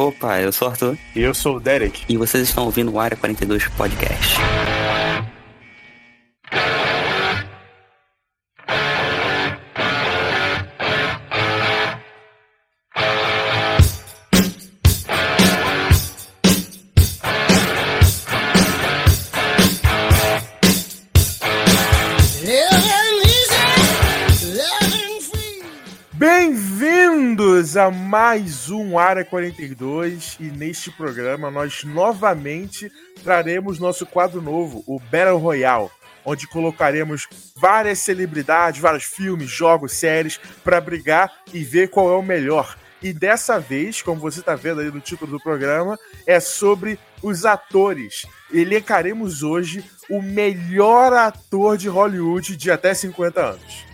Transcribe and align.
Opa, 0.00 0.40
eu 0.40 0.50
sou 0.50 0.66
o 0.66 0.70
Arthur. 0.70 0.96
E 1.14 1.20
eu 1.20 1.34
sou 1.34 1.56
o 1.56 1.60
Derek. 1.60 2.04
E 2.08 2.16
vocês 2.16 2.48
estão 2.48 2.64
ouvindo 2.64 2.90
o 2.90 2.98
Área 2.98 3.18
42 3.18 3.68
Podcast. 3.68 4.38
Mais 28.30 28.70
um 28.70 28.96
Área 28.96 29.24
42 29.24 30.36
e 30.38 30.44
neste 30.44 30.88
programa 30.88 31.50
nós 31.50 31.82
novamente 31.82 32.88
traremos 33.24 33.80
nosso 33.80 34.06
quadro 34.06 34.40
novo, 34.40 34.84
o 34.86 35.00
Battle 35.00 35.36
Royale, 35.36 35.90
onde 36.24 36.46
colocaremos 36.46 37.26
várias 37.56 37.98
celebridades, 37.98 38.80
vários 38.80 39.02
filmes, 39.02 39.50
jogos, 39.50 39.94
séries 39.94 40.38
para 40.62 40.80
brigar 40.80 41.28
e 41.52 41.64
ver 41.64 41.90
qual 41.90 42.08
é 42.08 42.14
o 42.14 42.22
melhor. 42.22 42.78
E 43.02 43.12
dessa 43.12 43.58
vez, 43.58 44.00
como 44.00 44.20
você 44.20 44.38
está 44.38 44.54
vendo 44.54 44.80
aí 44.80 44.92
no 44.92 45.00
título 45.00 45.32
do 45.32 45.42
programa, 45.42 45.98
é 46.24 46.38
sobre 46.38 47.00
os 47.20 47.44
atores. 47.44 48.26
Elencaremos 48.54 49.42
hoje 49.42 49.84
o 50.08 50.22
melhor 50.22 51.12
ator 51.14 51.76
de 51.76 51.88
Hollywood 51.88 52.56
de 52.56 52.70
até 52.70 52.94
50 52.94 53.40
anos. 53.40 53.84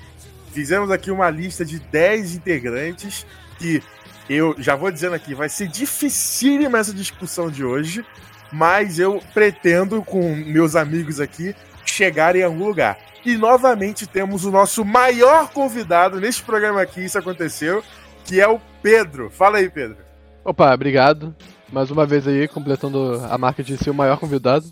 Fizemos 0.53 0.91
aqui 0.91 1.11
uma 1.11 1.30
lista 1.30 1.65
de 1.65 1.79
10 1.79 2.35
integrantes 2.35 3.25
que 3.59 3.82
eu 4.29 4.55
já 4.59 4.74
vou 4.74 4.91
dizendo 4.91 5.15
aqui, 5.15 5.35
vai 5.35 5.49
ser 5.49 5.69
dificílima 5.69 6.79
essa 6.79 6.93
discussão 6.93 7.51
de 7.51 7.65
hoje, 7.65 8.05
mas 8.52 8.99
eu 8.99 9.23
pretendo, 9.32 10.02
com 10.02 10.35
meus 10.35 10.74
amigos 10.77 11.21
aqui, 11.21 11.55
chegar 11.85 12.37
em 12.37 12.43
algum 12.43 12.66
lugar. 12.66 12.99
E 13.24 13.37
novamente 13.37 14.07
temos 14.07 14.45
o 14.45 14.51
nosso 14.51 14.85
maior 14.85 15.51
convidado 15.51 16.21
neste 16.21 16.43
programa 16.43 16.82
aqui, 16.82 17.04
isso 17.04 17.19
aconteceu, 17.19 17.82
que 18.24 18.41
é 18.41 18.49
o 18.49 18.60
Pedro. 18.82 19.30
Fala 19.30 19.59
aí, 19.59 19.69
Pedro. 19.69 19.99
Opa, 20.45 20.73
obrigado. 20.73 21.35
Mais 21.73 21.91
uma 21.91 22.07
vez 22.07 22.29
aí, 22.29 22.47
completando 22.47 23.21
a 23.29 23.37
marca 23.37 23.63
de 23.63 23.77
ser 23.77 23.91
o 23.91 23.95
maior 23.95 24.19
convidado. 24.19 24.66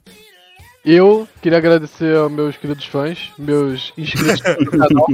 Eu 0.85 1.27
queria 1.41 1.59
agradecer 1.59 2.17
aos 2.17 2.31
meus 2.31 2.57
queridos 2.57 2.85
fãs, 2.87 3.33
meus 3.39 3.93
inscritos 3.97 4.41
no 4.61 4.71
canal. 4.79 5.07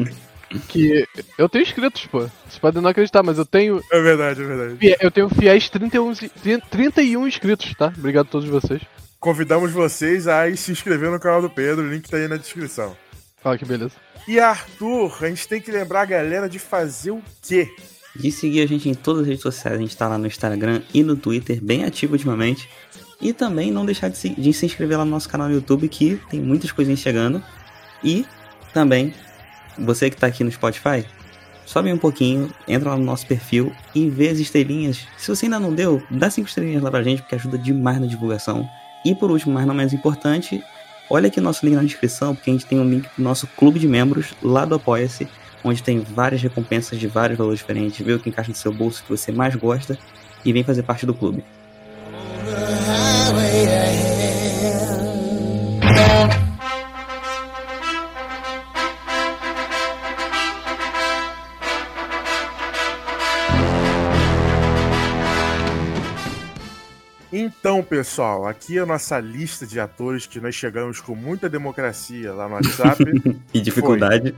Que 0.58 1.06
eu 1.38 1.48
tenho 1.48 1.62
inscritos, 1.62 2.06
pô. 2.06 2.20
Vocês 2.20 2.58
podem 2.60 2.82
não 2.82 2.90
acreditar, 2.90 3.22
mas 3.22 3.38
eu 3.38 3.46
tenho. 3.46 3.82
É 3.90 4.00
verdade, 4.00 4.42
é 4.42 4.44
verdade. 4.44 4.96
Eu 5.00 5.10
tenho 5.10 5.28
fiéis 5.28 5.68
31, 5.68 6.12
31 6.70 7.26
inscritos, 7.26 7.74
tá? 7.74 7.92
Obrigado 7.96 8.26
a 8.26 8.30
todos 8.30 8.48
vocês. 8.48 8.82
Convidamos 9.18 9.70
vocês 9.70 10.26
a 10.26 10.54
se 10.56 10.72
inscrever 10.72 11.10
no 11.10 11.20
canal 11.20 11.42
do 11.42 11.50
Pedro, 11.50 11.84
o 11.84 11.90
link 11.90 12.08
tá 12.08 12.16
aí 12.16 12.26
na 12.26 12.36
descrição. 12.36 12.96
Olha 13.44 13.58
que 13.58 13.64
beleza. 13.64 13.92
E 14.26 14.40
Arthur, 14.40 15.16
a 15.20 15.28
gente 15.28 15.46
tem 15.46 15.60
que 15.60 15.70
lembrar 15.70 16.02
a 16.02 16.06
galera 16.06 16.48
de 16.48 16.58
fazer 16.58 17.10
o 17.10 17.22
quê? 17.42 17.68
De 18.16 18.32
seguir 18.32 18.62
a 18.62 18.66
gente 18.66 18.88
em 18.88 18.94
todas 18.94 19.22
as 19.22 19.28
redes 19.28 19.42
sociais, 19.42 19.76
a 19.76 19.80
gente 19.80 19.96
tá 19.96 20.08
lá 20.08 20.18
no 20.18 20.26
Instagram 20.26 20.82
e 20.92 21.02
no 21.02 21.16
Twitter, 21.16 21.62
bem 21.62 21.84
ativo 21.84 22.14
ultimamente. 22.14 22.68
E 23.20 23.32
também 23.32 23.70
não 23.70 23.84
deixar 23.84 24.08
de 24.08 24.16
se, 24.16 24.30
de 24.30 24.52
se 24.52 24.64
inscrever 24.64 24.96
lá 24.96 25.04
no 25.04 25.10
nosso 25.10 25.28
canal 25.28 25.48
no 25.48 25.54
YouTube, 25.54 25.88
que 25.88 26.18
tem 26.30 26.40
muitas 26.40 26.72
coisinhas 26.72 27.00
chegando. 27.00 27.42
E 28.02 28.24
também 28.72 29.14
você 29.80 30.10
que 30.10 30.16
tá 30.16 30.26
aqui 30.26 30.44
no 30.44 30.50
Spotify, 30.52 31.04
sobe 31.64 31.92
um 31.92 31.98
pouquinho, 31.98 32.52
entra 32.66 32.90
lá 32.90 32.96
no 32.96 33.04
nosso 33.04 33.26
perfil 33.26 33.72
e 33.94 34.08
vê 34.08 34.28
as 34.28 34.38
estrelinhas. 34.38 35.06
Se 35.16 35.28
você 35.28 35.46
ainda 35.46 35.58
não 35.58 35.72
deu, 35.72 36.02
dá 36.10 36.30
cinco 36.30 36.48
estrelinhas 36.48 36.82
lá 36.82 36.90
pra 36.90 37.02
gente, 37.02 37.22
porque 37.22 37.34
ajuda 37.34 37.56
demais 37.56 38.00
na 38.00 38.06
divulgação. 38.06 38.68
E 39.04 39.14
por 39.14 39.30
último, 39.30 39.54
mas 39.54 39.66
não 39.66 39.74
menos 39.74 39.92
importante, 39.92 40.62
olha 41.08 41.28
aqui 41.28 41.40
nosso 41.40 41.64
link 41.64 41.74
na 41.74 41.82
descrição, 41.82 42.34
porque 42.34 42.50
a 42.50 42.52
gente 42.52 42.66
tem 42.66 42.78
um 42.78 42.88
link 42.88 43.08
pro 43.08 43.22
nosso 43.22 43.46
clube 43.46 43.78
de 43.78 43.88
membros 43.88 44.34
lá 44.42 44.64
do 44.64 44.74
Apoia-se, 44.74 45.28
onde 45.62 45.82
tem 45.82 46.00
várias 46.00 46.42
recompensas 46.42 46.98
de 46.98 47.06
vários 47.06 47.38
valores 47.38 47.60
diferentes. 47.60 48.04
Vê 48.04 48.12
o 48.12 48.18
que 48.18 48.28
encaixa 48.28 48.50
no 48.50 48.56
seu 48.56 48.72
bolso, 48.72 49.02
que 49.02 49.10
você 49.10 49.30
mais 49.30 49.54
gosta, 49.54 49.98
e 50.44 50.52
vem 50.52 50.64
fazer 50.64 50.82
parte 50.82 51.06
do 51.06 51.14
clube. 51.14 51.44
Então, 67.58 67.82
pessoal, 67.82 68.46
aqui 68.46 68.78
é 68.78 68.82
a 68.82 68.86
nossa 68.86 69.18
lista 69.18 69.66
de 69.66 69.80
atores 69.80 70.24
que 70.24 70.40
nós 70.40 70.54
chegamos 70.54 71.00
com 71.00 71.16
muita 71.16 71.48
democracia 71.48 72.32
lá 72.32 72.48
no 72.48 72.54
WhatsApp. 72.54 73.04
e 73.52 73.60
dificuldade. 73.60 74.34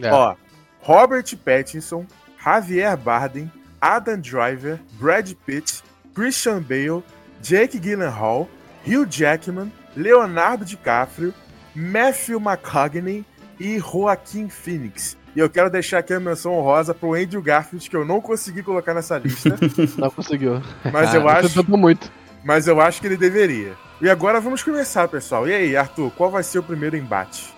É. 0.00 0.10
Ó, 0.10 0.34
Robert 0.80 1.24
Pattinson, 1.44 2.04
Javier 2.44 2.96
Bardem, 2.96 3.50
Adam 3.80 4.18
Driver, 4.18 4.80
Brad 4.98 5.32
Pitt, 5.46 5.82
Christian 6.12 6.60
Bale, 6.60 7.04
Jake 7.40 7.78
Gyllenhaal, 7.78 8.48
Hugh 8.84 9.06
Jackman, 9.08 9.72
Leonardo 9.96 10.64
DiCaprio, 10.64 11.32
Matthew 11.74 12.40
McConaughey 12.40 13.24
e 13.60 13.78
Joaquin 13.78 14.48
Phoenix. 14.48 15.16
E 15.36 15.38
eu 15.38 15.48
quero 15.48 15.70
deixar 15.70 15.98
aqui 15.98 16.12
a 16.12 16.20
menção 16.20 16.52
honrosa 16.52 16.94
pro 16.94 17.14
Andrew 17.14 17.42
Garfield, 17.42 17.88
que 17.88 17.96
eu 17.96 18.04
não 18.04 18.20
consegui 18.20 18.62
colocar 18.62 18.92
nessa 18.94 19.18
lista. 19.18 19.56
Não 19.98 20.10
conseguiu. 20.10 20.62
Mas 20.92 21.12
eu 21.14 21.26
Ah, 21.28 21.38
acho. 21.38 21.76
Muito. 21.76 22.10
Mas 22.44 22.66
eu 22.68 22.80
acho 22.80 23.00
que 23.00 23.06
ele 23.06 23.16
deveria. 23.16 23.72
E 24.00 24.08
agora 24.08 24.40
vamos 24.40 24.62
começar, 24.62 25.08
pessoal. 25.08 25.48
E 25.48 25.54
aí, 25.54 25.76
Arthur, 25.76 26.10
qual 26.10 26.30
vai 26.30 26.42
ser 26.42 26.58
o 26.58 26.62
primeiro 26.62 26.96
embate? 26.96 27.52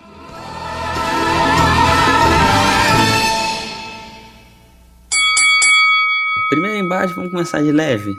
Primeiro 6.49 6.77
embate, 6.77 7.13
vamos 7.13 7.31
começar 7.31 7.61
de 7.61 7.71
leve. 7.71 8.13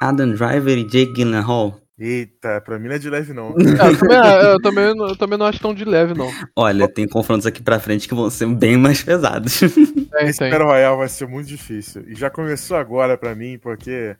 Adam 0.00 0.30
Driver 0.32 0.78
e 0.78 0.84
Jake 0.84 1.12
Gyllenhaal. 1.12 1.80
Eita, 1.98 2.60
pra 2.60 2.78
mim 2.78 2.88
não 2.88 2.94
é 2.96 2.98
de 2.98 3.08
leve, 3.08 3.32
não. 3.32 3.54
Ah, 3.78 3.86
eu, 3.92 3.96
também, 3.98 4.18
eu, 4.50 4.60
também, 4.60 4.94
não- 4.96 5.08
eu 5.08 5.16
também 5.16 5.38
não 5.38 5.46
acho 5.46 5.60
tão 5.60 5.72
de 5.74 5.84
leve, 5.84 6.12
não. 6.14 6.28
Olha, 6.56 6.88
tem 6.88 7.06
confrontos 7.06 7.46
aqui 7.46 7.62
pra 7.62 7.78
frente 7.78 8.08
que 8.08 8.14
vão 8.14 8.28
ser 8.30 8.46
bem 8.48 8.76
mais 8.76 9.02
pesados. 9.02 9.60
Tem, 9.60 10.28
Esse 10.28 10.38
tem. 10.40 10.50
Battle 10.50 10.68
Royale 10.68 10.96
vai 10.96 11.08
ser 11.08 11.28
muito 11.28 11.46
difícil. 11.46 12.02
E 12.08 12.14
já 12.14 12.30
começou 12.30 12.76
agora 12.76 13.16
pra 13.16 13.34
mim, 13.34 13.58
porque 13.58 14.16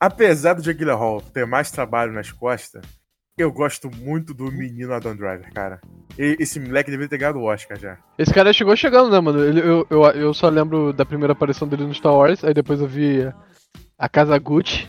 apesar 0.00 0.54
do 0.54 0.62
Jake 0.62 0.78
Gyllenhaal 0.78 1.20
ter 1.20 1.46
mais 1.46 1.70
trabalho 1.70 2.12
nas 2.12 2.30
costas, 2.30 2.82
eu 3.38 3.52
gosto 3.52 3.90
muito 3.90 4.32
do 4.32 4.50
menino 4.50 4.92
Adam 4.94 5.14
Driver, 5.14 5.52
cara. 5.52 5.80
E- 6.18 6.36
esse 6.40 6.58
moleque 6.58 6.90
deveria 6.90 7.08
ter 7.10 7.18
ganhado 7.18 7.38
o 7.38 7.44
Oscar 7.44 7.78
já. 7.78 7.98
Esse 8.18 8.32
cara 8.32 8.52
chegou 8.52 8.74
chegando, 8.76 9.10
né, 9.10 9.20
mano? 9.20 9.44
Ele- 9.44 9.60
eu, 9.60 9.86
eu, 9.90 10.02
eu 10.12 10.34
só 10.34 10.48
lembro 10.48 10.92
da 10.92 11.04
primeira 11.04 11.32
aparição 11.32 11.68
dele 11.68 11.84
no 11.84 11.94
Star 11.94 12.14
Wars, 12.14 12.42
aí 12.44 12.54
depois 12.54 12.80
eu 12.80 12.88
vi 12.88 13.30
a 13.98 14.08
Casa 14.08 14.38
Gucci 14.38 14.88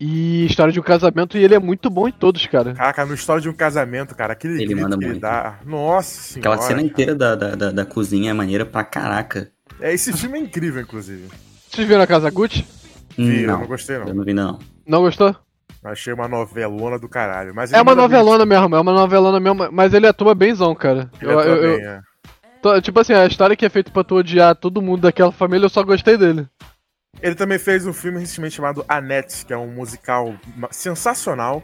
e 0.00 0.46
História 0.46 0.72
de 0.72 0.80
um 0.80 0.82
Casamento, 0.82 1.36
e 1.36 1.44
ele 1.44 1.54
é 1.54 1.58
muito 1.58 1.90
bom 1.90 2.08
em 2.08 2.12
todos, 2.12 2.46
cara. 2.46 2.72
Caraca, 2.74 3.04
no 3.04 3.14
história 3.14 3.42
de 3.42 3.48
um 3.50 3.54
casamento, 3.54 4.14
cara, 4.14 4.32
aquele 4.32 4.62
Ele 4.62 4.74
manda 4.74 4.96
que 4.96 5.04
ele 5.04 5.10
muito. 5.12 5.22
dá. 5.22 5.58
Nossa 5.64 6.22
senhora. 6.22 6.54
Aquela 6.54 6.66
cena 6.66 6.80
cara. 6.80 6.86
inteira 6.86 7.14
da, 7.14 7.34
da, 7.34 7.54
da, 7.54 7.70
da 7.70 7.84
cozinha 7.86 8.30
é 8.30 8.34
maneira 8.34 8.64
pra 8.64 8.82
caraca. 8.82 9.50
É, 9.80 9.92
esse 9.92 10.12
filme 10.14 10.38
é 10.38 10.42
incrível, 10.42 10.80
inclusive. 10.80 11.28
Vocês 11.70 11.86
viram 11.86 12.00
a 12.02 12.06
Casa 12.06 12.30
Gucci? 12.30 12.64
Vi, 13.16 13.42
eu 13.42 13.48
não, 13.52 13.60
não 13.60 13.66
gostei, 13.66 13.98
não. 13.98 14.06
eu 14.08 14.14
não 14.14 14.24
vi 14.24 14.32
não. 14.34 14.58
Não 14.86 15.00
gostou? 15.02 15.34
Achei 15.84 16.12
uma 16.12 16.26
novelona 16.28 16.98
do 16.98 17.08
caralho. 17.08 17.54
Mas 17.54 17.72
É 17.72 17.76
uma 17.80 17.94
bem. 17.94 18.02
novelona 18.02 18.46
mesmo, 18.46 18.74
é 18.74 18.80
uma 18.80 18.92
novelona 18.92 19.38
mesmo, 19.38 19.68
mas 19.70 19.92
ele 19.92 20.06
atua 20.06 20.34
benzão, 20.34 20.74
cara. 20.74 21.10
Ele 21.20 21.30
Eu- 21.32 21.38
atua 21.38 21.52
eu- 21.52 21.62
eu- 21.62 21.76
bem, 21.78 21.86
é. 21.86 22.00
tô- 22.62 22.80
tipo 22.80 22.98
assim, 23.00 23.12
a 23.12 23.26
história 23.26 23.54
que 23.54 23.66
é 23.66 23.68
feita 23.68 23.90
pra 23.90 24.02
tu 24.04 24.14
odiar 24.16 24.54
todo 24.56 24.80
mundo 24.80 25.02
daquela 25.02 25.30
família, 25.32 25.66
eu 25.66 25.70
só 25.70 25.82
gostei 25.82 26.16
dele. 26.16 26.46
Ele 27.22 27.34
também 27.34 27.58
fez 27.58 27.86
um 27.86 27.92
filme 27.92 28.18
recentemente 28.18 28.56
chamado 28.56 28.84
Annette, 28.88 29.44
que 29.46 29.52
é 29.52 29.56
um 29.58 29.68
musical 29.72 30.34
sensacional, 30.70 31.62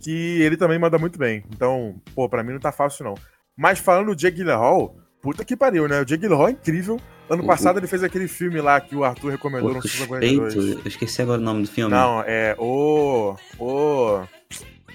que 0.00 0.40
ele 0.42 0.56
também 0.56 0.78
manda 0.78 0.98
muito 0.98 1.18
bem. 1.18 1.44
Então, 1.52 1.96
pô, 2.14 2.28
pra 2.28 2.42
mim 2.42 2.52
não 2.52 2.60
tá 2.60 2.72
fácil 2.72 3.04
não. 3.04 3.14
Mas 3.56 3.78
falando 3.78 4.06
do 4.08 4.16
Jake 4.16 4.36
Gyllenhaal, 4.38 4.94
puta 5.22 5.44
que 5.44 5.56
pariu, 5.56 5.86
né? 5.88 6.00
O 6.00 6.04
Jake 6.04 6.22
Gyllenhaal 6.22 6.48
é 6.48 6.52
incrível. 6.52 7.00
Ano 7.28 7.42
O- 7.42 7.46
passado 7.46 7.78
ele 7.78 7.86
fez 7.86 8.02
aquele 8.04 8.28
filme 8.28 8.60
lá 8.60 8.80
que 8.80 8.94
o 8.94 9.02
Arthur 9.04 9.30
recomendou 9.32 9.70
O 9.70 9.74
no 9.74 9.82
suspeito, 9.82 10.08
42. 10.08 10.54
eu 10.56 10.80
esqueci 10.86 11.22
agora 11.22 11.40
o 11.40 11.44
nome 11.44 11.62
do 11.62 11.68
filme. 11.68 11.90
Não, 11.92 12.22
é 12.26 12.54
o... 12.58 13.34
o... 13.58 14.20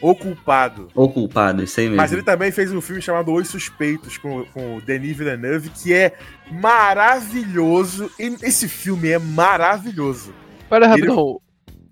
O 0.03 0.15
Culpado. 0.15 0.87
O 0.95 1.07
culpado, 1.07 1.61
isso 1.63 1.79
aí 1.79 1.85
mesmo. 1.85 1.97
Mas 1.97 2.11
ele 2.11 2.23
também 2.23 2.51
fez 2.51 2.71
um 2.73 2.81
filme 2.81 2.99
chamado 3.03 3.31
Os 3.31 3.47
Suspeitos, 3.49 4.17
com, 4.17 4.43
com 4.45 4.77
o 4.77 4.81
Denis 4.81 5.15
Villeneuve, 5.15 5.69
que 5.69 5.93
é 5.93 6.13
maravilhoso. 6.51 8.09
E 8.19 8.35
esse 8.41 8.67
filme 8.67 9.09
é 9.09 9.19
maravilhoso. 9.19 10.33
Pera 10.69 10.87
aí, 10.87 10.93
Ele- 10.93 11.01
rapidão. 11.07 11.39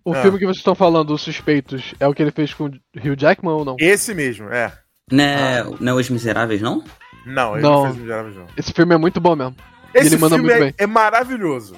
O 0.06 0.14
Ah. 0.14 0.22
filme 0.24 0.40
que 0.40 0.46
vocês 0.46 0.58
estão 0.58 0.74
falando, 0.74 1.14
Os 1.14 1.22
Suspeitos, 1.22 1.94
é 2.00 2.08
o 2.08 2.14
que 2.14 2.24
ele 2.24 2.32
fez 2.32 2.52
com 2.54 2.66
o 2.66 2.68
Hugh 2.98 3.16
Jackman 3.16 3.54
ou 3.54 3.64
não? 3.66 3.76
Esse 3.80 4.16
mesmo, 4.16 4.50
é. 4.50 4.74
Não 5.12 5.24
é, 5.24 5.64
não 5.80 5.98
é 5.98 6.02
Os 6.02 6.10
Miseráveis, 6.10 6.62
não? 6.62 6.84
Não, 7.28 7.54
ele 7.54 7.62
não, 7.62 7.72
Não. 7.72 7.84
fez 7.84 7.96
o 7.96 8.00
Miseráveis, 8.00 8.36
não. 8.36 8.46
Esse 8.58 8.74
filme 8.74 8.96
é 8.96 8.98
muito 8.98 9.20
bom 9.20 9.36
mesmo. 9.36 9.56
Esse 9.94 10.08
ele 10.08 10.18
manda 10.18 10.36
filme 10.36 10.50
muito 10.50 10.64
é, 10.64 10.66
bem. 10.66 10.74
é 10.78 10.86
maravilhoso. 10.88 11.76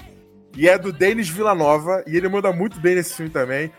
E 0.56 0.68
é 0.68 0.78
do 0.78 0.92
Denis 0.92 1.30
Villanova, 1.30 2.04
e 2.08 2.16
ele 2.18 2.28
manda 2.28 2.52
muito 2.52 2.80
bem 2.80 2.96
nesse 2.96 3.14
filme 3.16 3.32
também. 3.32 3.72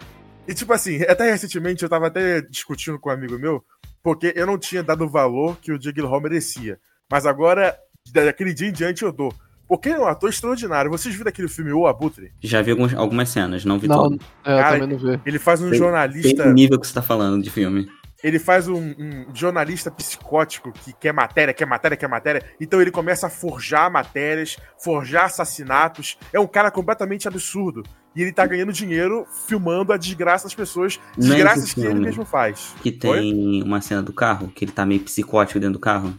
E 0.49 0.55
tipo 0.55 0.73
assim, 0.73 1.02
até 1.02 1.31
recentemente 1.31 1.82
eu 1.82 1.88
tava 1.88 2.06
até 2.06 2.40
discutindo 2.40 2.99
com 2.99 3.11
um 3.11 3.12
amigo 3.12 3.38
meu, 3.38 3.62
porque 4.02 4.32
eu 4.34 4.46
não 4.46 4.58
tinha 4.58 4.82
dado 4.82 5.05
o 5.05 5.08
valor 5.08 5.56
que 5.61 5.70
o 5.70 5.79
Jake 5.79 6.00
Hall 6.00 6.20
merecia. 6.20 6.79
Mas 7.11 7.26
agora, 7.26 7.76
daquele 8.11 8.55
dia 8.55 8.69
em 8.69 8.73
diante, 8.73 9.02
eu 9.02 9.12
dou. 9.12 9.32
Porque 9.69 9.88
ele 9.90 9.99
é 9.99 10.00
um 10.00 10.06
ator 10.06 10.29
extraordinário. 10.29 10.90
Vocês 10.90 11.14
viram 11.14 11.28
aquele 11.28 11.49
filme 11.49 11.73
O 11.73 11.87
Abutre? 11.87 12.32
Já 12.43 12.61
vi 12.61 12.73
alguns, 12.73 12.93
algumas 12.94 13.28
cenas, 13.28 13.64
não 13.64 13.78
vi 13.78 13.87
Não, 13.88 13.96
todo. 13.96 14.20
é, 14.44 14.52
eu 14.52 14.56
Cara, 14.58 14.78
também 14.81 14.88
não 14.88 14.99
vi. 14.99 15.20
Ele 15.25 15.38
faz 15.38 15.62
um 15.62 15.70
Tem- 15.70 15.78
jornalista. 15.78 16.43
Tem 16.43 16.50
o 16.50 16.55
nível 16.55 16.78
que 16.81 16.87
você 16.87 16.93
tá 16.94 17.00
falando 17.02 17.43
de 17.43 17.50
filme. 17.50 17.88
Ele 18.23 18.39
faz 18.39 18.69
um, 18.69 18.95
um 18.99 19.27
jornalista 19.35 19.91
psicótico 19.91 20.73
que 20.73 20.93
quer 20.93 21.13
matéria, 21.13 21.53
quer 21.53 21.67
matéria, 21.67 21.97
quer 21.97 22.09
matéria. 22.09 22.45
Então 22.61 22.81
ele 22.81 22.91
começa 22.91 23.27
a 23.27 23.31
forjar 23.31 23.91
matérias, 23.91 24.57
forjar 24.79 25.25
assassinatos. 25.25 26.17
É 26.33 26.39
um 26.39 26.47
cara 26.47 26.71
completamente 26.71 27.27
absurdo. 27.27 27.83
E 28.15 28.23
ele 28.23 28.33
tá 28.33 28.47
ganhando 28.47 28.73
dinheiro 28.73 29.27
filmando 29.47 29.93
a 29.93 29.97
desgraça 29.97 30.45
das 30.45 30.55
pessoas. 30.55 31.01
É 31.17 31.21
Desgraças 31.21 31.73
que 31.73 31.81
ele 31.81 31.95
mesmo 31.95 32.25
faz. 32.25 32.75
Que 32.83 32.93
tem 32.93 33.63
uma 33.63 33.81
cena 33.81 34.03
do 34.03 34.13
carro, 34.13 34.49
que 34.49 34.65
ele 34.65 34.73
tá 34.73 34.85
meio 34.85 35.01
psicótico 35.01 35.59
dentro 35.59 35.75
do 35.75 35.81
carro. 35.81 36.15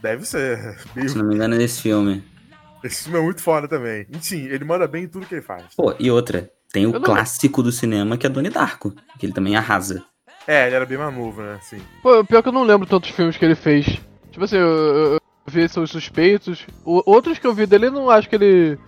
Deve 0.00 0.24
ser. 0.26 0.78
Se 1.08 1.16
não 1.16 1.24
me 1.24 1.34
engano, 1.34 1.54
é 1.54 1.58
nesse 1.58 1.80
filme. 1.80 2.22
Esse 2.84 3.04
filme 3.04 3.18
é 3.18 3.22
muito 3.22 3.42
foda 3.42 3.66
também. 3.66 4.06
Sim, 4.20 4.44
ele 4.44 4.64
manda 4.64 4.86
bem 4.86 5.04
em 5.04 5.08
tudo 5.08 5.26
que 5.26 5.34
ele 5.34 5.42
faz. 5.42 5.74
Pô, 5.74 5.94
e 5.98 6.10
outra, 6.10 6.50
tem 6.70 6.86
o 6.86 7.00
clássico 7.00 7.62
do 7.62 7.72
cinema 7.72 8.16
que 8.16 8.26
é 8.26 8.30
Donnie 8.30 8.50
Darko, 8.50 8.94
que 9.18 9.26
ele 9.26 9.32
também 9.32 9.56
arrasa. 9.56 10.04
É, 10.46 10.66
ele 10.66 10.76
era 10.76 10.86
bem 10.86 10.96
mais 10.98 11.12
novo, 11.14 11.42
né? 11.42 11.58
Sim. 11.60 11.80
Pô, 12.02 12.24
pior 12.24 12.42
que 12.42 12.48
eu 12.48 12.52
não 12.52 12.62
lembro 12.62 12.86
tantos 12.86 13.10
filmes 13.10 13.36
que 13.36 13.44
ele 13.44 13.54
fez. 13.54 13.84
Tipo 14.30 14.44
assim, 14.44 14.56
eu, 14.56 14.66
eu, 14.66 15.12
eu 15.14 15.20
vi 15.46 15.68
seus 15.68 15.90
suspeitos. 15.90 16.66
O- 16.84 17.02
outros 17.04 17.38
que 17.38 17.46
eu 17.46 17.54
vi 17.54 17.66
dele, 17.66 17.86
eu 17.86 17.92
não 17.92 18.08
acho 18.10 18.28
que 18.28 18.36
ele 18.36 18.78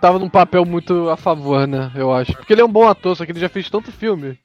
tava 0.00 0.18
num 0.18 0.28
papel 0.28 0.64
muito 0.64 1.08
a 1.08 1.16
favor, 1.16 1.66
né? 1.68 1.92
Eu 1.94 2.12
acho. 2.12 2.32
Porque 2.34 2.52
ele 2.52 2.62
é 2.62 2.64
um 2.64 2.72
bom 2.72 2.88
ator, 2.88 3.16
só 3.16 3.24
que 3.24 3.32
ele 3.32 3.38
já 3.40 3.48
fez 3.48 3.70
tanto 3.70 3.92
filme. 3.92 4.38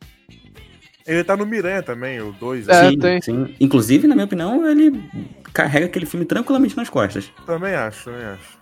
Ele 1.07 1.23
tá 1.23 1.35
no 1.35 1.45
Miranha 1.45 1.81
também, 1.81 2.21
o 2.21 2.31
2. 2.33 2.69
É, 2.69 2.89
sim, 2.89 2.99
tem. 2.99 3.19
sim. 3.21 3.55
Inclusive, 3.59 4.07
na 4.07 4.13
minha 4.13 4.25
opinião, 4.25 4.63
ele 4.69 5.03
carrega 5.51 5.87
aquele 5.87 6.05
filme 6.05 6.23
tranquilamente 6.25 6.77
nas 6.77 6.87
costas. 6.89 7.31
Também 7.47 7.73
acho, 7.73 8.05
também 8.05 8.25
acho. 8.27 8.59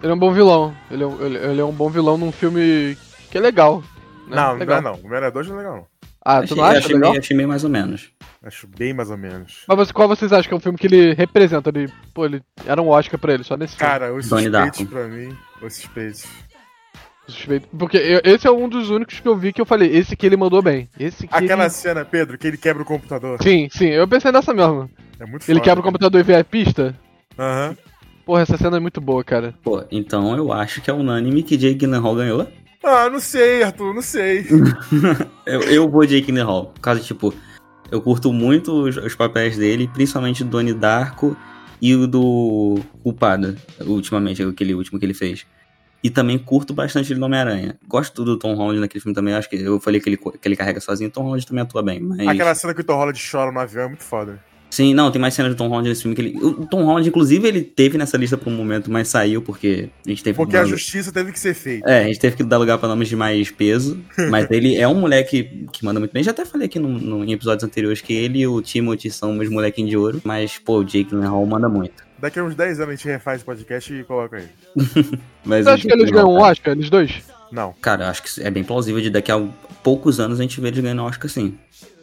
Ele 0.00 0.12
é 0.12 0.14
um 0.14 0.18
bom 0.18 0.32
vilão. 0.32 0.72
Ele 0.90 1.02
é, 1.02 1.06
um- 1.06 1.26
ele, 1.26 1.38
ele 1.38 1.60
é 1.60 1.64
um 1.64 1.72
bom 1.72 1.88
vilão 1.90 2.16
num 2.16 2.30
filme 2.30 2.96
que 3.30 3.36
é 3.38 3.40
legal. 3.40 3.82
né? 4.28 4.36
Não, 4.36 4.52
não 4.52 4.58
legal. 4.58 4.78
é 4.78 4.80
não. 4.80 4.94
O 4.94 5.02
Miranha 5.08 5.30
2 5.32 5.48
não 5.48 5.56
é 5.56 5.58
legal, 5.58 5.76
não. 5.78 5.91
Ah, 6.24 6.38
tu 6.40 6.44
achei, 6.44 6.56
não 6.56 6.64
acha 6.64 6.78
achei, 6.78 6.94
legal? 6.94 7.10
meio, 7.10 7.20
achei 7.20 7.36
meio 7.36 7.48
mais 7.48 7.64
ou 7.64 7.70
menos. 7.70 8.10
Acho 8.44 8.66
bem 8.66 8.92
mais 8.94 9.10
ou 9.10 9.16
menos. 9.18 9.64
Mas 9.66 9.76
você- 9.78 9.92
qual 9.92 10.08
vocês 10.08 10.32
acham 10.32 10.48
que 10.48 10.54
é 10.54 10.56
um 10.56 10.60
filme 10.60 10.78
que 10.78 10.86
ele 10.86 11.14
representa? 11.14 11.70
Ele, 11.70 11.88
pô, 12.14 12.24
ele 12.24 12.42
era 12.66 12.80
um 12.80 12.88
Oscar 12.88 13.18
pra 13.18 13.34
ele, 13.34 13.42
só 13.44 13.56
nesse 13.56 13.76
filme. 13.76 13.90
Cara, 13.90 14.14
os 14.14 14.26
suspeitos 14.26 14.82
pra 14.84 15.08
mim. 15.08 15.36
Os 15.60 15.74
suspeitos. 15.74 16.24
Suspeito. 17.26 17.68
Porque 17.78 17.96
eu- 17.96 18.20
esse 18.24 18.46
é 18.46 18.50
um 18.50 18.68
dos 18.68 18.90
únicos 18.90 19.20
que 19.20 19.26
eu 19.28 19.36
vi 19.36 19.52
que 19.52 19.60
eu 19.60 19.66
falei, 19.66 19.88
esse 19.96 20.16
que 20.16 20.26
ele 20.26 20.36
mandou 20.36 20.60
bem. 20.60 20.88
Esse 20.98 21.26
que 21.26 21.34
Aquela 21.34 21.64
ele... 21.64 21.70
cena, 21.70 22.04
Pedro, 22.04 22.36
que 22.36 22.46
ele 22.46 22.56
quebra 22.56 22.82
o 22.82 22.86
computador. 22.86 23.38
Sim, 23.42 23.68
sim, 23.70 23.86
eu 23.86 24.06
pensei 24.08 24.32
nessa 24.32 24.52
mesmo. 24.52 24.90
É 25.20 25.24
muito 25.26 25.42
Ele 25.48 25.58
foda, 25.58 25.60
quebra 25.60 25.80
o 25.80 25.82
cara. 25.82 25.82
computador 25.82 26.20
e 26.20 26.24
vê 26.24 26.34
a 26.34 26.44
pista. 26.44 26.94
Aham. 27.38 27.76
Porra, 28.26 28.42
essa 28.42 28.56
cena 28.56 28.76
é 28.76 28.80
muito 28.80 29.00
boa, 29.00 29.22
cara. 29.24 29.54
Pô, 29.62 29.82
então 29.90 30.36
eu 30.36 30.52
acho 30.52 30.80
que 30.80 30.90
é 30.90 30.94
unânime 30.94 31.42
que 31.42 31.56
Jake 31.56 31.74
Gyllenhaal 31.76 32.14
ganhou. 32.14 32.48
Ah, 32.82 33.08
não 33.08 33.20
sei, 33.20 33.62
Arthur, 33.62 33.94
não 33.94 34.02
sei. 34.02 34.46
Eu, 35.46 35.60
eu 35.62 35.90
vou 35.90 36.06
Jake 36.06 36.26
Gyllenhaal, 36.26 36.66
por 36.66 36.80
causa, 36.80 37.00
tipo, 37.00 37.34
eu 37.90 38.00
curto 38.00 38.32
muito 38.32 38.72
os, 38.84 38.96
os 38.96 39.14
papéis 39.14 39.56
dele, 39.56 39.88
principalmente 39.92 40.44
do 40.44 40.50
Donnie 40.50 40.72
Darko 40.72 41.36
e 41.80 41.94
o 41.96 42.06
do 42.06 42.80
Culpado, 43.02 43.56
ultimamente, 43.80 44.42
aquele 44.42 44.72
último 44.72 45.00
que 45.00 45.04
ele 45.04 45.14
fez. 45.14 45.44
E 46.02 46.08
também 46.08 46.38
curto 46.38 46.72
bastante 46.72 47.12
ele 47.12 47.20
no 47.20 47.26
Homem-Aranha. 47.26 47.78
Gosto 47.86 48.24
do 48.24 48.38
Tom 48.38 48.54
Holland 48.54 48.80
naquele 48.80 49.02
filme 49.02 49.14
também, 49.14 49.34
acho 49.34 49.50
que 49.50 49.56
eu 49.56 49.80
falei 49.80 50.00
que 50.00 50.08
ele, 50.08 50.16
que 50.16 50.48
ele 50.48 50.56
carrega 50.56 50.80
sozinho, 50.80 51.10
o 51.10 51.12
Tom 51.12 51.22
Holland 51.22 51.46
também 51.46 51.62
atua 51.62 51.82
bem, 51.82 52.00
mas... 52.00 52.26
Aquela 52.26 52.54
cena 52.54 52.72
que 52.72 52.80
o 52.80 52.84
Tom 52.84 52.96
Holland 52.96 53.20
chora 53.30 53.52
no 53.52 53.60
avião 53.60 53.84
é 53.84 53.88
muito 53.88 54.04
foda. 54.04 54.42
Sim, 54.72 54.94
não, 54.94 55.10
tem 55.10 55.20
mais 55.20 55.34
cenas 55.34 55.52
do 55.54 55.58
Tom 55.58 55.68
Holland 55.68 55.86
nesse 55.86 56.00
filme 56.00 56.14
que 56.16 56.22
ele... 56.22 56.38
O 56.42 56.64
Tom 56.64 56.82
Holland, 56.84 57.06
inclusive, 57.06 57.46
ele 57.46 57.60
teve 57.60 57.98
nessa 57.98 58.16
lista 58.16 58.38
por 58.38 58.50
um 58.50 58.56
momento, 58.56 58.90
mas 58.90 59.06
saiu 59.06 59.42
porque 59.42 59.90
a 60.06 60.08
gente 60.08 60.24
teve 60.24 60.34
Porque 60.34 60.52
que 60.52 60.56
a 60.56 60.64
justiça 60.64 61.12
teve 61.12 61.30
que 61.30 61.38
ser 61.38 61.52
feita. 61.52 61.86
É, 61.90 62.04
a 62.04 62.06
gente 62.06 62.18
teve 62.18 62.36
que 62.36 62.42
dar 62.42 62.56
lugar 62.56 62.78
pra 62.78 62.88
nomes 62.88 63.06
de 63.06 63.14
mais 63.14 63.50
peso, 63.50 64.00
mas 64.30 64.50
ele 64.50 64.74
é 64.78 64.88
um 64.88 64.94
moleque 64.94 65.66
que 65.70 65.84
manda 65.84 66.00
muito 66.00 66.12
bem. 66.12 66.22
Já 66.22 66.30
até 66.30 66.46
falei 66.46 66.68
aqui 66.68 66.78
no, 66.78 66.88
no- 66.88 67.22
em 67.22 67.32
episódios 67.32 67.62
anteriores 67.64 68.00
que 68.00 68.14
ele 68.14 68.38
e 68.38 68.46
o 68.46 68.62
Timothy 68.62 69.10
são 69.10 69.34
meus 69.34 69.50
molequinhos 69.50 69.90
de 69.90 69.96
ouro, 69.98 70.22
mas, 70.24 70.56
pô, 70.56 70.78
o 70.78 70.84
Jake 70.84 71.10
Gyllenhaal 71.10 71.44
manda 71.44 71.68
muito. 71.68 72.02
Daqui 72.18 72.38
a 72.38 72.42
uns 72.44 72.54
10 72.54 72.80
anos 72.80 72.94
a 72.94 72.96
gente 72.96 73.08
refaz 73.08 73.42
o 73.42 73.44
podcast 73.44 73.92
e 73.92 74.04
coloca 74.04 74.38
ele. 74.38 74.48
Mas 75.44 75.64
Você 75.66 75.70
o 75.70 75.74
acha 75.74 75.86
que 75.86 75.92
eles 75.92 76.10
ganham 76.10 76.28
um 76.28 76.30
Gyllenhaal, 76.30 76.50
Oscar, 76.50 76.72
eles 76.72 76.88
dois? 76.88 77.22
Não. 77.50 77.74
Cara, 77.82 78.04
eu 78.04 78.08
acho 78.08 78.22
que 78.22 78.42
é 78.42 78.50
bem 78.50 78.64
plausível 78.64 79.02
de 79.02 79.10
daqui 79.10 79.30
a 79.30 79.44
poucos 79.82 80.18
anos 80.18 80.38
a 80.38 80.42
gente 80.42 80.58
ver 80.62 80.68
eles 80.68 80.80
ganhando 80.80 81.02
Oscar 81.02 81.28
sim. 81.28 81.58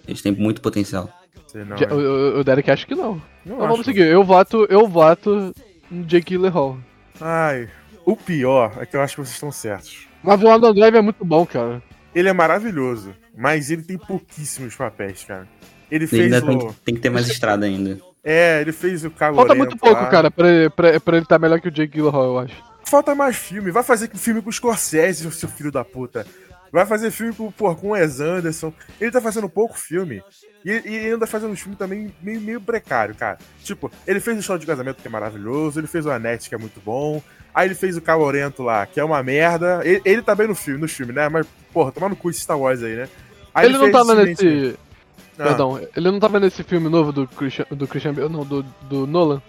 Eles 0.08 0.22
têm 0.22 0.32
muito 0.34 0.62
potencial. 0.62 1.10
Sei 1.52 1.64
não. 1.66 1.78
Já- 1.78 1.86
é. 1.88 1.94
o, 1.94 1.98
o- 1.98 2.40
o 2.40 2.44
Derek 2.44 2.70
acha 2.70 2.86
que 2.86 2.96
não. 2.96 3.22
Não 3.46 3.56
Então 3.56 3.68
vamos 3.70 3.86
seguir. 3.86 4.06
Eu 4.08 4.24
voto, 4.24 4.66
eu 4.70 4.88
voto 4.88 5.54
no 5.90 6.04
Jake 6.06 6.36
Gyllenhaal. 6.36 6.78
Ai, 7.20 7.68
o 8.06 8.16
pior 8.16 8.74
é 8.80 8.86
que 8.86 8.96
eu 8.96 9.02
acho 9.02 9.16
que 9.16 9.22
vocês 9.22 9.34
estão 9.36 9.52
certos. 9.52 10.08
Mas 10.24 10.42
o 10.44 10.48
Adam 10.50 10.74
Drive 10.74 10.96
é 10.96 11.02
muito 11.02 11.24
bom, 11.26 11.46
cara. 11.46 11.82
Ele 12.14 12.28
é 12.30 12.34
maravilhoso, 12.34 13.14
mas 13.38 13.72
ele 13.72 13.82
tem 13.84 13.98
pouquíssimos 13.98 14.76
papéis, 14.76 15.24
cara. 15.24 15.48
Ele 15.90 16.04
Ele 16.04 16.08
fez 16.08 16.24
ainda 16.34 16.42
tem, 16.46 16.56
o... 16.56 16.60
que- 16.68 16.74
tem 16.86 16.96
que 16.96 17.02
ter 17.02 17.10
mais 17.10 17.28
estrada 17.28 17.66
ainda. 17.66 18.00
É, 18.24 18.62
ele 18.62 18.72
fez 18.72 19.04
o 19.06 19.10
Cago 19.12 19.38
Falta 19.38 19.56
muito 19.56 19.78
pouco, 19.78 20.02
lá. 20.02 20.08
cara, 20.08 20.30
pra, 20.30 20.48
ele- 20.48 20.70
pra, 20.70 21.00
pra 21.00 21.16
ele 21.18 21.24
estar 21.26 21.40
melhor 21.40 21.60
que 21.60 21.68
o 21.68 21.72
Jake 21.72 21.94
Gyllenhaal, 21.98 22.24
eu 22.26 22.40
acho. 22.40 22.56
Falta 22.84 23.16
mais 23.16 23.36
filme. 23.36 23.72
Vai 23.72 23.82
fazer 23.84 24.10
filme 24.16 24.42
com 24.42 24.50
o 24.50 24.54
Scorsese, 24.54 25.30
seu 25.32 25.50
filho 25.50 25.72
da 25.72 25.84
puta. 25.86 26.26
Vai 26.72 26.86
fazer 26.86 27.12
filme 27.12 27.34
com, 27.34 27.52
porra, 27.52 27.76
com 27.76 27.88
o 27.88 27.92
Wes 27.92 28.20
Anderson. 28.20 28.74
Ele 29.02 29.12
tá 29.12 29.20
fazendo 29.22 29.50
pouco 29.50 29.78
filme. 29.78 30.22
E, 30.64 30.70
e 30.72 30.96
ele 30.96 31.12
anda 31.12 31.26
fazendo 31.26 31.52
uns 31.52 31.60
filmes 31.62 31.80
também 31.80 32.14
meio, 32.22 32.42
meio 32.42 32.62
precário, 32.62 33.16
cara. 33.16 33.38
Tipo, 33.64 33.92
ele 34.06 34.20
fez 34.20 34.38
o 34.38 34.42
Show 34.44 34.58
de 34.58 34.66
Casamento, 34.66 35.02
que 35.02 35.08
é 35.08 35.12
maravilhoso. 35.12 35.80
Ele 35.80 35.88
fez 35.88 36.06
o 36.06 36.12
Anete, 36.12 36.48
que 36.50 36.56
é 36.56 36.58
muito 36.58 36.80
bom. 36.84 37.22
Aí 37.54 37.68
ele 37.68 37.76
fez 37.76 37.98
o 37.98 38.02
Calorento 38.02 38.62
lá, 38.62 38.86
que 38.86 39.00
é 39.00 39.04
uma 39.04 39.24
merda. 39.24 39.82
Ele, 39.84 40.02
ele 40.06 40.22
tá 40.22 40.36
bem 40.36 40.48
no 40.48 40.54
filme, 40.56 40.82
no 40.82 40.88
filme, 40.88 41.12
né? 41.14 41.28
Mas, 41.30 41.48
porra, 41.74 41.92
tomar 41.92 42.10
no 42.10 42.16
cu 42.16 42.30
esse 42.30 42.42
Star 42.42 42.60
Wars 42.60 42.84
aí, 42.84 42.96
né? 42.96 43.10
Aí 43.54 43.66
ele, 43.66 43.74
não 43.74 43.82
fez 43.82 43.92
tava 43.94 44.06
Silêncio- 44.16 44.46
nesse. 44.50 44.78
Ah, 45.40 45.44
Perdão, 45.46 45.80
ele 45.96 46.12
não 46.12 46.20
tava 46.20 46.40
nesse 46.40 46.62
filme 46.64 46.90
novo 46.90 47.12
do 47.14 47.26
Christian, 47.26 47.66
do 47.72 47.88
Christian 47.88 48.14
Bale, 48.14 48.28
não, 48.30 48.44
do, 48.46 48.62
do 48.62 49.08
Nolan? 49.08 49.42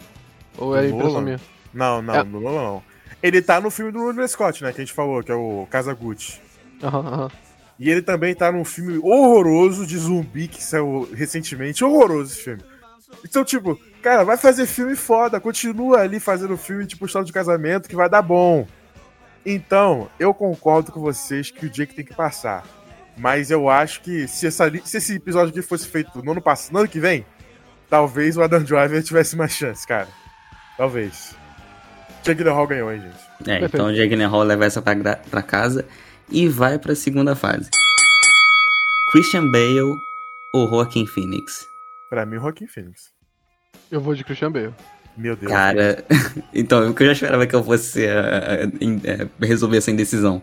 Ou 0.57 0.77
é 0.77 0.83
Do 0.83 0.87
impressão 0.89 1.09
Nolan? 1.15 1.25
minha? 1.25 1.41
Não, 1.75 2.01
não, 2.01 2.15
É. 2.15 2.23
não, 2.25 2.41
não, 2.41 2.53
não. 2.55 2.83
Ele 3.23 3.43
tá 3.43 3.61
no 3.61 3.71
filme 3.71 3.91
do 3.93 4.07
Ridley 4.07 4.29
Scott, 4.29 4.63
né? 4.63 4.73
Que 4.73 4.81
a 4.81 4.85
gente 4.85 4.95
falou, 4.95 5.23
que 5.23 5.31
é 5.33 5.35
o 5.35 5.67
Casa 5.69 5.93
Gucci. 5.93 6.41
E 7.79 7.89
ele 7.91 8.03
também 8.03 8.35
tá 8.35 8.53
num 8.53 8.65
filme 8.65 8.99
horroroso 8.99 9.87
de 9.87 9.97
zumbi 9.97 10.49
que 10.49 10.63
saiu 10.63 11.09
recentemente. 11.15 11.83
Horroroso 11.83 12.33
esse 12.33 12.43
filme. 12.43 12.63
Então, 13.25 13.43
tipo, 13.45 13.79
cara, 14.03 14.23
vai 14.25 14.37
fazer 14.37 14.67
filme 14.67 14.95
foda. 14.95 15.41
Continua 15.41 16.01
ali 16.01 16.21
fazendo 16.21 16.57
filme 16.57 16.87
tipo 16.87 17.07
História 17.07 17.25
de 17.27 17.33
Casamento 17.33 17.89
que 17.89 17.97
vai 17.97 18.09
dar 18.09 18.23
bom. 18.23 18.67
Então, 19.45 20.09
eu 20.19 20.35
concordo 20.35 20.93
com 20.93 21.01
vocês 21.01 21.51
que 21.51 21.67
o 21.67 21.71
Jake 21.71 21.95
tem 21.95 22.05
que 22.05 22.15
passar. 22.15 22.65
Mas 23.17 23.51
eu 23.51 23.69
acho 23.69 24.03
que 24.03 24.29
se, 24.29 24.47
essa, 24.47 24.71
se 24.85 24.97
esse 24.99 25.15
episódio 25.17 25.51
aqui 25.51 25.63
fosse 25.63 25.87
feito 25.87 26.23
no 26.23 26.33
ano, 26.33 26.41
pass- 26.43 26.71
no 26.71 26.79
ano 26.81 26.89
que 26.89 27.01
vem, 27.01 27.25
talvez 27.89 28.37
o 28.37 28.43
Adam 28.43 28.63
Driver 28.63 29.03
tivesse 29.03 29.37
mais 29.37 29.53
chance, 29.53 29.87
cara. 29.87 30.09
Talvez. 30.77 31.35
Jake 32.23 32.37
Gyllenhaal 32.43 32.67
ganhou, 32.67 32.93
hein, 32.93 33.01
gente. 33.01 33.51
É, 33.51 33.65
então 33.65 33.87
o 33.87 33.93
Jake 33.95 34.09
Gyllenhaal 34.09 34.43
leva 34.43 34.67
essa 34.67 34.81
pra, 34.83 34.95
pra 35.31 35.43
casa 35.43 35.87
e 36.31 36.49
vai 36.49 36.79
pra 36.79 36.95
segunda 36.95 37.35
fase. 37.35 37.69
Christian 39.13 39.51
Bale 39.51 39.81
ou 40.55 40.69
Joaquin 40.69 41.07
Phoenix? 41.07 41.67
Pra 42.09 42.25
mim, 42.27 42.37
o 42.37 42.41
Joaquin 42.41 42.67
Phoenix. 42.67 43.11
Eu 43.91 44.01
vou 44.01 44.15
de 44.15 44.23
Christian 44.25 44.53
Bale. 44.53 44.75
Meu 45.17 45.35
Deus. 45.37 45.51
Cara, 45.51 46.05
então, 46.55 46.91
o 46.91 46.95
que 46.95 47.03
eu 47.03 47.07
já 47.07 47.13
esperava 47.13 47.47
que 47.47 47.55
eu 47.55 47.63
fosse 47.65 48.05
em- 48.81 49.01
eh, 49.05 49.27
resolver 49.41 49.79
essa 49.79 49.91
indecisão. 49.91 50.41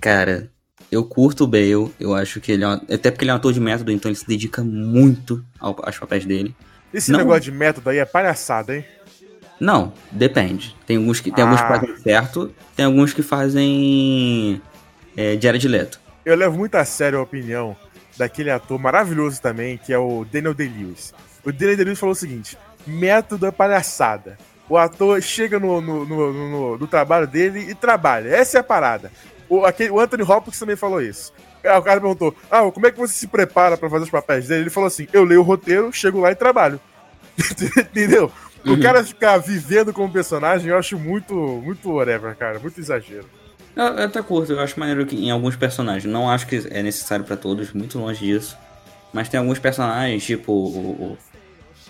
Cara, 0.00 0.50
eu 0.90 1.04
curto 1.04 1.44
o 1.44 1.46
Bale, 1.46 1.92
eu 2.00 2.14
acho 2.14 2.40
que 2.40 2.52
ele 2.52 2.64
é 2.64 2.68
um, 2.68 2.72
até 2.72 3.10
porque 3.10 3.24
ele 3.24 3.30
é 3.30 3.34
um 3.34 3.36
ator 3.36 3.52
de 3.52 3.60
método, 3.60 3.92
então 3.92 4.10
ele 4.10 4.16
se 4.16 4.26
dedica 4.26 4.62
muito 4.64 5.44
ao- 5.60 5.76
aos 5.84 5.98
papéis 5.98 6.24
dele. 6.24 6.54
Esse 6.92 7.10
Não. 7.12 7.18
negócio 7.18 7.42
de 7.42 7.52
método 7.52 7.90
aí 7.90 7.98
é 7.98 8.04
palhaçada, 8.04 8.74
hein? 8.76 8.84
Não, 9.60 9.92
depende. 10.10 10.76
Tem 10.86 10.96
alguns 10.96 11.20
que, 11.20 11.30
tem 11.30 11.44
alguns 11.44 11.60
que 11.60 11.66
Ah. 11.66 11.80
fazem 11.80 11.96
certo, 11.98 12.54
tem 12.74 12.84
alguns 12.86 13.12
que 13.12 13.22
fazem 13.22 14.60
é, 15.16 15.36
diário 15.36 15.58
de 15.58 15.68
leto. 15.68 16.00
Eu 16.24 16.36
levo 16.36 16.56
muito 16.58 16.74
a 16.74 16.84
sério 16.84 17.18
a 17.18 17.22
opinião 17.22 17.76
daquele 18.16 18.50
ator 18.50 18.78
maravilhoso 18.78 19.40
também, 19.40 19.76
que 19.78 19.92
é 19.92 19.98
o 19.98 20.24
Daniel 20.30 20.54
Day-Lewis. 20.54 21.14
O 21.44 21.52
Daniel 21.52 21.76
Day-Lewis 21.76 21.98
falou 22.00 22.12
o 22.12 22.16
seguinte: 22.16 22.56
método 22.86 23.46
é 23.46 23.50
palhaçada. 23.50 24.36
O 24.68 24.76
ator 24.76 25.22
chega 25.22 25.60
no, 25.60 25.80
no, 25.80 26.04
no, 26.04 26.32
no- 26.32 26.78
no 26.78 26.86
trabalho 26.88 27.26
dele 27.26 27.60
e 27.70 27.74
trabalha. 27.74 28.28
Essa 28.30 28.58
é 28.58 28.60
a 28.60 28.64
parada. 28.64 29.12
O, 29.48 29.64
aquele, 29.64 29.90
o 29.90 30.00
Anthony 30.00 30.24
Hopkins 30.24 30.58
também 30.58 30.74
falou 30.74 31.00
isso. 31.00 31.32
Aí 31.62 31.78
o 31.78 31.82
cara 31.82 32.00
perguntou: 32.00 32.34
Ah, 32.50 32.68
como 32.72 32.86
é 32.86 32.90
que 32.90 32.98
você 32.98 33.14
se 33.14 33.28
prepara 33.28 33.76
pra 33.76 33.88
fazer 33.88 34.04
os 34.04 34.10
papéis 34.10 34.48
dele? 34.48 34.62
Ele 34.62 34.70
falou 34.70 34.88
assim: 34.88 35.06
Eu 35.12 35.22
leio 35.24 35.40
o 35.40 35.44
roteiro, 35.44 35.92
chego 35.92 36.18
lá 36.20 36.32
e 36.32 36.34
trabalho. 36.34 36.80
Entendeu? 37.78 38.30
O 38.64 38.70
Uhum. 38.70 38.80
cara 38.80 39.04
ficar 39.04 39.36
vivendo 39.38 39.92
como 39.92 40.12
personagem, 40.12 40.70
eu 40.70 40.76
acho 40.76 40.98
muito, 40.98 41.32
muito 41.34 41.88
whatever, 41.92 42.34
cara. 42.34 42.58
Muito 42.58 42.80
exagero. 42.80 43.26
Eu, 43.76 43.84
eu 43.84 44.04
até 44.06 44.22
curto, 44.22 44.52
eu 44.52 44.60
acho 44.60 44.78
maneiro 44.80 45.04
que 45.06 45.14
em 45.16 45.30
alguns 45.30 45.54
personagens. 45.54 46.10
Não 46.10 46.28
acho 46.30 46.46
que 46.46 46.56
é 46.70 46.82
necessário 46.82 47.24
pra 47.24 47.36
todos, 47.36 47.72
muito 47.72 47.98
longe 47.98 48.24
disso. 48.24 48.56
Mas 49.12 49.28
tem 49.28 49.38
alguns 49.38 49.58
personagens, 49.58 50.24
tipo 50.24 50.52
o, 50.52 51.12
o- 51.12 51.18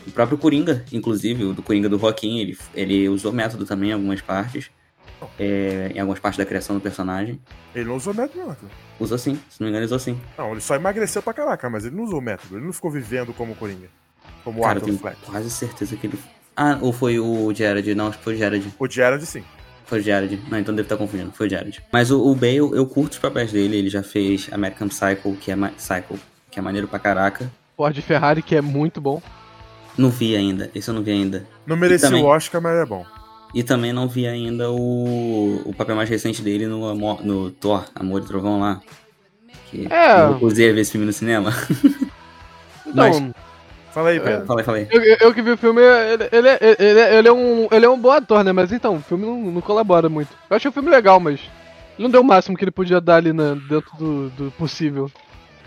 o 0.06 0.10
próprio 0.12 0.38
Coringa, 0.38 0.84
inclusive, 0.92 1.42
o 1.44 1.52
do 1.52 1.62
Coringa 1.62 1.88
do 1.88 1.98
Joaquim, 1.98 2.38
ele, 2.38 2.58
ele 2.74 3.08
usou 3.08 3.32
método 3.32 3.64
também 3.64 3.90
em 3.90 3.92
algumas 3.92 4.20
partes. 4.20 4.70
é, 5.38 5.90
em 5.94 5.98
algumas 5.98 6.20
partes 6.20 6.36
da 6.38 6.44
criação 6.44 6.76
do 6.76 6.80
personagem. 6.80 7.40
Ele 7.74 7.86
não 7.86 7.96
usou 7.96 8.12
método, 8.12 8.38
não. 8.46 8.56
Usou 9.00 9.16
sim, 9.18 9.34
se 9.48 9.58
não 9.60 9.64
me 9.66 9.70
engano, 9.70 9.78
ele 9.78 9.86
usou 9.86 9.98
sim. 9.98 10.20
Não, 10.36 10.52
ele 10.52 10.60
só 10.60 10.74
emagreceu 10.76 11.22
pra 11.22 11.32
caraca, 11.32 11.70
mas 11.70 11.84
ele 11.86 11.96
não 11.96 12.04
usou 12.04 12.20
método. 12.20 12.56
Ele 12.56 12.66
não 12.66 12.72
ficou 12.72 12.90
vivendo 12.90 13.32
como 13.32 13.54
Coringa. 13.56 13.88
Como 14.44 14.60
o 14.60 14.62
Cara, 14.62 14.74
eu 14.74 14.76
Arthur 14.82 14.86
tenho 14.86 14.98
Fleck. 14.98 15.16
quase 15.24 15.50
certeza 15.50 15.96
que 15.96 16.06
ele. 16.06 16.18
Ah, 16.54 16.78
ou 16.82 16.92
foi 16.92 17.18
o 17.18 17.52
Jared? 17.54 17.94
Não, 17.94 18.08
acho 18.08 18.18
que 18.18 18.24
foi 18.24 18.34
o 18.34 18.38
Jared. 18.38 18.72
O 18.78 18.86
Gerard, 18.88 19.24
sim. 19.26 19.42
Foi 19.86 20.00
o 20.00 20.02
Jared. 20.02 20.40
Não, 20.50 20.58
então 20.58 20.74
devo 20.74 20.86
estar 20.86 20.96
confundindo. 20.96 21.30
Foi 21.32 21.46
o 21.46 21.50
Jared. 21.50 21.80
Mas 21.92 22.10
o, 22.10 22.20
o 22.20 22.34
Bale, 22.34 22.56
eu 22.58 22.86
curto 22.86 23.12
os 23.12 23.18
papéis 23.18 23.52
dele. 23.52 23.76
Ele 23.76 23.88
já 23.88 24.02
fez 24.02 24.48
American 24.52 24.88
Psycho, 24.88 25.36
que 25.40 25.50
é, 25.50 25.56
Psycho, 25.56 26.18
que 26.50 26.58
é 26.58 26.62
maneiro 26.62 26.88
pra 26.88 26.98
caraca. 26.98 27.50
Ford 27.76 27.96
Ferrari, 28.00 28.42
que 28.42 28.56
é 28.56 28.60
muito 28.60 29.00
bom. 29.00 29.22
Não 29.96 30.10
vi 30.10 30.34
ainda. 30.36 30.70
Esse 30.74 30.90
eu 30.90 30.94
não 30.94 31.02
vi 31.02 31.12
ainda. 31.12 31.46
Não 31.66 31.76
merecia 31.76 32.08
também. 32.08 32.22
o 32.22 32.26
Oscar, 32.26 32.60
mas 32.60 32.76
é 32.76 32.84
bom. 32.84 33.04
E 33.54 33.62
também 33.62 33.92
não 33.92 34.08
vi 34.08 34.26
ainda 34.26 34.70
o, 34.70 35.62
o 35.64 35.72
papel 35.74 35.94
mais 35.96 36.08
recente 36.10 36.42
dele 36.42 36.66
no, 36.66 36.84
Amo- 36.84 37.20
no 37.22 37.50
Thor, 37.50 37.84
Amor 37.94 38.22
e 38.22 38.26
Trovão 38.26 38.58
lá. 38.60 38.80
Que 39.70 39.86
É. 39.90 40.20
eu 40.22 40.38
usei 40.42 40.68
a 40.68 40.72
ver 40.72 40.80
esse 40.80 40.90
filme 40.92 41.06
no 41.06 41.12
cinema. 41.12 41.52
Então, 42.88 43.08
Mas- 43.10 43.32
Fala 43.96 44.10
aí, 44.10 44.20
Pedro. 44.20 44.44
Falei, 44.44 44.62
falei. 44.62 44.86
eu, 44.90 45.02
eu- 45.02 45.16
eu 45.22 45.32
que 45.34 45.40
vi 45.40 45.52
o 45.52 45.56
filme, 45.56 45.80
ele, 45.80 46.28
ele, 46.30 46.48
é- 46.48 46.58
ele, 46.78 47.00
é- 47.00 47.16
ele 47.18 47.28
é 47.28 47.32
um, 47.32 47.66
ele 47.72 47.86
é 47.86 47.88
um 47.88 47.98
bom 47.98 48.10
ator, 48.10 48.44
né? 48.44 48.52
Mas 48.52 48.70
então, 48.70 48.96
o 48.96 49.00
filme 49.00 49.24
não, 49.24 49.40
não 49.52 49.60
colabora 49.62 50.06
muito. 50.10 50.28
Eu 50.50 50.56
achei 50.58 50.68
o 50.68 50.72
filme 50.72 50.90
legal, 50.90 51.18
mas 51.18 51.40
ele 51.98 52.02
não 52.02 52.10
deu 52.10 52.20
o 52.20 52.24
máximo 52.24 52.58
que 52.58 52.62
ele 52.62 52.70
podia 52.70 53.00
dar 53.00 53.16
ali 53.16 53.32
na, 53.32 53.54
dentro 53.54 53.90
do, 53.98 54.28
do 54.28 54.50
possível. 54.50 55.10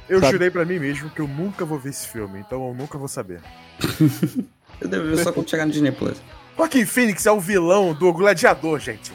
Eu 0.08 0.20
sabe? 0.20 0.34
jurei 0.34 0.52
pra 0.52 0.64
mim 0.64 0.78
mesmo 0.78 1.10
que 1.10 1.20
eu 1.22 1.28
nunca 1.28 1.66
vou 1.66 1.80
ver 1.80 1.90
esse 1.90 2.08
filme, 2.08 2.38
então 2.40 2.68
eu 2.68 2.74
nunca 2.76 3.00
vou 3.00 3.08
saber. 3.08 3.42
Eu 4.80 4.88
devo 4.88 5.08
ver 5.10 5.24
só 5.24 5.32
quando 5.32 5.50
chegar 5.50 5.66
no 5.66 5.72
Disney 5.72 5.92
Plus. 5.92 6.22
Joaquin 6.56 6.86
Phoenix 6.86 7.26
é 7.26 7.32
o 7.32 7.40
vilão 7.40 7.94
do 7.94 8.14
Gladiador, 8.14 8.80
gente. 8.80 9.12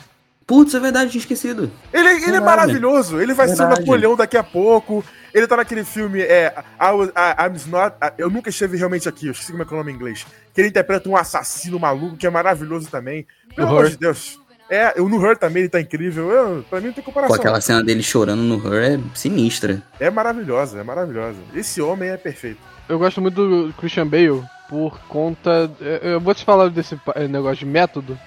Putz, 0.47 0.75
é 0.75 0.80
verdade, 0.80 1.11
tinha 1.12 1.21
esquecido. 1.21 1.71
Ele, 1.92 2.06
ele 2.09 2.16
é 2.16 2.18
Verdade. 2.33 2.44
maravilhoso. 2.44 3.18
Ele 3.21 3.33
vai 3.33 3.47
ser 3.47 3.54
o 3.54 3.59
Verdade. 3.59 3.80
Napoleão 3.80 4.14
daqui 4.16 4.37
a 4.37 4.42
pouco. 4.42 5.02
Ele 5.35 5.47
tá 5.49 5.57
naquele 5.57 5.83
filme, 5.85 6.21
é. 6.23 6.55
I 6.81 6.93
was- 6.93 7.09
I- 7.11 7.47
I'm 7.49 7.71
not. 7.71 7.97
I- 8.00 8.12
eu 8.19 8.31
nunca 8.31 8.49
estive 8.50 8.76
realmente 8.76 9.09
aqui, 9.09 9.26
eu 9.26 9.33
esqueci 9.33 9.50
como 9.50 9.64
é 9.64 9.67
que 9.67 9.73
é 9.73 9.75
o 9.75 9.79
nome 9.79 9.91
em 9.93 9.95
inglês. 9.97 10.25
Que 10.55 10.61
ele 10.61 10.69
interpreta 10.69 11.09
um 11.09 11.17
assassino 11.17 11.79
maluco, 11.81 12.17
que 12.17 12.26
é 12.26 12.31
maravilhoso 12.31 12.88
também. 12.88 13.26
Pelo 13.57 13.69
amor 13.69 13.91
de 13.91 13.97
Deus. 13.97 14.38
É, 14.71 14.99
eu 14.99 15.09
no 15.09 15.23
Her 15.25 15.37
também 15.37 15.62
ele 15.64 15.69
tá 15.69 15.81
incrível. 15.81 16.31
Eu, 16.31 16.64
pra 16.71 16.81
mim 16.81 16.87
não 16.87 16.95
tem 16.95 17.03
Pô, 17.05 17.11
comparação. 17.11 17.37
aquela 17.37 17.61
cena 17.61 17.83
dele 17.83 18.03
chorando 18.03 18.41
no 18.43 18.57
Her 18.75 18.95
é 18.95 19.00
sinistra. 19.14 19.83
É 20.00 20.09
maravilhosa, 20.09 20.79
é 20.81 20.83
maravilhosa. 20.85 21.37
Esse 21.55 21.83
homem 21.83 22.09
é 22.11 22.17
perfeito. 22.17 22.59
Eu 22.88 22.99
gosto 22.99 23.21
muito 23.21 23.35
do 23.67 23.73
Christian 23.75 24.07
Bale 24.07 24.43
por 24.69 24.99
conta. 25.09 25.71
eu- 25.81 26.11
Eu 26.12 26.21
vou 26.21 26.35
te 26.35 26.45
falar 26.45 26.71
desse 26.71 26.99
eh, 27.17 27.26
negócio 27.29 27.59
de 27.59 27.67
método. 27.67 28.19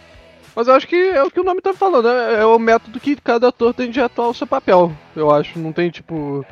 Mas 0.56 0.68
eu 0.68 0.74
acho 0.74 0.88
que 0.88 0.96
é 0.96 1.24
o 1.24 1.30
que 1.30 1.40
o 1.40 1.44
nome 1.44 1.62
tá 1.62 1.72
falando, 1.74 2.08
é, 2.08 2.42
é 2.42 2.46
o 2.46 2.58
método 2.58 3.00
que 3.00 3.16
cada 3.16 3.48
ator 3.50 3.74
tem 3.76 3.92
de 3.92 4.00
atuar 4.02 4.28
o 4.30 4.34
seu 4.34 4.48
papel. 4.48 4.92
Eu 5.16 5.32
acho, 5.32 5.58
não 5.60 5.72
tem 5.72 5.90
tipo. 5.92 6.44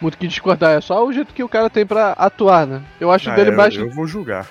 Muito 0.00 0.18
que 0.18 0.26
discordar, 0.26 0.72
é 0.76 0.80
só 0.80 1.04
o 1.06 1.12
jeito 1.12 1.32
que 1.32 1.42
o 1.42 1.48
cara 1.48 1.70
tem 1.70 1.86
pra 1.86 2.12
atuar, 2.12 2.66
né? 2.66 2.82
Eu 3.00 3.10
acho 3.10 3.30
Ah, 3.30 3.34
dele 3.34 3.50
eu, 3.50 3.56
mais. 3.56 3.74
eu 3.74 3.90
vou 3.90 4.06
julgar. 4.06 4.46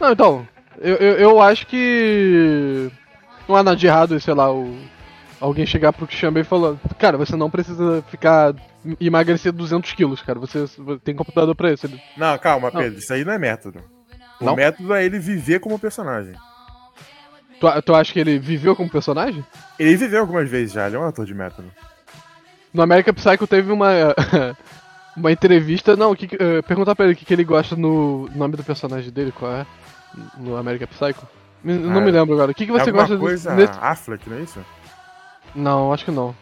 Não, 0.00 0.12
então, 0.12 0.48
eu, 0.80 0.96
eu, 0.96 1.16
eu 1.18 1.40
acho 1.42 1.66
que. 1.66 2.90
Não 3.48 3.56
há 3.56 3.62
nada 3.62 3.76
de 3.76 3.86
errado, 3.86 4.18
sei 4.20 4.34
lá, 4.34 4.52
o, 4.52 4.76
alguém 5.40 5.64
chegar 5.66 5.92
pro 5.92 6.06
Christian 6.06 6.32
Bale 6.32 6.44
e 6.44 6.48
falar: 6.48 6.76
Cara, 6.98 7.16
você 7.16 7.36
não 7.36 7.50
precisa 7.50 8.02
ficar. 8.10 8.54
emagrecer 9.00 9.52
200 9.52 9.92
quilos, 9.92 10.22
cara, 10.22 10.38
você, 10.38 10.64
tem 11.04 11.14
computador 11.14 11.54
pra 11.54 11.72
isso. 11.72 11.86
Ele, 11.86 12.00
Não, 12.16 12.36
calma, 12.38 12.70
Não. 12.72 12.80
Pedro, 12.80 12.98
isso 12.98 13.12
aí 13.12 13.24
não 13.24 13.32
é 13.32 13.38
método. 13.38 13.82
O 14.40 14.44
Não? 14.44 14.54
método 14.56 14.94
é 14.94 15.04
ele 15.04 15.18
viver 15.18 15.60
como 15.60 15.78
personagem. 15.78 16.34
Tu, 17.60 17.82
tu 17.82 17.94
acha 17.94 18.12
que 18.12 18.20
ele 18.20 18.38
viveu 18.38 18.76
como 18.76 18.88
personagem? 18.88 19.44
Ele 19.78 19.96
viveu 19.96 20.20
algumas 20.20 20.48
vezes 20.48 20.72
já, 20.72 20.86
ele 20.86 20.94
é 20.96 20.98
um 20.98 21.06
ator 21.06 21.26
de 21.26 21.34
método. 21.34 21.68
No 22.72 22.82
American 22.82 23.14
Psycho 23.14 23.46
teve 23.46 23.72
uma. 23.72 23.88
uma 25.16 25.32
entrevista. 25.32 25.96
Não, 25.96 26.14
que, 26.14 26.28
eh, 26.38 26.62
perguntar 26.62 26.94
pra 26.94 27.04
ele 27.06 27.14
o 27.14 27.16
que, 27.16 27.24
que 27.24 27.32
ele 27.32 27.44
gosta 27.44 27.74
no 27.76 28.28
nome 28.34 28.56
do 28.56 28.64
personagem 28.64 29.10
dele, 29.10 29.32
qual 29.32 29.52
é? 29.52 29.66
No 30.38 30.56
American 30.56 30.88
Psycho. 30.88 31.26
Me- 31.62 31.74
não 31.74 31.98
Ah, 31.98 32.00
me 32.00 32.10
lembro 32.10 32.34
agora. 32.34 32.52
O 32.52 32.54
que, 32.54 32.64
que 32.66 32.70
É 32.70 32.74
você 32.74 32.90
alguma 32.90 33.02
gosta 33.02 33.18
coisa 33.18 33.54
nesse. 33.54 33.72
Affleck, 33.80 34.28
não 34.30 34.36
é 34.36 34.40
isso? 34.42 34.64
Não, 35.54 35.92
acho 35.92 36.04
que 36.04 36.10
não. 36.10 36.34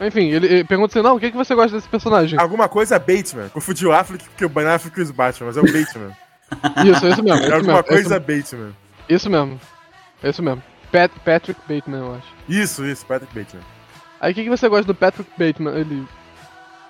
Enfim, 0.00 0.28
ele, 0.30 0.46
ele 0.46 0.64
pergunta 0.64 0.92
assim: 0.98 1.06
não, 1.06 1.16
o 1.16 1.20
que, 1.20 1.30
que 1.30 1.36
você 1.36 1.54
gosta 1.54 1.76
desse 1.76 1.88
personagem? 1.88 2.38
Alguma 2.38 2.68
coisa 2.68 2.98
Bateman. 2.98 3.48
Confundi 3.50 3.86
o 3.86 3.92
Affleck 3.92 4.24
porque 4.24 4.44
o 4.44 4.48
Ben 4.48 4.66
Affleck 4.66 4.98
e 4.98 5.02
o 5.02 5.12
Batman, 5.12 5.46
mas 5.48 5.56
é 5.56 5.60
o 5.60 5.64
Bateman. 5.64 6.12
Isso, 6.86 7.06
isso 7.08 7.22
mesmo. 7.24 7.40
É 7.42 7.46
Isso 7.46 7.54
alguma 7.54 7.72
mesmo, 7.74 7.88
coisa 7.88 8.20
Bateman. 8.20 8.42
Isso, 9.08 9.08
isso 9.08 9.30
mesmo. 9.30 9.60
Isso 10.22 10.42
mesmo. 10.42 10.62
Pat- 10.92 11.10
Patrick 11.24 11.60
Bateman, 11.68 11.98
eu 12.00 12.14
acho. 12.14 12.26
Isso, 12.48 12.86
isso, 12.86 13.04
Patrick 13.04 13.34
Bateman. 13.36 13.64
Aí 14.20 14.32
o 14.32 14.34
que, 14.34 14.44
que 14.44 14.50
você 14.50 14.68
gosta 14.68 14.86
do 14.86 14.94
Patrick 14.94 15.30
Bateman? 15.38 15.74
Ele. 15.78 16.06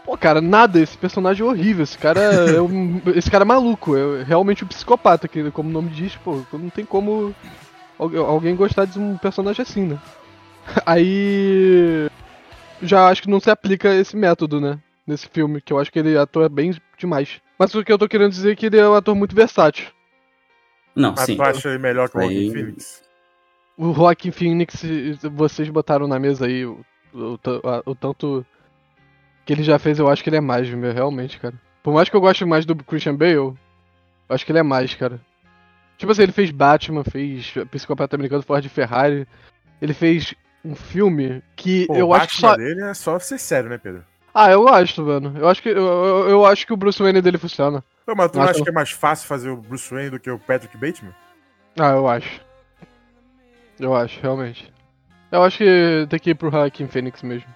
Pô, 0.05 0.17
cara, 0.17 0.41
nada, 0.41 0.81
esse 0.81 0.97
personagem 0.97 1.45
é 1.45 1.49
horrível. 1.51 1.83
Esse 1.83 1.99
cara 1.99 2.21
é 2.21 2.61
um, 2.61 3.01
esse 3.17 3.31
cara 3.31 3.43
é 3.43 3.47
maluco, 3.47 3.97
é 3.97 4.23
realmente 4.23 4.65
um 4.65 4.69
psicopata, 4.69 5.27
que, 5.27 5.51
como 5.51 5.69
o 5.69 5.73
nome 5.73 5.91
diz, 5.91 6.15
pô, 6.17 6.43
não 6.53 6.71
tem 6.71 6.85
como 6.85 7.35
algu- 7.99 8.19
alguém 8.19 8.55
gostar 8.55 8.85
de 8.85 8.99
um 8.99 9.17
personagem 9.19 9.63
assim, 9.63 9.87
né? 9.87 9.99
Aí. 10.87 12.09
Já 12.83 13.09
acho 13.09 13.23
que 13.23 13.31
não 13.31 13.41
se 13.41 13.51
aplica 13.51 13.95
esse 13.95 14.15
método, 14.17 14.61
né? 14.61 14.79
Nesse 15.07 15.29
filme, 15.29 15.61
que 15.61 15.73
eu 15.73 15.79
acho 15.79 15.91
que 15.91 15.99
ele 15.99 16.17
atua 16.19 16.49
bem 16.49 16.77
demais. 16.99 17.41
Mas 17.59 17.75
o 17.75 17.83
que 17.83 17.91
eu 17.93 17.99
tô 17.99 18.07
querendo 18.09 18.31
dizer 18.33 18.53
é 18.53 18.57
que 18.57 18.67
ele 18.67 18.79
é 18.79 18.89
um 18.89 18.95
ator 18.95 19.15
muito 19.15 19.35
versátil. 19.35 19.87
Não, 20.95 21.13
Mas 21.13 21.21
sim. 21.25 21.37
tu 21.37 21.43
acha 21.43 21.69
ele 21.71 21.79
melhor 21.79 22.09
que 22.11 22.19
o 22.19 22.21
Joaquin 22.21 22.53
Phoenix? 22.53 23.03
O 23.79 23.93
Joaquin 23.95 24.31
Phoenix, 24.31 24.83
vocês 25.33 25.69
botaram 25.71 26.07
na 26.07 26.19
mesa 26.19 26.47
aí 26.47 26.67
o, 27.17 27.91
o, 27.91 27.95
tanto 27.95 28.45
que 29.45 29.53
ele 29.53 29.63
já 29.63 29.79
fez, 29.79 29.99
eu 29.99 30.09
acho 30.09 30.23
que 30.23 30.29
ele 30.29 30.37
é 30.37 30.41
mais, 30.41 30.69
meu, 30.71 30.93
realmente, 30.93 31.39
cara. 31.39 31.55
Por 31.83 31.95
mais 31.95 32.09
que 32.09 32.17
eu 32.17 32.21
goste 32.21 32.45
mais 32.45 32.67
do 32.67 32.75
Christian 32.77 33.15
Bale, 33.15 33.35
eu 33.35 33.57
acho 34.29 34.45
que 34.45 34.53
ele 34.53 34.59
é 34.59 34.63
mais, 34.63 34.95
cara. 34.95 35.21
Tipo 35.97 36.13
assim, 36.13 36.23
ele 36.23 36.33
fez 36.33 36.51
Batman, 36.51 37.05
fez 37.05 37.55
Psicopata 37.71 38.17
Americano 38.17 38.43
Ford 38.43 38.67
Ferrari, 38.69 39.27
ele 39.81 39.95
fez 39.95 40.35
um 40.65 40.75
filme 40.75 41.43
que 41.55 41.87
Pô, 41.87 41.95
eu 41.95 42.09
o 42.09 42.15
acho 42.15 42.37
que 42.37 42.43
Batman 42.43 42.51
só... 42.51 42.57
dele 42.57 42.91
é 42.91 42.95
só 42.95 43.19
ser 43.19 43.39
sério, 43.39 43.71
né, 43.71 43.79
Pedro? 43.79 44.05
Ah, 44.35 44.51
eu 44.51 44.65
gosto, 44.65 45.03
mano. 45.03 45.33
Eu 45.39 45.49
acho 45.49 45.63
que, 45.63 45.71
eu, 45.71 45.77
eu, 45.77 46.29
eu 46.29 46.45
acho 46.45 46.67
que 46.67 46.73
o 46.73 46.77
Bruce 46.77 47.03
Wayne 47.03 47.23
dele 47.23 47.39
funciona. 47.39 47.83
Pô, 48.05 48.15
mas 48.15 48.31
tu 48.31 48.39
não 48.39 48.45
acha 48.45 48.63
que 48.63 48.69
é 48.69 48.73
mais 48.73 48.91
fácil 48.91 49.27
fazer 49.27 49.49
o 49.49 49.57
Bruce 49.57 49.93
Wayne 49.93 50.11
do 50.11 50.21
que 50.21 50.31
o 50.31 50.39
Patrick 50.39 50.77
Bateman? 50.77 51.15
Ah, 51.79 51.93
eu 51.93 52.07
acho. 52.07 52.41
Eu 53.81 53.97
acho, 53.97 54.21
realmente. 54.21 54.71
Eu 55.31 55.43
acho 55.43 55.59
que 55.59 56.07
tem 56.09 56.19
que 56.19 56.31
ir 56.31 56.35
pro 56.35 56.51
Joaquin 56.51 56.87
Phoenix 56.87 57.23
mesmo. 57.23 57.49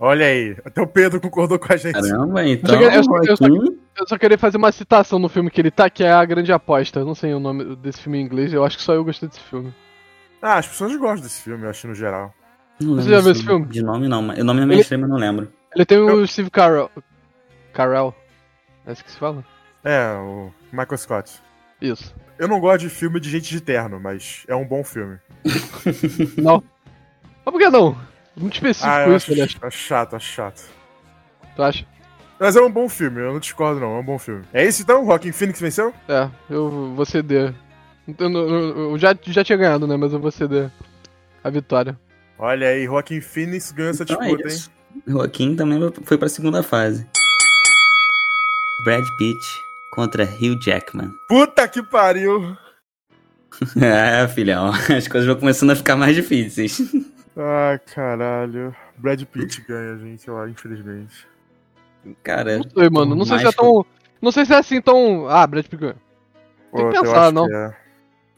Olha 0.00 0.26
aí, 0.26 0.56
até 0.64 0.82
o 0.82 0.86
Pedro 0.86 1.20
concordou 1.20 1.58
com 1.58 1.72
a 1.72 1.76
gente. 1.76 1.92
Caramba, 1.94 2.44
então. 2.44 2.74
Eu 2.80 2.90
só- 2.90 2.96
eu 2.96 3.04
só- 3.04 3.16
eu 3.32 3.36
só- 3.36 3.46
Joaquim- 3.46 3.78
Eu 3.98 4.08
só 4.08 4.18
queria 4.18 4.38
fazer 4.38 4.56
uma 4.56 4.72
citação 4.72 5.18
no 5.18 5.28
filme 5.28 5.50
que 5.50 5.60
ele 5.60 5.70
tá, 5.70 5.88
que 5.90 6.02
é 6.02 6.10
A 6.10 6.24
Grande 6.24 6.50
Aposta. 6.52 6.98
Eu 7.00 7.04
não 7.04 7.14
sei 7.14 7.32
o 7.34 7.38
nome 7.38 7.76
desse 7.76 8.00
filme 8.00 8.18
em 8.18 8.22
inglês, 8.24 8.52
eu 8.52 8.64
acho 8.64 8.76
que 8.78 8.82
só 8.82 8.94
eu 8.94 9.04
gostei 9.04 9.28
desse 9.28 9.40
filme. 9.42 9.72
Ah, 10.40 10.56
as 10.56 10.66
pessoas 10.66 10.96
gostam 10.96 11.22
desse 11.22 11.42
filme, 11.42 11.62
eu 11.64 11.70
acho, 11.70 11.86
no 11.86 11.94
geral. 11.94 12.34
Não 12.80 12.96
Você 12.96 13.10
já 13.10 13.20
viu 13.20 13.30
esse 13.32 13.44
filme? 13.44 13.66
De 13.66 13.82
nome 13.82 14.08
não, 14.08 14.22
mas 14.22 14.38
o 14.38 14.44
nome 14.44 14.60
não 14.62 14.70
é 14.70 14.72
Ele- 14.74 14.80
extremo, 14.80 15.04
eu 15.04 15.08
não 15.08 15.16
lembro. 15.18 15.52
Ele 15.74 15.84
tem 15.84 15.98
o 15.98 16.08
Eu- 16.08 16.26
Steve 16.26 16.50
Carell. 16.50 16.90
Carell. 17.72 18.14
É 18.86 18.92
isso 18.92 19.04
que 19.04 19.10
se 19.12 19.18
fala? 19.18 19.44
É, 19.84 20.14
o 20.14 20.50
Michael 20.72 20.98
Scott. 20.98 21.32
Isso. 21.80 22.12
Eu 22.38 22.48
não 22.48 22.58
gosto 22.58 22.80
de 22.80 22.88
filme 22.88 23.20
de 23.20 23.30
gente 23.30 23.50
de 23.50 23.60
terno, 23.60 24.00
mas 24.00 24.42
é 24.48 24.56
um 24.56 24.66
bom 24.66 24.82
filme. 24.82 25.18
Não. 26.42 26.62
Mas 27.44 27.52
por 27.52 27.58
que 27.58 27.68
não? 27.70 27.96
Muito 28.36 28.54
específico 28.54 28.88
Ah, 28.90 29.00
eu 29.06 29.16
isso, 29.16 29.16
acho, 29.16 29.32
aliás. 29.32 29.56
acho 29.62 29.78
chato, 29.78 30.16
acho 30.16 30.26
chato. 30.32 30.62
Tu 31.56 31.62
acha? 31.62 31.86
Mas 32.40 32.56
é 32.56 32.60
um 32.60 32.70
bom 32.70 32.88
filme, 32.88 33.20
eu 33.20 33.32
não 33.32 33.38
discordo 33.40 33.78
não, 33.80 33.96
é 33.96 34.00
um 34.00 34.04
bom 34.04 34.18
filme. 34.18 34.44
É 34.52 34.66
isso 34.66 34.82
então? 34.82 35.04
Joaquin 35.04 35.32
Phoenix 35.32 35.60
venceu? 35.60 35.94
É, 36.08 36.28
eu 36.50 36.92
vou 36.94 37.04
ceder. 37.04 37.54
Eu, 38.18 38.30
eu- 38.30 38.78
eu- 38.90 38.98
já, 38.98 39.16
já 39.22 39.44
tinha 39.44 39.56
ganhado, 39.58 39.86
né? 39.86 39.96
Mas 39.96 40.12
eu 40.12 40.18
vou 40.18 40.30
ceder 40.32 40.70
a 41.44 41.50
vitória. 41.50 41.98
Olha 42.38 42.68
aí, 42.68 42.84
Joaquin 42.86 43.20
Phoenix 43.20 43.70
ganhou 43.70 43.90
essa 43.90 44.02
Então 44.02 44.16
é 44.20 44.26
disputa, 44.26 44.42
hein? 44.48 44.54
isso. 44.56 44.70
Joaquim 45.06 45.54
também 45.54 45.78
foi 46.04 46.18
pra 46.18 46.28
segunda 46.28 46.62
fase. 46.62 47.06
Brad 48.84 49.04
Pitt 49.18 49.38
contra 49.92 50.24
Hugh 50.24 50.58
Jackman. 50.60 51.10
Puta 51.28 51.68
que 51.68 51.82
pariu! 51.82 52.56
É, 53.80 54.26
filhão, 54.28 54.70
as 54.70 55.06
coisas 55.06 55.26
vão 55.26 55.36
começando 55.36 55.70
a 55.70 55.76
ficar 55.76 55.94
mais 55.94 56.16
difíceis. 56.16 56.80
Ah, 57.36 57.78
caralho. 57.94 58.74
Brad 58.98 59.22
Pitt 59.24 59.62
ganha, 59.66 59.96
gente, 59.98 60.30
ó, 60.30 60.46
infelizmente. 60.46 61.26
Cara, 62.22 62.58
Não 62.58 62.70
sei, 62.70 62.90
mano. 62.90 63.14
Não 63.14 63.24
sei 63.24 63.38
se 63.38 63.46
é 63.46 63.52
tão. 63.52 63.86
Não 64.20 64.32
sei 64.32 64.44
se 64.44 64.52
é 64.52 64.56
assim 64.58 64.80
tão. 64.80 65.28
Ah, 65.28 65.46
Brad 65.46 65.64
Pitt 65.64 65.76
ganhou. 65.80 65.96
Tem 66.74 66.90
que 66.90 67.00
pensar, 67.00 67.32
não. 67.32 67.46
que 67.46 67.54
é. 67.54 67.76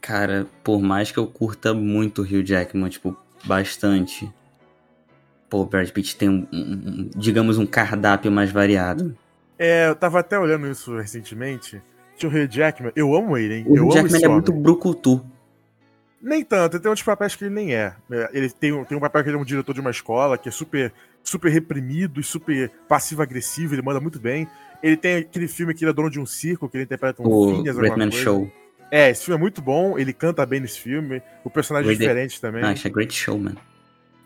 Cara, 0.01 0.45
por 0.63 0.81
mais 0.81 1.11
que 1.11 1.17
eu 1.17 1.25
curta 1.27 1.73
muito 1.73 2.21
o 2.21 2.25
Hugh 2.25 2.45
Jackman, 2.45 2.89
tipo, 2.89 3.17
bastante. 3.43 4.31
Pô, 5.49 5.61
o 5.61 5.65
Brad 5.65 5.89
Pitt 5.89 6.15
tem 6.15 6.29
um, 6.29 6.47
um- 6.53 7.09
digamos, 7.15 7.57
um 7.57 7.65
cardápio 7.65 8.31
mais 8.31 8.51
variado. 8.51 9.17
É, 9.57 9.87
eu 9.87 9.95
tava 9.95 10.19
até 10.19 10.37
olhando 10.37 10.67
isso 10.69 10.95
recentemente. 10.97 11.81
Tinha 12.17 12.29
o 12.31 12.33
Hugh 12.33 12.47
Jackman. 12.49 12.91
Eu 12.95 13.15
amo 13.15 13.37
ele, 13.37 13.55
hein? 13.55 13.65
O 13.67 13.75
eu 13.77 13.87
Hugh 13.87 13.93
Jackman 13.93 14.23
é 14.23 14.27
muito 14.27 14.51
brucutu. 14.53 15.25
Nem 16.27 16.43
tanto, 16.43 16.75
ele 16.75 16.81
tem 16.81 16.89
outros 16.89 17.05
papéis 17.05 17.35
que 17.35 17.43
ele 17.45 17.53
nem 17.53 17.75
é. 17.75 17.93
É, 18.11 18.29
Ele 18.33 18.49
tem, 18.49 18.71
um- 18.73 18.83
tem 18.83 18.97
um 18.97 19.01
papel 19.01 19.21
que 19.23 19.29
ele 19.29 19.37
é 19.37 19.39
um 19.39 19.45
diretor 19.45 19.73
de 19.73 19.79
uma 19.79 19.91
escola, 19.91 20.39
que 20.39 20.49
é 20.49 20.51
super, 20.51 20.91
super 21.23 21.49
reprimido 21.51 22.19
e 22.19 22.23
super 22.23 22.71
passivo-agressivo, 22.87 23.75
ele 23.75 23.83
manda 23.83 23.99
muito 23.99 24.19
bem. 24.19 24.47
Ele 24.81 24.97
tem 24.97 25.17
aquele 25.17 25.47
filme 25.47 25.73
que 25.73 25.83
ele 25.83 25.91
é 25.91 25.93
dono 25.93 26.09
de 26.09 26.19
um 26.19 26.25
circo, 26.25 26.67
que 26.67 26.77
ele 26.77 26.83
interpreta 26.85 27.21
um 27.21 27.27
O 27.27 27.55
Phineas, 27.55 27.75
Great 27.77 27.91
alguma 27.91 28.05
Man 28.05 28.09
coisa. 28.11 28.23
Show. 28.23 28.51
É, 28.89 29.09
esse 29.11 29.23
filme 29.25 29.37
é 29.37 29.41
muito 29.41 29.61
bom, 29.61 29.97
ele 29.99 30.13
canta 30.13 30.43
bem 30.45 30.59
nesse 30.59 30.79
filme, 30.79 31.21
o 31.43 31.49
personagem 31.49 31.89
é 31.91 31.93
diferente 31.95 32.41
também. 32.41 32.63
Ah, 32.63 32.73
é 32.73 32.89
Great 32.89 33.13
Showman. 33.13 33.55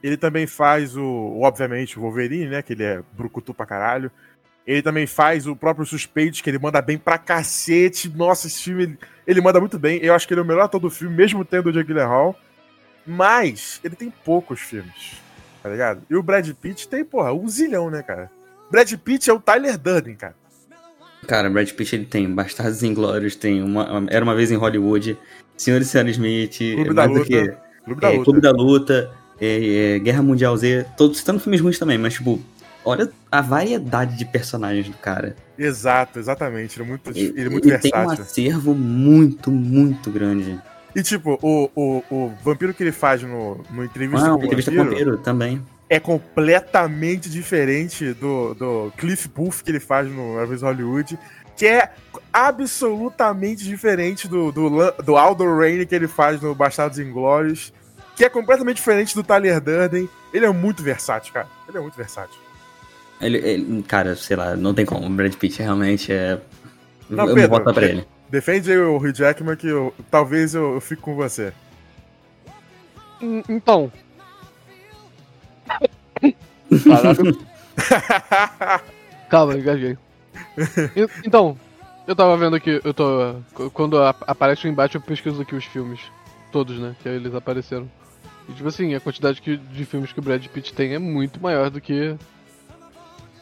Ele 0.01 0.15
também 0.15 0.47
faz 0.47 0.95
o, 0.95 1.03
o, 1.03 1.41
obviamente, 1.41 1.99
o 1.99 2.01
Wolverine, 2.01 2.47
né? 2.47 2.61
Que 2.61 2.71
ele 2.71 2.83
é 2.83 3.01
brucutu 3.13 3.53
pra 3.53 3.65
caralho. 3.65 4.09
Ele 4.65 4.81
também 4.81 5.07
faz 5.07 5.47
o 5.47 5.55
próprio 5.55 5.85
Suspeito, 5.85 6.43
que 6.43 6.49
ele 6.49 6.59
manda 6.59 6.81
bem 6.81 6.97
pra 6.97 7.17
cacete. 7.17 8.09
Nossa, 8.09 8.47
esse 8.47 8.61
filme, 8.61 8.83
ele, 8.83 8.99
ele 9.25 9.41
manda 9.41 9.59
muito 9.59 9.79
bem. 9.79 9.99
Eu 10.03 10.13
acho 10.13 10.27
que 10.27 10.33
ele 10.33 10.41
é 10.41 10.43
o 10.43 10.47
melhor 10.47 10.65
ator 10.65 10.79
do 10.79 10.89
filme, 10.89 11.15
mesmo 11.15 11.43
tendo 11.43 11.69
o 11.69 11.71
Jake 11.71 11.87
Gyllenhaal. 11.87 12.37
Mas 13.05 13.79
ele 13.83 13.95
tem 13.95 14.13
poucos 14.23 14.59
filmes, 14.59 15.21
tá 15.63 15.69
ligado? 15.69 16.01
E 16.07 16.15
o 16.15 16.21
Brad 16.21 16.47
Pitt 16.53 16.87
tem, 16.87 17.03
porra, 17.03 17.33
um 17.33 17.47
zilhão, 17.47 17.89
né, 17.89 18.03
cara? 18.03 18.29
Brad 18.69 18.93
Pitt 18.93 19.29
é 19.29 19.33
o 19.33 19.39
Tyler 19.39 19.77
Durden, 19.77 20.15
cara. 20.15 20.35
Cara, 21.27 21.49
Brad 21.49 21.69
Pitt 21.71 21.95
ele 21.95 22.05
tem 22.05 22.29
Bastardos 22.29 22.83
Inglórios, 22.83 23.35
tem 23.35 23.63
uma, 23.63 24.05
Era 24.09 24.23
Uma 24.23 24.35
Vez 24.35 24.51
em 24.51 24.55
Hollywood, 24.55 25.17
Senhor 25.57 25.81
e 25.81 25.85
Senhora 25.85 26.09
Smith, 26.09 26.57
Clube 26.57 26.89
é 26.89 26.93
da 26.93 27.05
Luta, 27.05 27.25
que 27.25 27.57
Clube 27.83 28.01
da 28.01 28.07
é, 28.07 28.11
Luta. 28.11 28.23
Clube 28.23 28.41
da 28.41 28.51
Luta, 28.51 29.11
é, 29.41 29.95
é, 29.95 29.99
Guerra 29.99 30.21
Mundial 30.21 30.55
Z, 30.55 30.85
todos 30.95 31.17
citando 31.17 31.39
filmes 31.39 31.61
ruins 31.61 31.79
também, 31.79 31.97
mas 31.97 32.13
tipo, 32.13 32.39
olha 32.83 33.11
a 33.31 33.41
variedade 33.41 34.17
de 34.17 34.25
personagens 34.25 34.87
do 34.87 34.97
cara. 34.97 35.35
Exato, 35.57 36.19
exatamente. 36.19 36.77
Ele 36.79 36.85
é 36.85 36.87
muito, 36.89 37.09
Ele, 37.15 37.33
ele 37.35 37.45
é 37.45 37.49
muito 37.49 37.67
ele 37.67 37.77
tem 37.77 37.91
um 37.95 38.07
versátil. 38.07 38.23
acervo 38.23 38.73
muito, 38.75 39.51
muito 39.51 40.09
grande. 40.11 40.59
E 40.95 41.03
tipo, 41.03 41.37
o, 41.41 41.69
o, 41.75 42.03
o 42.09 42.33
vampiro 42.43 42.73
que 42.73 42.81
ele 42.83 42.91
faz 42.91 43.21
no, 43.21 43.63
no 43.69 43.83
Entrevista 43.83 44.27
Ah, 44.27 44.37
com 44.37 44.41
o 44.41 44.45
entrevista 44.45 44.71
com 44.71 44.77
o 44.77 44.83
Vampiro, 44.83 45.11
Vampiro 45.11 45.17
também. 45.19 45.61
é 45.89 45.99
completamente 45.99 47.29
diferente 47.29 48.13
do, 48.13 48.53
do 48.55 48.91
Cliff 48.97 49.27
Booth 49.29 49.63
que 49.63 49.69
ele 49.71 49.79
faz 49.79 50.07
no 50.09 50.41
em 50.43 50.57
Hollywood, 50.57 51.19
que 51.55 51.67
é 51.67 51.91
absolutamente 52.33 53.63
diferente 53.63 54.27
do, 54.27 54.51
do, 54.51 54.91
do 55.03 55.15
Aldo 55.17 55.43
Raine 55.57 55.85
que 55.85 55.93
ele 55.93 56.07
faz 56.07 56.41
no 56.41 56.55
Bastardos 56.55 56.99
Inglórios, 56.99 57.71
que 58.15 58.25
é 58.25 58.29
completamente 58.29 58.77
diferente 58.77 59.13
do 59.13 59.23
Tyler 59.23 59.61
Durden. 59.61 60.09
Ele 60.33 60.45
é 60.45 60.51
muito 60.51 60.81
versátil, 60.83 61.33
cara. 61.33 61.47
Ele 61.67 61.77
é 61.77 61.81
muito 61.81 61.95
versátil. 61.95 62.39
Ele, 63.21 63.37
ele- 63.37 63.83
cara, 63.83 64.15
sei 64.15 64.35
lá, 64.37 64.55
não 64.55 64.73
tem 64.73 64.85
como. 64.85 65.05
O 65.05 65.09
Brad 65.09 65.33
Pitt 65.35 65.61
realmente 65.61 66.11
é. 66.11 66.39
Não, 67.09 67.27
eu 67.27 67.35
Pedro, 67.35 67.63
vou 67.63 67.73
pra 67.73 67.85
ele. 67.85 68.05
Defende 68.29 68.71
aí 68.71 68.77
o 68.77 68.97
Hugh 68.97 69.13
Jackman 69.13 69.55
que 69.55 69.67
eu, 69.67 69.93
talvez 70.11 70.53
eu, 70.55 70.75
eu 70.75 70.81
fique 70.81 71.01
com 71.01 71.15
você. 71.15 71.51
Hum, 73.21 73.41
Então. 73.49 73.91
Calma, 79.29 79.55
engasguei. 79.55 79.97
E- 80.95 81.07
Então, 81.25 81.57
eu 82.07 82.15
tava 82.15 82.35
vendo 82.37 82.55
aqui, 82.55 82.79
eu 82.83 82.93
tô. 82.93 83.35
Quando 83.73 84.01
aparece 84.01 84.67
o 84.67 84.69
embate, 84.69 84.95
eu 84.95 85.01
pesquiso 85.01 85.41
aqui 85.41 85.55
os 85.55 85.65
filmes. 85.65 85.99
Todos, 86.51 86.79
né? 86.79 86.95
Que 87.01 87.09
eles 87.09 87.33
apareceram. 87.35 87.89
E 88.47 88.53
tipo 88.53 88.67
assim, 88.67 88.95
a 88.95 88.99
quantidade 88.99 89.41
que- 89.41 89.57
de 89.57 89.85
filmes 89.85 90.11
que 90.11 90.19
o 90.19 90.23
Brad 90.23 90.43
Pitt 90.47 90.73
tem 90.73 90.95
é 90.95 90.99
muito 90.99 91.39
maior 91.41 91.69
do 91.69 91.79
que 91.79 92.15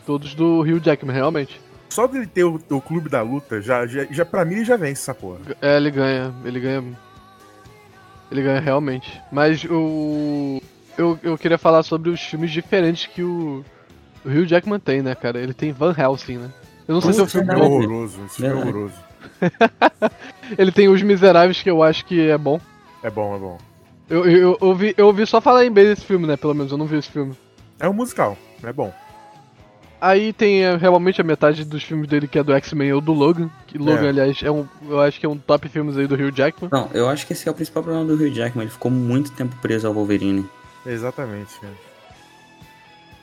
todos 0.08 0.34
do 0.34 0.62
Hugh 0.62 0.80
Jackman, 0.80 1.14
realmente. 1.14 1.60
Só 1.90 2.08
dele 2.08 2.26
ter 2.26 2.46
o, 2.46 2.60
o 2.70 2.82
clube 2.82 3.10
da 3.10 3.22
luta, 3.22 3.62
já, 3.62 3.86
já, 3.86 4.06
já 4.10 4.26
pra 4.26 4.46
mim 4.46 4.56
ele 4.56 4.66
já 4.66 4.78
vence 4.78 5.02
essa 5.02 5.14
porra. 5.14 5.40
É, 5.62 5.76
ele 5.76 5.92
ganha, 5.92 6.34
ele 6.46 6.60
ganha. 6.62 6.84
Ele 8.32 8.42
ganha 8.42 8.60
realmente. 8.62 9.22
Mas 9.30 9.66
o. 9.66 10.62
Eu, 10.98 11.20
eu 11.22 11.38
queria 11.38 11.58
falar 11.58 11.84
sobre 11.84 12.10
os 12.10 12.22
filmes 12.22 12.52
diferentes 12.52 13.06
que 13.06 13.22
o, 13.22 13.64
o 14.26 14.30
Hugh 14.30 14.46
Jackman 14.46 14.80
tem, 14.80 15.02
né, 15.02 15.14
cara? 15.14 15.40
Ele 15.40 15.54
tem 15.54 15.74
Van 15.74 15.94
Helsing, 15.96 16.38
né? 16.38 16.52
Eu 16.88 16.96
não 16.96 17.02
sei 17.02 17.14
se 17.14 17.22
é 17.22 17.28
filme 17.28 17.54
É 17.54 17.58
horroroso, 17.58 18.26
esse 18.26 18.36
filme 18.38 18.52
é 18.52 18.56
horroroso. 18.56 18.96
Ele 20.58 20.72
tem 20.72 20.88
Os 20.88 21.02
Miseráveis, 21.02 21.62
que 21.62 21.70
eu 21.70 21.84
acho 21.84 22.06
que 22.06 22.30
é 22.30 22.38
bom. 22.38 22.60
É 23.04 23.10
bom, 23.10 23.36
é 23.36 23.40
bom. 23.40 23.58
Eu, 24.10 24.26
eu, 24.26 24.38
eu, 24.40 24.58
ouvi, 24.62 24.96
eu 24.98 25.08
ouvi 25.08 25.28
só 25.28 25.42
falar 25.42 25.66
em 25.66 25.72
bem 25.72 25.86
desse 25.86 26.06
filme, 26.06 26.26
né? 26.26 26.38
Pelo 26.38 26.56
menos, 26.56 26.72
eu 26.72 26.78
não 26.78 26.86
vi 26.86 26.98
esse 26.98 27.12
filme. 27.12 27.36
É 27.78 27.90
um 27.90 27.94
musical, 27.94 28.38
é 28.64 28.72
bom. 28.72 28.94
Aí 30.00 30.32
tem 30.32 30.64
é, 30.64 30.76
realmente 30.76 31.20
a 31.20 31.24
metade 31.24 31.66
dos 31.66 31.82
filmes 31.84 32.08
dele 32.08 32.28
que 32.28 32.38
é 32.38 32.44
do 32.44 32.54
X-Men 32.54 32.94
ou 32.94 33.02
do 33.02 33.14
Logan. 33.14 33.50
Que 33.66 33.78
Logan, 33.80 34.06
É. 34.06 34.10
aliás, 34.10 34.40
é 34.44 34.52
um. 34.52 34.66
Eu 34.88 35.00
acho 35.02 35.20
que 35.20 35.26
é 35.26 35.30
um 35.30 35.38
top 35.38 35.68
filmes 35.70 35.98
aí 35.98 36.06
do 36.06 36.14
Hugh 36.16 36.32
Jackman. 36.32 36.70
Não, 36.72 36.90
eu 36.94 37.10
acho 37.10 37.26
que 37.26 37.34
esse 37.34 37.48
é 37.48 37.52
o 37.52 37.56
principal 37.56 37.82
problema 37.84 38.06
do 38.06 38.14
Hugh 38.14 38.32
Jackman. 38.32 38.66
Ele 38.66 38.72
ficou 38.72 38.92
muito 38.92 39.32
tempo 39.32 39.56
preso 39.62 39.88
ao 39.88 39.94
Wolverine. 39.94 40.46
Exatamente, 40.86 41.60
cara. 41.60 41.74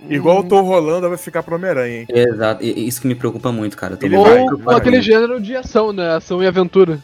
Igual 0.08 0.40
o 0.40 0.44
Tom 0.44 0.62
Rolando 0.62 1.08
vai 1.08 1.16
ficar 1.16 1.42
pro 1.42 1.54
Homem-Aranha, 1.54 2.00
hein? 2.00 2.06
Exato, 2.10 2.62
isso 2.62 3.00
que 3.00 3.06
me 3.06 3.14
preocupa 3.14 3.50
muito, 3.50 3.74
cara. 3.76 3.96
Ele 4.02 4.16
vai, 4.18 4.40
Ou 4.40 4.58
com 4.58 4.70
aquele 4.70 5.00
gênero 5.00 5.40
de 5.40 5.56
ação, 5.56 5.92
né? 5.94 6.10
Ação 6.14 6.42
e 6.42 6.46
aventura. 6.46 6.98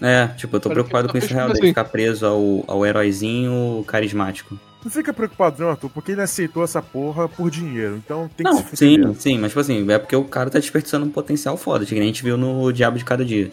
É, 0.00 0.26
tipo, 0.36 0.56
eu 0.56 0.60
tô 0.60 0.68
Cara, 0.68 0.74
preocupado 0.74 1.06
que 1.06 1.12
com 1.12 1.18
isso 1.18 1.28
fez 1.28 1.36
real, 1.36 1.46
filme 1.46 1.60
dele 1.60 1.66
assim. 1.70 1.80
ficar 1.80 1.84
preso 1.90 2.26
ao, 2.26 2.64
ao 2.66 2.84
heróizinho 2.84 3.82
carismático. 3.86 4.58
Não 4.84 4.90
fica 4.90 5.12
preocupado 5.12 5.62
não, 5.62 5.70
Arthur, 5.70 5.90
porque 5.90 6.10
ele 6.12 6.22
aceitou 6.22 6.64
essa 6.64 6.82
porra 6.82 7.28
por 7.28 7.50
dinheiro. 7.50 7.96
Então 7.96 8.28
tem 8.36 8.44
que 8.44 8.50
Não, 8.50 8.58
se 8.58 8.64
fuder 8.64 8.76
sim, 8.78 8.98
mesmo. 8.98 9.14
sim, 9.14 9.38
mas 9.38 9.50
tipo 9.52 9.60
assim, 9.60 9.88
é 9.90 9.98
porque 9.98 10.16
o 10.16 10.24
cara 10.24 10.50
tá 10.50 10.58
desperdiçando 10.58 11.06
um 11.06 11.10
potencial 11.10 11.56
foda, 11.56 11.86
que 11.86 11.94
nem 11.94 12.02
a 12.02 12.06
gente 12.06 12.22
viu 12.24 12.36
no 12.36 12.72
Diabo 12.72 12.98
de 12.98 13.04
Cada 13.04 13.24
Dia. 13.24 13.50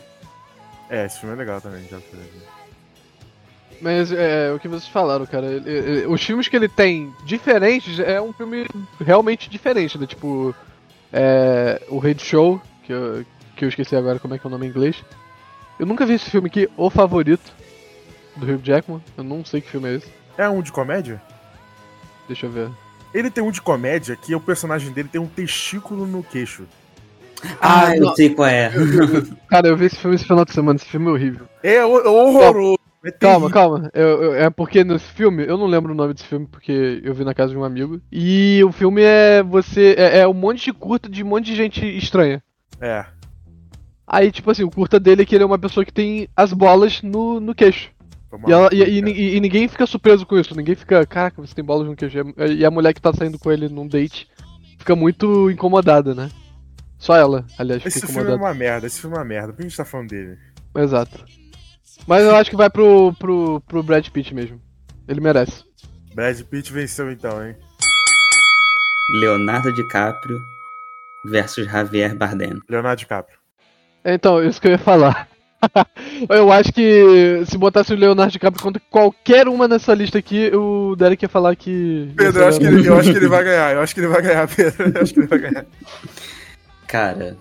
É, 0.89 1.05
esse 1.05 1.19
filme 1.19 1.35
é 1.35 1.37
legal 1.37 1.61
também, 1.61 1.83
já 1.83 1.99
foi. 1.99 2.19
Mas 3.81 4.11
é 4.11 4.51
o 4.51 4.59
que 4.59 4.67
vocês 4.67 4.87
falaram, 4.91 5.25
cara. 5.25 5.45
ele- 5.45 5.69
ele- 5.69 6.07
os 6.07 6.21
filmes 6.21 6.47
que 6.47 6.55
ele 6.55 6.67
tem 6.67 7.13
diferentes 7.23 7.99
é 7.99 8.19
um 8.19 8.33
filme 8.33 8.65
realmente 8.99 9.49
diferente, 9.49 9.97
né? 9.97 10.05
Tipo, 10.05 10.53
é, 11.13 11.81
o 11.87 11.97
Red 11.99 12.17
Show, 12.19 12.61
que 12.83 12.91
eu, 12.91 13.25
que 13.55 13.63
eu 13.65 13.69
esqueci 13.69 13.95
agora 13.95 14.19
como 14.19 14.33
é 14.33 14.39
que 14.39 14.45
é 14.45 14.49
o 14.49 14.51
nome 14.51 14.65
em 14.65 14.69
inglês. 14.69 14.97
Eu 15.79 15.85
nunca 15.85 16.05
vi 16.05 16.13
esse 16.15 16.29
filme 16.29 16.47
aqui, 16.47 16.67
O 16.75 16.89
Favorito, 16.89 17.53
do 18.35 18.45
Hugh 18.51 18.59
Jackman. 18.61 19.01
Eu 19.17 19.23
não 19.23 19.45
sei 19.45 19.61
que 19.61 19.69
filme 19.69 19.87
é 19.89 19.95
esse. 19.95 20.07
É 20.39 20.47
um 20.49 20.62
de 20.62 20.71
comédia? 20.71 21.21
Deixa 22.25 22.45
eu 22.45 22.49
ver. 22.52 22.69
Ele 23.13 23.30
tem 23.30 23.43
um 23.43 23.52
de 23.52 23.62
comédia 23.62 24.15
que 24.15 24.34
o 24.34 24.39
personagem 24.39 24.93
dele 24.93 25.10
tem 25.12 25.19
um 25.19 25.28
testículo 25.28 26.08
no 26.08 26.23
queixo. 26.23 26.63
Ah, 27.60 27.93
eu 27.93 28.06
não. 28.06 28.15
sei 28.15 28.30
qual 28.30 28.47
é. 28.47 28.71
Cara, 29.49 29.67
eu 29.67 29.75
vi 29.75 29.86
esse 29.86 29.97
filme 29.97 30.15
esse 30.15 30.23
final 30.25 30.45
de 30.45 30.54
semana, 30.54 30.78
esse 30.78 30.86
filme 30.86 31.08
é 31.08 31.10
horrível. 31.12 31.45
É 31.62 31.84
ho- 31.86 32.08
horroroso. 32.10 32.80
É 33.04 33.12
Calma, 33.12 33.49
calma. 33.49 33.89
Eu- 33.93 34.23
eu- 34.23 34.36
é 34.36 34.49
porque 34.49 34.82
nesse 34.84 35.08
filme, 35.12 35.45
eu 35.45 35.58
não 35.58 35.65
lembro 35.65 35.91
o 35.91 35.95
nome 35.95 36.13
desse 36.13 36.25
filme 36.28 36.47
porque 36.49 37.02
eu 37.04 37.13
vi 37.13 37.25
na 37.25 37.34
casa 37.34 37.52
de 37.52 37.58
um 37.58 37.63
amigo. 37.65 37.99
E 38.10 38.62
o 38.63 38.71
filme 38.71 39.02
é 39.02 39.43
você. 39.43 39.95
É, 39.97 40.19
é 40.19 40.28
um 40.28 40.34
monte 40.34 40.63
de 40.65 40.73
curta 40.73 41.10
de 41.10 41.21
um 41.23 41.28
monte 41.28 41.45
de 41.47 41.56
gente 41.56 41.86
estranha. 41.97 42.41
É. 42.80 43.06
Aí, 44.08 44.32
tipo 44.32 44.49
assim, 44.52 44.63
o 44.63 44.71
curta 44.71 44.99
dele 44.99 45.21
é 45.21 45.25
que 45.25 45.36
ele 45.36 45.43
é 45.43 45.47
uma 45.47 45.60
pessoa 45.60 45.86
que 45.86 45.93
tem 45.93 46.30
as 46.36 46.52
bolas 46.54 47.02
no, 47.02 47.39
no 47.41 47.54
queixo. 47.56 47.89
E, 48.47 48.51
ela- 48.51 48.69
e- 48.71 48.83
e- 48.99 49.35
e- 49.35 49.39
ninguém 49.39 49.67
fica 49.67 49.85
surpreso 49.87 50.25
com 50.25 50.37
isso. 50.37 50.55
Ninguém 50.55 50.75
fica, 50.75 51.05
caraca, 51.05 51.41
você 51.41 51.53
tem 51.55 51.63
bolas 51.65 51.87
no 51.87 51.95
queixo. 51.95 52.17
E 52.57 52.63
a 52.65 52.69
mulher 52.71 52.93
que 52.93 53.01
tá 53.01 53.11
saindo 53.13 53.39
com 53.39 53.51
ele 53.51 53.67
num 53.69 53.87
date 53.87 54.27
fica 54.77 54.95
muito 54.95 55.49
incomodada, 55.49 56.13
né? 56.13 56.29
Só 56.97 57.15
ela, 57.15 57.45
aliás, 57.57 57.81
fica 57.81 57.89
Esse 57.97 57.99
filme 58.05 58.19
é 58.19 58.21
incomodada. 58.23 58.43
uma 58.43 58.53
merda, 58.53 58.85
esse 58.87 58.99
filme 59.01 59.15
é 59.15 59.19
uma 59.19 59.25
merda. 59.25 59.47
Por 59.47 59.55
que 59.57 59.61
a 59.63 59.67
gente 59.67 59.77
tá 59.77 59.85
falando 59.85 60.09
dele? 60.09 60.37
Exato. 60.77 61.25
Mas 62.05 62.23
eu 62.23 62.35
acho 62.35 62.49
que 62.49 62.55
vai 62.57 62.69
pro, 62.69 63.13
pro, 63.13 63.61
pro 63.67 63.83
Brad 63.83 64.07
Pitt 64.09 64.33
mesmo. 64.33 64.61
Ele 65.07 65.21
merece. 65.21 65.63
Brad 66.13 66.39
Pitt 66.43 66.71
venceu 66.71 67.11
então, 67.11 67.45
hein? 67.45 67.55
Leonardo 69.21 69.71
DiCaprio 69.73 70.39
versus 71.25 71.65
Javier 71.65 72.15
Bardem. 72.15 72.59
Leonardo 72.69 72.99
DiCaprio. 72.99 73.37
Então, 74.05 74.43
isso 74.43 74.61
que 74.61 74.67
eu 74.67 74.71
ia 74.71 74.77
falar. 74.77 75.27
eu 76.30 76.52
acho 76.52 76.72
que 76.72 77.43
se 77.45 77.58
botasse 77.58 77.93
o 77.93 77.98
Leonardo 77.98 78.32
DiCaprio 78.32 78.63
contra 78.63 78.82
qualquer 78.89 79.48
uma 79.48 79.67
nessa 79.67 79.93
lista 79.93 80.17
aqui, 80.17 80.50
o 80.56 80.95
Derek 80.95 81.24
ia 81.26 81.30
falar 81.30 81.56
que. 81.56 82.12
Pedro, 82.15 82.41
eu 82.41 82.48
acho 82.48 82.60
que, 82.60 82.65
ele, 82.65 82.88
eu 82.88 82.98
acho 82.98 83.12
que 83.12 83.17
ele 83.17 83.28
vai 83.28 83.43
ganhar. 83.43 83.74
Eu 83.74 83.82
acho 83.82 83.93
que 83.93 84.00
ele 84.00 84.08
vai 84.08 84.22
ganhar, 84.22 84.48
Pedro. 84.54 84.91
Eu 84.95 85.02
acho 85.02 85.13
que 85.13 85.19
ele 85.19 85.28
vai 85.28 85.39
ganhar. 85.39 85.65
Cara, 86.88 87.38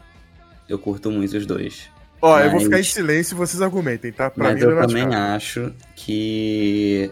eu 0.69 0.79
curto 0.79 1.11
muito 1.11 1.37
os 1.37 1.47
dois. 1.47 1.89
Ó, 2.21 2.39
eu 2.41 2.47
vou 2.47 2.55
Mas- 2.55 2.65
ficar 2.65 2.81
em 2.81 2.85
silêncio 2.85 3.35
e 3.35 3.37
vocês 3.39 3.63
argumentem, 3.63 4.11
tá? 4.13 4.29
Pra 4.31 4.45
mas 4.45 4.55
mim, 4.57 4.61
eu 4.63 4.67
Leonardo 4.69 4.93
também 4.93 5.09
DiCaprio. 5.09 5.35
acho 5.37 5.73
que 5.95 7.11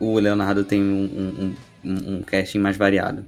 o 0.00 0.18
Leonardo 0.18 0.64
tem 0.64 0.82
um, 0.82 1.04
um, 1.04 1.54
um, 1.84 2.16
um 2.16 2.22
casting 2.22 2.58
mais 2.58 2.76
variado. 2.76 3.24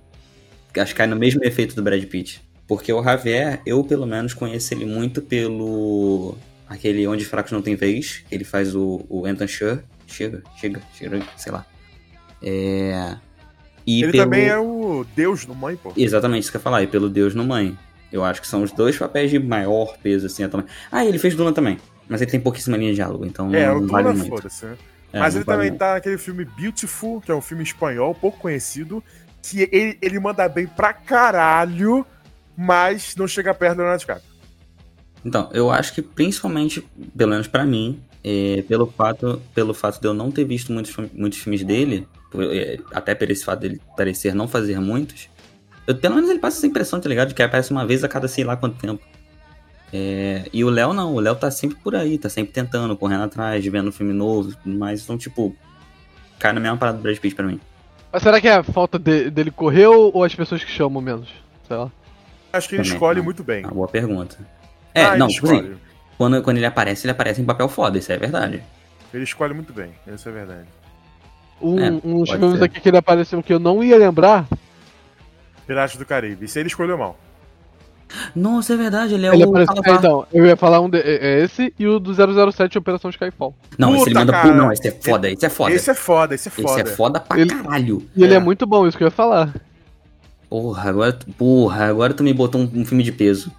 Acho 0.76 0.92
que 0.92 0.98
cai 0.98 1.06
no 1.06 1.14
mesmo 1.16 1.44
efeito 1.44 1.76
do 1.76 1.82
Brad 1.82 2.02
Pitt. 2.04 2.42
Porque 2.66 2.92
o 2.92 3.02
Javier, 3.02 3.60
eu 3.66 3.84
pelo 3.84 4.06
menos 4.06 4.34
conheço 4.34 4.72
ele 4.74 4.86
muito 4.86 5.20
pelo 5.22 6.34
aquele 6.68 7.06
Onde 7.06 7.24
Fracos 7.24 7.52
Não 7.52 7.62
Tem 7.62 7.74
Vez, 7.74 8.24
ele 8.30 8.44
faz 8.44 8.74
o, 8.74 9.04
o 9.08 9.26
Anton 9.26 9.46
Chega, 9.46 9.84
chega, 10.06 10.42
chega, 10.56 10.82
chega, 10.92 11.22
sei 11.36 11.52
lá. 11.52 11.66
É... 12.42 13.16
E 13.86 14.02
Ele 14.02 14.12
pelo... 14.12 14.24
também 14.24 14.46
é 14.46 14.58
o 14.58 15.04
deus 15.16 15.44
do 15.44 15.54
mãe, 15.54 15.76
pô. 15.76 15.92
Exatamente 15.96 16.42
isso 16.42 16.50
que 16.50 16.56
eu 16.56 16.60
ia 16.60 16.62
falar, 16.62 16.82
e 16.82 16.86
pelo 16.86 17.08
Deus 17.08 17.34
no 17.34 17.44
Mãe. 17.44 17.76
Eu 18.12 18.22
acho 18.24 18.40
que 18.40 18.46
são 18.46 18.62
os 18.62 18.70
dois 18.70 18.96
papéis 18.96 19.30
de 19.30 19.38
maior 19.38 19.96
peso, 19.98 20.26
assim, 20.26 20.46
também. 20.48 20.66
Ah, 20.90 21.04
ele 21.04 21.18
fez 21.18 21.34
Duna 21.34 21.52
também. 21.52 21.78
Mas 22.08 22.20
ele 22.20 22.30
tem 22.30 22.40
pouquíssima 22.40 22.76
linha 22.76 22.90
de 22.90 22.96
diálogo, 22.96 23.24
então 23.24 23.52
É, 23.54 23.66
não, 23.66 23.80
não 23.80 23.88
vale 23.88 24.12
muito. 24.12 24.28
foda-se, 24.28 24.66
né? 24.66 24.76
É, 25.12 25.18
Mas 25.18 25.34
ele 25.34 25.44
também 25.44 25.68
muito. 25.70 25.78
tá 25.78 25.94
naquele 25.94 26.18
filme 26.18 26.44
Beautiful, 26.44 27.20
que 27.20 27.30
é 27.30 27.34
um 27.34 27.40
filme 27.40 27.62
espanhol, 27.62 28.14
pouco 28.14 28.38
conhecido, 28.38 29.02
que 29.42 29.68
ele, 29.72 29.98
ele 30.00 30.18
manda 30.20 30.48
bem 30.48 30.66
pra 30.66 30.92
caralho, 30.92 32.06
mas 32.56 33.16
não 33.16 33.26
chega 33.26 33.52
perto 33.54 33.74
do 33.76 33.78
Leonardo 33.78 34.00
DiCaprio. 34.00 34.31
Então, 35.24 35.48
eu 35.52 35.70
acho 35.70 35.94
que 35.94 36.02
principalmente, 36.02 36.84
pelo 37.16 37.30
menos 37.30 37.46
pra 37.46 37.64
mim, 37.64 38.00
é, 38.24 38.62
pelo, 38.68 38.86
fato, 38.86 39.40
pelo 39.54 39.72
fato 39.72 40.00
de 40.00 40.06
eu 40.06 40.14
não 40.14 40.30
ter 40.30 40.44
visto 40.44 40.72
muitos, 40.72 40.94
muitos 41.12 41.38
filmes 41.38 41.62
dele, 41.64 42.06
por- 42.30 42.42
é, 42.44 42.78
até 42.92 43.14
por 43.14 43.30
esse 43.30 43.44
fato 43.44 43.60
dele 43.60 43.80
parecer 43.96 44.34
não 44.34 44.48
fazer 44.48 44.80
muitos, 44.80 45.28
eu, 45.86 45.94
pelo 45.96 46.14
menos 46.16 46.30
ele 46.30 46.38
passa 46.38 46.58
essa 46.58 46.66
impressão, 46.66 47.00
tá 47.00 47.08
ligado? 47.08 47.28
De 47.28 47.34
que 47.34 47.42
aparece 47.42 47.70
uma 47.70 47.86
vez 47.86 48.02
a 48.04 48.08
cada 48.08 48.26
sei 48.28 48.44
lá 48.44 48.56
quanto 48.56 48.76
tempo. 48.78 49.02
É, 49.92 50.48
e 50.52 50.64
o 50.64 50.70
Léo 50.70 50.92
não, 50.92 51.14
o 51.14 51.20
Léo 51.20 51.34
tá 51.36 51.50
sempre 51.50 51.76
por 51.76 51.94
aí, 51.94 52.16
tá 52.16 52.28
sempre 52.28 52.52
tentando, 52.52 52.96
correndo 52.96 53.24
atrás, 53.24 53.64
vendo 53.66 53.92
filme 53.92 54.12
novo, 54.12 54.52
mais 54.64 55.02
então, 55.04 55.18
tipo, 55.18 55.54
cai 56.38 56.52
na 56.52 56.60
mesma 56.60 56.76
parada 56.78 56.98
do 56.98 57.02
Brad 57.02 57.18
Pitt 57.18 57.34
pra 57.34 57.46
mim. 57.46 57.60
Mas 58.10 58.22
será 58.22 58.40
que 58.40 58.48
é 58.48 58.54
a 58.54 58.62
falta 58.62 58.98
de- 58.98 59.30
dele 59.30 59.50
correr 59.50 59.86
ou, 59.86 60.10
ou 60.14 60.24
as 60.24 60.34
pessoas 60.34 60.64
que 60.64 60.70
chamam 60.70 61.02
menos? 61.02 61.28
Sei 61.68 61.76
lá. 61.76 61.90
Acho 62.52 62.68
que 62.68 62.74
ele 62.76 62.82
Também, 62.82 62.94
escolhe 62.94 63.18
não. 63.18 63.24
muito 63.24 63.42
bem. 63.44 63.62
É 63.62 63.66
uma 63.66 63.74
boa 63.74 63.88
pergunta. 63.88 64.38
É, 64.94 65.04
Ah, 65.04 65.16
não, 65.16 65.28
tipo 65.28 65.46
assim, 65.46 65.56
escolhe. 65.56 65.76
quando, 66.18 66.42
quando 66.42 66.56
ele 66.58 66.66
aparece, 66.66 67.06
ele 67.06 67.12
aparece 67.12 67.40
em 67.40 67.44
papel 67.44 67.68
foda, 67.68 67.98
isso 67.98 68.12
é 68.12 68.16
verdade. 68.18 68.62
Ele 69.12 69.24
escolhe 69.24 69.54
muito 69.54 69.72
bem, 69.72 69.90
isso 70.12 70.28
é 70.28 70.32
verdade. 70.32 70.66
Um, 71.60 71.78
É, 71.78 71.90
uns 72.04 72.30
filmes 72.30 72.58
ser. 72.58 72.64
aqui 72.64 72.80
que 72.80 72.88
ele 72.88 72.96
apareceu 72.96 73.42
que 73.42 73.52
eu 73.52 73.58
não 73.58 73.82
ia 73.84 73.96
lembrar. 73.96 74.46
Piratas 75.66 75.96
do 75.96 76.04
Caribe. 76.04 76.44
Isso 76.46 76.58
ele 76.58 76.66
escolheu 76.68 76.98
mal. 76.98 77.16
Nossa, 78.36 78.74
é 78.74 78.76
verdade, 78.76 79.14
ele 79.14 79.26
é 79.26 79.32
ele 79.32 79.44
o 79.44 79.48
apareceu. 79.48 79.82
É, 79.86 79.90
então, 79.96 80.26
eu 80.32 80.44
ia 80.44 80.56
falar 80.56 80.80
um 80.80 80.90
de, 80.90 80.98
é 80.98 81.38
é 81.40 81.44
esse 81.44 81.72
e 81.78 81.86
o 81.86 81.98
do 81.98 82.12
007 82.52 82.76
Operação 82.76 83.08
Skyfall. 83.10 83.54
Não, 83.78 83.90
esse 83.94 83.98
Puta, 84.00 84.10
ele 84.10 84.18
manda 84.18 84.32
cara. 84.32 84.54
Não, 84.54 84.72
esse 84.72 84.88
é 84.88 84.90
foda, 84.90 85.30
esse 85.30 85.46
é 85.46 85.48
foda. 85.48 85.74
Esse 85.74 85.90
é 85.90 85.94
foda, 85.94 86.34
esse 86.34 86.48
é 86.48 86.52
Esse 86.52 86.62
foda. 86.62 86.80
é 86.82 86.84
foda 86.84 87.20
pra 87.20 87.40
Ele- 87.40 87.54
caralho. 87.54 88.06
E 88.14 88.22
ele 88.22 88.34
É. 88.34 88.36
é 88.36 88.40
muito 88.40 88.66
bom, 88.66 88.86
isso 88.86 88.98
que 88.98 89.04
eu 89.04 89.06
ia 89.08 89.10
falar. 89.12 89.54
Porra, 90.50 90.90
agora, 90.90 91.12
tu- 91.14 91.32
porra, 91.32 91.86
agora 91.86 92.12
tu 92.12 92.22
me 92.22 92.34
botou 92.34 92.60
um, 92.60 92.70
um 92.80 92.84
filme 92.84 93.02
de 93.02 93.12
peso. 93.12 93.50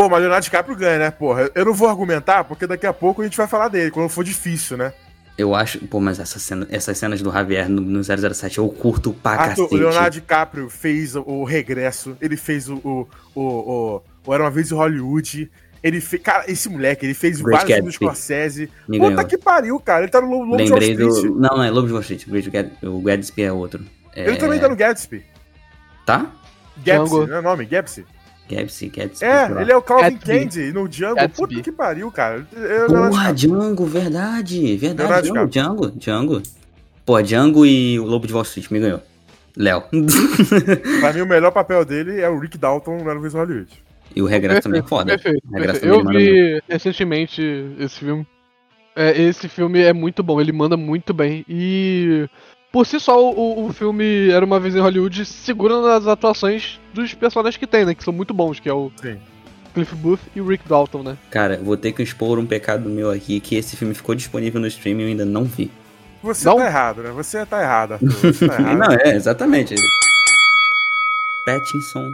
Pô, 0.00 0.08
mas 0.08 0.20
Leonardo 0.20 0.44
DiCaprio 0.44 0.74
ganha, 0.74 0.98
né? 0.98 1.10
Porra, 1.10 1.50
eu 1.54 1.62
não 1.62 1.74
vou 1.74 1.86
argumentar, 1.86 2.42
porque 2.44 2.66
daqui 2.66 2.86
a 2.86 2.92
pouco 2.92 3.20
a 3.20 3.24
gente 3.26 3.36
vai 3.36 3.46
falar 3.46 3.68
dele, 3.68 3.90
quando 3.90 4.08
for 4.08 4.24
difícil, 4.24 4.78
né? 4.78 4.94
Eu 5.36 5.54
acho. 5.54 5.78
Pô, 5.88 6.00
mas 6.00 6.18
essa 6.18 6.38
cena, 6.38 6.66
essas 6.70 6.96
cenas 6.96 7.20
do 7.20 7.30
Javier 7.30 7.68
no, 7.68 7.82
no 7.82 8.02
007 8.02 8.56
eu 8.56 8.68
curto 8.70 9.12
pra 9.12 9.32
Arthur, 9.32 9.64
cacete. 9.64 9.74
o 9.74 9.76
Leonardo 9.76 10.14
DiCaprio 10.14 10.70
fez 10.70 11.14
o, 11.14 11.20
o 11.20 11.44
regresso, 11.44 12.16
ele 12.18 12.38
fez 12.38 12.70
o, 12.70 12.76
o, 12.76 13.08
o, 13.34 13.42
o, 13.42 14.02
o 14.24 14.34
Era 14.34 14.44
Uma 14.44 14.50
Vez 14.50 14.72
em 14.72 14.74
Hollywood, 14.74 15.50
ele 15.82 16.00
fez... 16.00 16.22
Cara, 16.22 16.50
esse 16.50 16.70
moleque, 16.70 17.04
ele 17.04 17.12
fez 17.12 17.42
Great 17.42 17.58
vários 17.58 17.76
filmes 17.76 17.94
do. 17.98 18.04
Scorsese. 18.06 18.70
Me 18.88 18.98
Puta 18.98 19.10
ganhou. 19.10 19.28
que 19.28 19.36
pariu, 19.36 19.78
cara, 19.80 20.04
ele 20.04 20.10
tá 20.10 20.22
no 20.22 20.30
Lobo 20.30 20.56
de 20.56 20.72
Wall 20.72 20.80
Street. 20.80 20.98
do. 20.98 21.34
Não, 21.38 21.58
não 21.58 21.62
é 21.62 21.70
Lobo 21.70 21.88
de 21.88 21.92
Wall 21.92 22.00
Street. 22.00 22.26
O 22.26 22.30
Great 22.30 22.48
Gad- 22.48 22.72
O 22.84 23.02
Gatsby 23.02 23.42
é 23.42 23.52
outro. 23.52 23.84
É... 24.16 24.28
Ele 24.28 24.38
também 24.38 24.58
tá 24.58 24.66
no 24.66 24.76
Gatsby. 24.76 25.26
Tá? 26.06 26.32
Gatsby, 26.78 27.26
não 27.26 27.36
é 27.36 27.38
o 27.40 27.42
nome? 27.42 27.66
Gatsby. 27.66 28.06
Gatsby, 28.54 28.88
Gatsby. 28.88 29.24
É, 29.24 29.48
lá. 29.48 29.62
ele 29.62 29.72
é 29.72 29.76
o 29.76 29.82
Calvin 29.82 30.10
Gatsby. 30.14 30.38
Candy 30.40 30.72
no 30.72 30.88
Django. 30.88 31.14
Gatsby. 31.16 31.46
Puta 31.48 31.62
que 31.62 31.72
pariu, 31.72 32.10
cara. 32.10 32.46
Eu- 32.52 32.86
Porra, 32.86 33.32
DiCaprio. 33.32 33.34
Django, 33.60 33.86
verdade. 33.86 34.76
Verdade, 34.76 35.28
Django, 35.30 35.46
Django, 35.48 35.90
Django. 35.92 36.42
Pô, 37.06 37.20
Django 37.22 37.64
e 37.66 37.98
o 37.98 38.04
Lobo 38.04 38.26
de 38.26 38.32
Wall 38.32 38.42
Street, 38.42 38.70
me 38.70 38.78
ganhou. 38.80 39.02
Léo. 39.56 39.82
Pra 41.00 41.12
mim, 41.12 41.20
o 41.22 41.26
melhor 41.26 41.50
papel 41.50 41.84
dele 41.84 42.20
é 42.20 42.28
o 42.28 42.38
Rick 42.38 42.56
Dalton 42.56 42.98
no 42.98 43.10
em 43.26 43.30
Hollywood. 43.32 43.68
e 44.14 44.22
o 44.22 44.26
regresso 44.26 44.62
também 44.62 44.80
é 44.80 44.84
foda. 44.86 45.12
Perfeito, 45.18 45.42
O 45.48 45.54
regresso 45.54 45.80
perfeito. 45.80 46.04
também 46.04 46.04
Eu 46.04 46.04
manda 46.04 46.18
vi 46.18 46.62
recentemente 46.68 47.42
esse 47.78 47.98
filme. 47.98 48.26
É, 48.96 49.20
esse 49.22 49.48
filme 49.48 49.80
é 49.80 49.92
muito 49.92 50.22
bom, 50.22 50.40
ele 50.40 50.52
manda 50.52 50.76
muito 50.76 51.14
bem. 51.14 51.44
E 51.48 52.28
por 52.72 52.86
si 52.86 52.98
só, 53.00 53.32
o, 53.32 53.66
o 53.66 53.72
filme 53.72 54.30
Era 54.30 54.44
Uma 54.44 54.60
Vez 54.60 54.74
em 54.76 54.80
Hollywood 54.80 55.24
segura 55.24 55.80
nas 55.80 56.06
atuações 56.06 56.80
dos 56.94 57.12
personagens 57.14 57.56
que 57.56 57.66
tem, 57.66 57.84
né? 57.84 57.94
Que 57.94 58.04
são 58.04 58.12
muito 58.12 58.32
bons, 58.34 58.60
que 58.60 58.68
é 58.68 58.72
o 58.72 58.90
Sim. 59.00 59.18
Cliff 59.74 59.94
Booth 59.96 60.20
e 60.34 60.40
o 60.40 60.46
Rick 60.46 60.68
Dalton, 60.68 61.02
né? 61.02 61.16
Cara, 61.30 61.58
vou 61.62 61.76
ter 61.76 61.92
que 61.92 62.02
expor 62.02 62.38
um 62.38 62.46
pecado 62.46 62.88
meu 62.88 63.10
aqui, 63.10 63.40
que 63.40 63.54
esse 63.56 63.76
filme 63.76 63.94
ficou 63.94 64.14
disponível 64.14 64.60
no 64.60 64.66
streaming 64.66 65.02
e 65.02 65.04
eu 65.04 65.08
ainda 65.10 65.24
não 65.24 65.44
vi. 65.44 65.70
Você 66.22 66.44
Não? 66.44 66.56
tá 66.58 66.66
errado, 66.66 67.02
né? 67.02 67.10
Você 67.12 67.46
tá 67.46 67.62
errado, 67.62 67.92
Arthur. 67.94 68.10
Você 68.10 68.46
tá 68.48 68.54
errado. 68.60 68.78
Não, 68.78 68.92
é, 68.92 69.14
exatamente. 69.14 69.74
Pattinson 71.46 72.12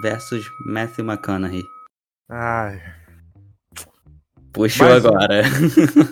versus 0.00 0.50
Matthew 0.64 1.04
McConaughey. 1.04 1.68
Ai. 2.30 2.80
Puxou 4.52 4.86
Mais 4.88 5.04
um. 5.04 5.08
agora. 5.08 5.42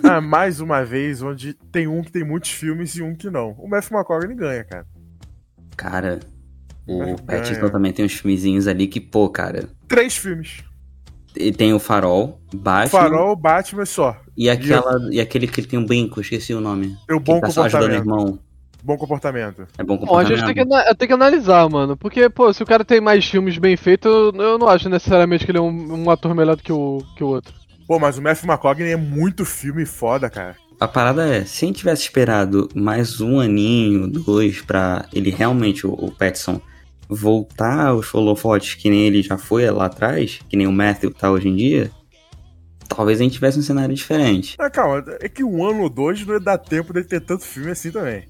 Ah, 0.04 0.20
mais 0.22 0.60
uma 0.60 0.84
vez, 0.84 1.22
onde 1.22 1.54
tem 1.72 1.88
um 1.88 2.02
que 2.02 2.12
tem 2.12 2.24
muitos 2.24 2.50
filmes 2.50 2.94
e 2.94 3.02
um 3.02 3.14
que 3.14 3.28
não. 3.30 3.50
O 3.58 3.68
Matthew 3.68 3.96
McConaughey 3.98 4.34
ganha, 4.36 4.64
cara. 4.64 4.86
Cara, 5.76 6.20
o 6.86 6.98
Ganha. 6.98 7.16
Pattinson 7.18 7.68
também 7.68 7.92
tem 7.92 8.04
uns 8.04 8.12
filmezinhos 8.14 8.66
ali 8.68 8.86
que, 8.86 9.00
pô, 9.00 9.28
cara. 9.28 9.68
Três 9.88 10.16
filmes. 10.16 10.62
Ele 11.36 11.52
tem 11.52 11.72
o 11.74 11.78
Farol, 11.78 12.40
Batman 12.54 12.88
Farol, 13.00 13.36
Batman 13.36 13.84
só. 13.84 14.16
e, 14.36 14.48
aquela, 14.48 15.08
e 15.12 15.20
aquele 15.20 15.46
que 15.46 15.62
tem 15.62 15.78
um 15.78 15.84
brinco, 15.84 16.20
esqueci 16.20 16.52
o 16.54 16.60
nome. 16.60 16.96
O 17.08 17.18
Que 17.18 17.20
bom 17.20 17.40
tá 17.40 17.48
o 17.48 17.54
comportamento. 17.54 17.92
irmão. 17.92 18.38
Bom 18.82 18.96
comportamento. 18.96 19.66
É 19.76 19.82
bom 19.84 19.96
Bom, 19.98 20.04
a 20.04 20.06
comportamento. 20.24 20.36
gente 20.38 20.46
tem 20.46 20.54
que, 20.54 20.60
ana- 20.74 20.94
tem 20.94 21.08
que 21.08 21.14
analisar, 21.14 21.68
mano. 21.68 21.96
Porque, 21.96 22.28
pô, 22.30 22.52
se 22.52 22.62
o 22.62 22.66
cara 22.66 22.84
tem 22.84 23.00
mais 23.00 23.24
filmes 23.26 23.58
bem 23.58 23.76
feitos, 23.76 24.10
eu, 24.10 24.32
eu 24.40 24.58
não 24.58 24.68
acho 24.68 24.88
necessariamente 24.88 25.44
que 25.44 25.50
ele 25.50 25.58
é 25.58 25.60
um, 25.60 26.04
um 26.04 26.10
ator 26.10 26.34
melhor 26.34 26.56
do 26.56 26.62
que 26.62 26.72
o, 26.72 27.02
que 27.16 27.22
o 27.22 27.28
outro. 27.28 27.52
Pô, 27.88 27.98
mas 27.98 28.18
o 28.18 28.22
Matthew 28.22 28.50
McConaughey 28.50 28.92
é 28.92 28.96
muito 28.96 29.46
filme 29.46 29.86
foda, 29.86 30.28
cara. 30.28 30.54
A 30.78 30.86
parada 30.86 31.26
é, 31.26 31.46
se 31.46 31.64
a 31.64 31.68
gente 31.68 31.78
tivesse 31.78 32.02
esperado 32.02 32.68
mais 32.74 33.18
um 33.18 33.40
aninho, 33.40 34.06
dois, 34.06 34.60
pra 34.60 35.06
ele 35.10 35.30
realmente, 35.30 35.86
o, 35.86 35.94
o 35.94 36.12
Pattinson, 36.12 36.60
voltar 37.08 37.86
aos 37.86 38.14
holofotes 38.14 38.74
que 38.74 38.90
nem 38.90 39.06
ele 39.06 39.22
já 39.22 39.38
foi 39.38 39.68
lá 39.70 39.86
atrás, 39.86 40.38
que 40.50 40.54
nem 40.54 40.66
o 40.66 40.72
Matthew 40.72 41.14
tá 41.14 41.30
hoje 41.30 41.48
em 41.48 41.56
dia, 41.56 41.90
talvez 42.86 43.20
a 43.20 43.24
gente 43.24 43.32
tivesse 43.32 43.58
um 43.58 43.62
cenário 43.62 43.94
diferente. 43.94 44.54
Ah, 44.58 44.68
calma, 44.68 45.02
é 45.18 45.26
que 45.26 45.42
um 45.42 45.64
ano 45.64 45.84
ou 45.84 45.88
dois 45.88 46.26
não 46.26 46.38
dá 46.38 46.58
tempo 46.58 46.92
dele 46.92 47.06
ter 47.06 47.22
tanto 47.22 47.42
filme 47.42 47.70
assim 47.70 47.90
também. 47.90 48.28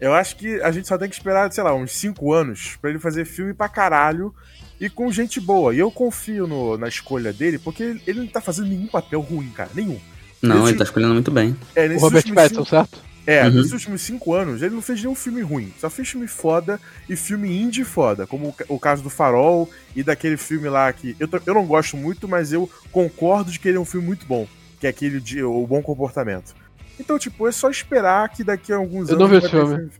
Eu 0.00 0.12
acho 0.12 0.34
que 0.36 0.60
a 0.60 0.72
gente 0.72 0.88
só 0.88 0.98
tem 0.98 1.08
que 1.08 1.14
esperar, 1.14 1.50
sei 1.52 1.62
lá, 1.62 1.72
uns 1.72 1.92
cinco 1.92 2.32
anos 2.32 2.76
pra 2.80 2.90
ele 2.90 2.98
fazer 2.98 3.24
filme 3.24 3.54
pra 3.54 3.68
caralho 3.68 4.34
e 4.80 4.88
com 4.90 5.10
gente 5.12 5.40
boa. 5.40 5.74
E 5.74 5.78
eu 5.78 5.90
confio 5.90 6.46
no- 6.46 6.76
na 6.76 6.88
escolha 6.88 7.32
dele, 7.32 7.58
porque 7.58 7.82
ele, 7.82 8.02
ele 8.06 8.20
não 8.20 8.26
tá 8.26 8.40
fazendo 8.40 8.68
nenhum 8.68 8.86
papel 8.86 9.20
ruim, 9.20 9.48
cara. 9.50 9.70
Nenhum. 9.74 9.98
Não, 10.42 10.58
Esse- 10.60 10.70
ele 10.70 10.78
tá 10.78 10.84
escolhendo 10.84 11.14
muito 11.14 11.30
bem. 11.30 11.56
É, 11.74 11.86
O 11.88 11.98
Robert 11.98 12.22
Pattinson, 12.34 12.64
cinco- 12.64 12.68
certo? 12.70 13.06
É, 13.26 13.44
Uhum. 13.44 13.54
nos 13.54 13.72
últimos 13.72 14.02
cinco 14.02 14.34
anos, 14.34 14.62
ele 14.62 14.72
não 14.74 14.80
fez 14.82 15.00
nenhum 15.02 15.14
filme 15.16 15.40
ruim. 15.40 15.72
Só 15.80 15.90
fez 15.90 16.08
filme 16.08 16.28
foda 16.28 16.78
e 17.08 17.16
filme 17.16 17.50
indie 17.60 17.82
foda. 17.82 18.24
Como 18.24 18.50
o 18.50 18.52
ca- 18.52 18.64
o 18.68 18.78
caso 18.78 19.02
do 19.02 19.10
Farol 19.10 19.68
e 19.96 20.02
daquele 20.04 20.36
filme 20.36 20.68
lá 20.68 20.92
que. 20.92 21.16
Eu, 21.18 21.28
eu 21.44 21.54
não 21.54 21.66
gosto 21.66 21.96
muito, 21.96 22.28
mas 22.28 22.52
eu 22.52 22.70
concordo 22.92 23.50
de 23.50 23.58
que 23.58 23.66
ele 23.66 23.78
é 23.78 23.80
um 23.80 23.84
filme 23.84 24.06
muito 24.06 24.24
bom. 24.26 24.46
Que 24.78 24.86
é 24.86 24.90
aquele 24.90 25.18
de 25.20 25.42
O 25.42 25.66
Bom 25.66 25.82
Comportamento. 25.82 26.54
Então, 27.00 27.18
tipo, 27.18 27.48
é 27.48 27.52
só 27.52 27.68
esperar 27.68 28.28
que 28.28 28.44
daqui 28.44 28.72
a 28.72 28.76
alguns 28.76 29.08
Eu 29.08 29.16
anos. 29.16 29.18
não 29.18 29.28
vi 29.28 29.36
esse 29.44 29.50
ter 29.50 29.66
filme. 29.66 29.90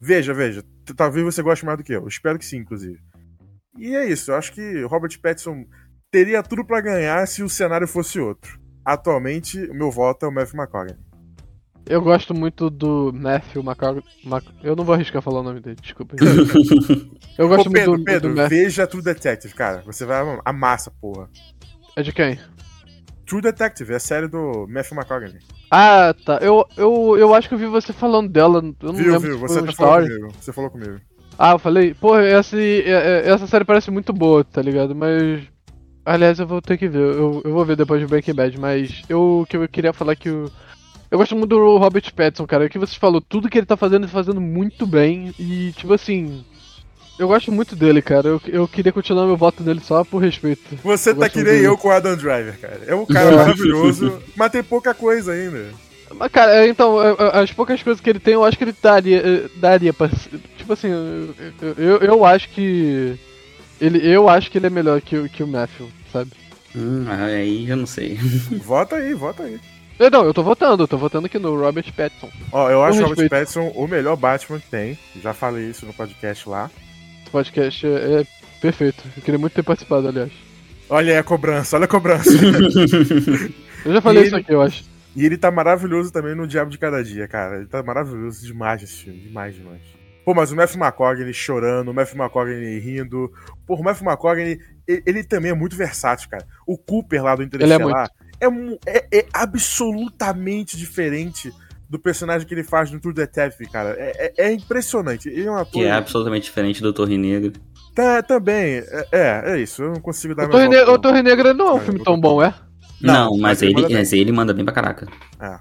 Veja, 0.00 0.32
veja. 0.32 0.62
Talvez 0.96 1.24
você 1.24 1.42
goste 1.42 1.64
mais 1.64 1.76
do 1.78 1.82
que 1.84 1.92
eu. 1.92 2.06
Espero 2.06 2.38
que 2.38 2.44
sim, 2.46 2.58
inclusive. 2.58 2.98
E 3.78 3.94
é 3.94 4.06
isso. 4.06 4.30
Eu 4.30 4.36
acho 4.36 4.52
que 4.52 4.82
Robert 4.84 5.18
Pattinson 5.20 5.64
teria 6.10 6.42
tudo 6.42 6.64
pra 6.64 6.80
ganhar 6.80 7.26
se 7.26 7.42
o 7.42 7.48
cenário 7.48 7.86
fosse 7.86 8.18
outro. 8.18 8.58
Atualmente, 8.84 9.58
o 9.66 9.74
meu 9.74 9.90
voto 9.90 10.26
é 10.26 10.28
o 10.28 10.32
Matthew 10.32 10.60
McConaughey. 10.60 10.96
Eu 11.86 12.02
gosto 12.02 12.34
muito 12.34 12.68
do 12.70 13.12
Matthew 13.12 13.62
McConaughey. 13.62 14.02
Mac... 14.24 14.44
Eu 14.62 14.76
não 14.76 14.84
vou 14.84 14.94
arriscar 14.94 15.22
falar 15.22 15.40
o 15.40 15.42
nome 15.42 15.60
dele, 15.60 15.76
desculpa. 15.80 16.16
Eu 17.38 17.48
gosto 17.48 17.68
Ô, 17.68 17.72
Pedro, 17.72 17.92
muito 17.92 18.00
do, 18.00 18.04
Pedro, 18.04 18.28
do 18.30 18.36
Matthew. 18.36 18.58
veja 18.58 18.86
True 18.86 19.02
Detective, 19.02 19.54
cara. 19.54 19.82
Você 19.86 20.04
vai 20.04 20.40
amar 20.44 20.74
essa 20.74 20.90
porra. 20.90 21.28
É 21.96 22.02
de 22.02 22.12
quem? 22.12 22.38
True 23.26 23.40
Detective, 23.42 23.92
é 23.92 23.96
a 23.96 24.00
série 24.00 24.28
do 24.28 24.66
Matthew 24.68 24.96
McConaughey. 24.96 25.38
Ah, 25.70 26.12
tá. 26.26 26.38
Eu, 26.42 26.66
eu, 26.76 27.16
eu 27.16 27.34
acho 27.34 27.48
que 27.48 27.54
eu 27.54 27.58
vi 27.58 27.66
você 27.66 27.92
falando 27.92 28.28
dela. 28.28 28.58
Eu 28.58 28.92
não 28.92 28.94
Viu, 28.94 29.12
lembro 29.12 29.28
viu? 29.28 29.38
Você 29.38 29.60
story. 29.66 30.08
comigo. 30.08 30.32
Você 30.40 30.52
falou 30.52 30.70
comigo. 30.70 31.00
Ah, 31.42 31.52
eu 31.52 31.58
falei, 31.58 31.94
pô, 31.94 32.18
essa, 32.18 32.54
é- 32.60 32.80
é- 33.24 33.30
essa 33.30 33.46
série 33.46 33.64
parece 33.64 33.90
muito 33.90 34.12
boa, 34.12 34.44
tá 34.44 34.60
ligado? 34.60 34.94
Mas. 34.94 35.40
Aliás, 36.04 36.38
eu 36.38 36.46
vou 36.46 36.60
ter 36.60 36.76
que 36.76 36.86
ver. 36.86 36.98
Eu, 36.98 37.40
eu 37.42 37.52
vou 37.54 37.64
ver 37.64 37.76
depois 37.76 37.98
de 37.98 38.06
Breaking 38.06 38.34
Bad, 38.34 38.60
mas 38.60 39.02
eu 39.08 39.46
que 39.48 39.56
eu 39.56 39.66
queria 39.66 39.94
falar 39.94 40.14
que 40.16 40.28
o. 40.28 40.50
Eu 41.10 41.16
gosto 41.16 41.34
muito 41.34 41.48
do 41.48 41.78
Robert 41.78 42.12
Pattinson, 42.14 42.46
cara. 42.46 42.66
O 42.66 42.68
que 42.68 42.78
você 42.78 42.94
falou, 42.98 43.22
tudo 43.22 43.48
que 43.48 43.56
ele 43.56 43.66
tá 43.66 43.74
fazendo, 43.74 44.02
ele 44.04 44.12
tá 44.12 44.18
fazendo 44.18 44.38
muito 44.40 44.86
bem. 44.86 45.34
E, 45.38 45.72
tipo 45.72 45.94
assim. 45.94 46.44
Eu 47.18 47.28
gosto 47.28 47.50
muito 47.50 47.74
dele, 47.74 48.02
cara. 48.02 48.28
Eu, 48.28 48.40
eu 48.46 48.68
queria 48.68 48.92
continuar 48.92 49.26
meu 49.26 49.36
voto 49.36 49.62
dele 49.62 49.80
só 49.80 50.04
por 50.04 50.22
respeito. 50.22 50.76
Você 50.84 51.10
Eu 51.10 51.16
tá 51.16 51.28
que 51.30 51.36
nem 51.42 51.44
dele. 51.54 51.66
eu 51.66 51.76
com 51.78 51.88
o 51.88 51.90
Adam 51.90 52.16
Driver, 52.16 52.58
cara. 52.60 52.80
É 52.86 52.94
um 52.94 53.06
cara 53.06 53.34
maravilhoso, 53.34 54.22
mas 54.36 54.52
tem 54.52 54.62
pouca 54.62 54.92
coisa 54.92 55.32
ainda. 55.32 55.68
Mas, 56.14 56.30
cara, 56.32 56.66
então, 56.66 56.96
as 57.32 57.52
poucas 57.52 57.82
coisas 57.82 58.00
que 58.00 58.10
ele 58.10 58.18
tem, 58.18 58.34
eu 58.34 58.44
acho 58.44 58.58
que 58.58 58.64
ele 58.64 58.74
daria, 58.82 59.18
é, 59.18 59.48
daria 59.56 59.92
pra. 59.92 60.08
Tipo 60.56 60.72
assim, 60.72 60.88
eu, 60.88 61.34
eu, 61.78 61.96
eu 61.98 62.24
acho 62.24 62.48
que. 62.50 63.14
Ele, 63.80 63.98
eu 64.06 64.28
acho 64.28 64.50
que 64.50 64.58
ele 64.58 64.66
é 64.66 64.70
melhor 64.70 65.00
que, 65.00 65.16
o- 65.16 65.28
que 65.28 65.42
o 65.42 65.46
Matthew, 65.46 65.88
sabe? 66.12 66.30
Hum, 66.76 67.06
aí 67.08 67.66
já 67.66 67.74
não 67.76 67.86
sei. 67.86 68.18
Vota 68.64 68.96
aí, 68.96 69.14
vota 69.14 69.42
aí. 69.44 69.58
Eu, 69.98 70.10
não, 70.10 70.24
eu 70.24 70.32
tô 70.34 70.42
votando, 70.42 70.82
eu 70.82 70.88
tô 70.88 70.96
votando 70.98 71.26
aqui 71.26 71.38
no 71.38 71.58
Robert 71.58 71.90
Pattinson. 71.94 72.30
Ó, 72.52 72.70
eu 72.70 72.82
acho 72.84 72.98
o 72.98 73.02
Robert 73.02 73.18
respeito. 73.18 73.30
Pattinson 73.30 73.72
o 73.74 73.86
melhor 73.88 74.16
Batman 74.16 74.58
que 74.60 74.68
tem. 74.70 74.98
Já 75.22 75.32
falei 75.34 75.70
isso 75.70 75.84
no 75.86 75.92
podcast 75.92 76.48
lá. 76.48 76.70
Esse 77.22 77.30
podcast 77.30 77.86
é, 77.86 78.20
é 78.20 78.26
perfeito. 78.60 79.02
Eu 79.16 79.22
queria 79.22 79.38
muito 79.38 79.52
ter 79.54 79.62
participado, 79.62 80.08
aliás. 80.08 80.30
Olha 80.88 81.12
aí 81.12 81.18
a 81.18 81.22
cobrança, 81.22 81.76
olha 81.76 81.84
a 81.84 81.88
cobrança. 81.88 82.30
Eu 83.84 83.92
já 83.94 84.00
falei 84.02 84.22
E 84.22 84.26
isso 84.26 84.34
ele- 84.34 84.42
aqui, 84.42 84.52
eu 84.52 84.60
acho. 84.60 84.84
E 85.16 85.24
ele 85.26 85.36
tá 85.36 85.50
maravilhoso 85.50 86.12
também 86.12 86.34
no 86.34 86.46
Diabo 86.46 86.70
de 86.70 86.78
Cada 86.78 87.02
Dia, 87.02 87.26
cara. 87.28 87.56
Ele 87.56 87.66
tá 87.66 87.82
maravilhoso 87.82 88.44
demais 88.46 88.82
esse 88.82 89.04
filme, 89.04 89.20
demais, 89.20 89.54
demais. 89.54 89.80
Pô, 90.24 90.34
mas 90.34 90.52
o 90.52 90.56
Matthew 90.56 90.80
McConaughey 90.80 91.32
chorando, 91.32 91.90
o 91.90 91.94
Matthew 91.94 92.18
McConaughey 92.18 92.78
rindo. 92.78 93.30
Pô, 93.66 93.74
o 93.74 93.82
Matthew 93.82 94.06
McConaughey, 94.06 94.60
ele, 94.86 95.02
ele 95.06 95.24
também 95.24 95.50
é 95.50 95.54
muito 95.54 95.74
versátil, 95.76 96.28
cara. 96.28 96.46
O 96.66 96.76
Cooper 96.78 97.22
lá 97.24 97.34
do 97.34 97.42
Interestelar 97.42 98.08
é, 98.40 98.48
mu- 98.48 98.78
é, 98.86 99.18
é 99.18 99.26
absolutamente 99.32 100.76
diferente 100.76 101.52
do 101.88 101.98
personagem 101.98 102.46
que 102.46 102.54
ele 102.54 102.62
faz 102.62 102.90
no 102.90 103.00
True 103.00 103.12
Detective, 103.14 103.68
cara. 103.68 103.96
É, 103.98 104.32
é- 104.36 104.46
é 104.48 104.52
impressionante. 104.52 105.28
Ele 105.28 105.46
é 105.46 105.50
um 105.50 105.56
ator... 105.56 105.72
que 105.72 105.82
é 105.84 105.90
absolutamente 105.90 106.44
diferente 106.44 106.80
do 106.82 106.92
Torre 106.92 107.18
Negro. 107.18 107.52
Tá, 107.94 108.22
também, 108.22 108.76
é, 108.78 109.06
é, 109.10 109.42
é 109.54 109.58
isso. 109.60 109.82
Eu 109.82 109.92
não 109.94 110.00
consigo 110.00 110.34
dar 110.34 110.46
O 110.46 110.50
Torre, 110.50 110.68
o. 110.68 110.98
Torre 110.98 111.22
Negra 111.22 111.52
não 111.52 111.68
é 111.68 111.72
um 111.72 111.78
É, 111.78 111.80
filme 111.80 112.04
tão 112.04 112.20
bom, 112.20 112.40
é? 112.40 112.54
Não, 113.00 113.30
Não, 113.36 113.38
mas 113.38 113.62
ele 113.62 113.72
ele, 113.72 113.74
manda 113.74 113.88
bem. 113.88 113.96
mas 113.98 114.12
ele 114.12 114.32
manda 114.32 114.54
bem 114.54 114.64
pra 114.64 114.74
caraca. 114.74 115.08
É. 115.40 115.58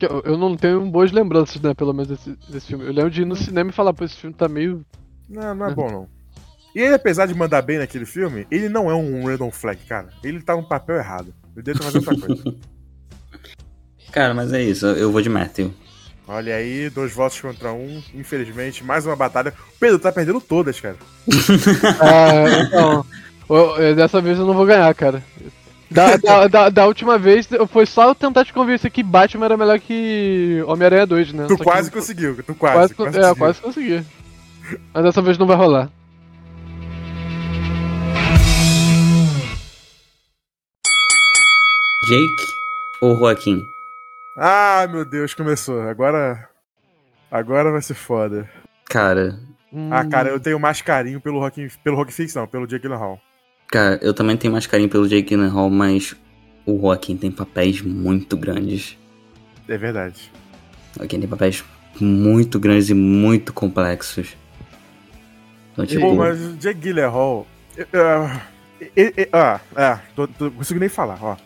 Eu, 0.00 0.22
eu 0.24 0.38
não 0.38 0.56
tenho 0.56 0.84
boas 0.90 1.12
lembranças, 1.12 1.60
né, 1.60 1.74
pelo 1.74 1.92
menos 1.92 2.08
desse, 2.08 2.36
desse 2.48 2.66
filme. 2.68 2.86
Eu 2.86 2.92
lembro 2.92 3.10
de 3.10 3.22
ir 3.22 3.26
no 3.26 3.36
cinema 3.36 3.70
e 3.70 3.72
falar, 3.72 3.92
pô, 3.92 4.04
esse 4.04 4.16
filme 4.16 4.34
tá 4.34 4.48
meio. 4.48 4.84
Não, 5.28 5.54
não 5.54 5.66
é 5.66 5.70
bom, 5.74 5.90
não. 5.90 6.08
E 6.74 6.80
ele, 6.80 6.94
apesar 6.94 7.26
de 7.26 7.34
mandar 7.34 7.62
bem 7.62 7.78
naquele 7.78 8.06
filme, 8.06 8.46
ele 8.50 8.68
não 8.68 8.90
é 8.90 8.94
um 8.94 9.26
random 9.26 9.50
flag, 9.50 9.80
cara. 9.86 10.08
Ele 10.22 10.40
tá 10.40 10.54
no 10.56 10.62
papel 10.62 10.96
errado. 10.96 11.34
Ele 11.54 11.64
deixa 11.64 11.82
fazer 11.82 11.98
outra 11.98 12.16
coisa. 12.16 12.44
Cara, 14.12 14.34
mas 14.34 14.52
é 14.52 14.60
isso, 14.60 14.86
eu 14.86 15.12
vou 15.12 15.22
de 15.22 15.28
Matthew. 15.28 15.72
Olha 16.26 16.56
aí, 16.56 16.90
dois 16.90 17.12
votos 17.12 17.40
contra 17.40 17.72
um. 17.72 18.02
Infelizmente, 18.14 18.82
mais 18.82 19.06
uma 19.06 19.14
batalha. 19.14 19.52
O 19.76 19.78
Pedro 19.78 19.98
tá 20.00 20.10
perdendo 20.10 20.40
todas, 20.40 20.80
cara. 20.80 20.96
Ah, 22.00 22.62
então. 22.66 23.06
eu- 23.48 23.76
eu- 23.76 23.94
dessa 23.96 24.20
vez 24.20 24.36
eu 24.38 24.46
não 24.46 24.54
vou 24.54 24.66
ganhar, 24.66 24.92
cara. 24.96 25.22
Da, 25.90 26.16
da, 26.22 26.46
da, 26.48 26.68
da 26.68 26.86
última 26.86 27.18
vez 27.18 27.48
foi 27.68 27.84
só 27.86 28.08
eu 28.08 28.14
tentar 28.14 28.44
te 28.44 28.52
convencer 28.52 28.90
que 28.90 29.02
Batman 29.02 29.46
era 29.46 29.56
melhor 29.56 29.78
que 29.80 30.62
Homem-Aranha 30.66 31.06
2, 31.06 31.32
né? 31.32 31.44
Tu 31.46 31.52
Só 31.52 31.56
que 31.58 31.64
quase 31.64 31.90
não- 31.90 31.98
conseguiu, 31.98 32.36
tu 32.44 32.54
Quase, 32.54 32.94
quase. 32.94 32.94
quase 32.94 33.18
é, 33.18 33.20
conseguiu. 33.22 33.36
quase 33.36 33.60
consegui. 33.60 34.04
Mas 34.94 35.02
dessa 35.04 35.20
vez 35.22 35.36
não 35.36 35.46
vai 35.46 35.56
rolar. 35.56 35.90
Jake 42.08 42.46
ou 43.02 43.16
Joaquim? 43.18 43.62
Ah, 44.36 44.86
meu 44.90 45.04
Deus, 45.04 45.34
começou. 45.34 45.82
Agora. 45.82 46.48
Agora 47.30 47.70
vai 47.70 47.82
ser 47.82 47.94
foda. 47.94 48.48
Cara, 48.88 49.38
Ah, 49.90 50.00
Hum, 50.02 50.08
cara, 50.10 50.28
eu 50.30 50.40
tenho 50.40 50.58
mais 50.58 50.82
carinho 50.82 51.20
pelo 51.20 51.38
Rock, 51.38 51.70
pelo 51.84 51.94
Rock 51.96 52.12
Fix, 52.12 52.34
não, 52.34 52.44
pelo 52.46 52.66
Jake 52.66 52.82
Gyllenhaal. 52.82 53.20
Cara, 53.70 53.98
eu 54.02 54.12
também 54.12 54.36
tenho 54.36 54.52
mais 54.52 54.66
carinho 54.66 54.88
pelo 54.88 55.08
Jake 55.08 55.28
Gyllenhaal, 55.28 55.70
mas 55.70 56.16
o 56.66 56.78
Joaquim 56.78 57.16
tem 57.16 57.30
papéis 57.30 57.80
muito 57.80 58.36
grandes. 58.36 58.98
É 59.68 59.78
verdade. 59.78 60.30
O 60.96 60.98
Joaquim 61.00 61.20
tem 61.20 61.28
papéis 61.28 61.64
muito 62.00 62.58
grandes 62.58 62.90
e 62.90 62.94
muito 62.94 63.52
complexos. 63.52 64.36
Então, 65.72 65.86
tipo, 65.86 66.00
Pô, 66.00 66.14
mas 66.14 66.40
o 66.40 66.56
Jake 66.56 66.80
Gyllenhaal... 66.80 67.46
ah, 69.32 70.00
tô, 70.16 70.26
tô, 70.26 70.44
não 70.46 70.50
consigo 70.52 70.80
nem 70.80 70.88
falar, 70.88 71.18
ó. 71.22 71.36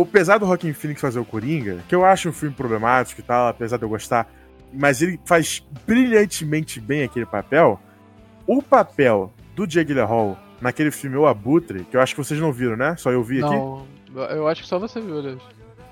Apesar 0.00 0.38
do 0.38 0.46
Rockin' 0.46 0.72
Phoenix 0.72 1.00
fazer 1.00 1.18
o 1.18 1.24
Coringa, 1.24 1.82
que 1.88 1.94
eu 1.94 2.04
acho 2.04 2.28
um 2.28 2.32
filme 2.32 2.54
problemático 2.54 3.20
e 3.20 3.24
tal, 3.24 3.48
apesar 3.48 3.78
de 3.78 3.82
eu 3.82 3.88
gostar, 3.88 4.32
mas 4.72 5.02
ele 5.02 5.18
faz 5.24 5.66
brilhantemente 5.84 6.80
bem 6.80 7.02
aquele 7.02 7.26
papel, 7.26 7.80
o 8.46 8.62
papel 8.62 9.32
do 9.56 9.66
Jake 9.66 9.88
Gyllenhaal 9.88 10.38
naquele 10.60 10.90
filme 10.90 11.16
O 11.16 11.26
Abutre, 11.26 11.84
que 11.84 11.96
eu 11.96 12.00
acho 12.00 12.14
que 12.14 12.22
vocês 12.24 12.38
não 12.40 12.52
viram, 12.52 12.76
né? 12.76 12.94
Só 12.96 13.10
eu 13.10 13.22
vi 13.22 13.42
aqui. 13.42 13.54
Não, 13.54 13.86
eu 14.30 14.48
acho 14.48 14.62
que 14.62 14.68
só 14.68 14.78
você 14.78 15.00
viu, 15.00 15.18
aliás. 15.18 15.38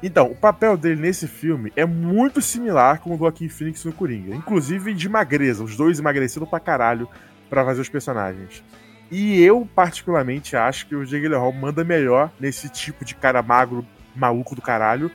Então, 0.03 0.27
o 0.31 0.37
papel 0.37 0.77
dele 0.77 1.01
nesse 1.01 1.27
filme 1.27 1.73
é 1.75 1.87
muito 1.87 2.43
similar 2.43 3.01
com 3.01 3.11
o 3.11 3.17
do 3.17 3.21
Joaquin 3.21 3.49
Phoenix 3.49 3.85
no 3.85 3.93
Coringa. 3.93 4.35
Inclusive 4.35 4.93
de 4.93 5.09
magreza, 5.09 5.65
os 5.65 5.77
dois 5.77 5.99
emagreceram 5.99 6.47
pra 6.47 6.61
caralho 6.61 7.09
pra 7.49 7.65
fazer 7.65 7.81
os 7.81 7.89
personagens. 7.89 8.63
E 9.11 9.41
eu, 9.43 9.67
particularmente, 9.75 10.57
acho 10.57 10.87
que 10.87 10.95
o 10.95 11.05
Jake 11.05 11.23
Gyllenhaal 11.23 11.53
manda 11.53 11.83
melhor 11.85 12.31
nesse 12.39 12.69
tipo 12.69 13.05
de 13.05 13.15
cara 13.15 13.43
magro, 13.43 13.87
maluco 14.15 14.55
do 14.55 14.61
caralho, 14.61 15.11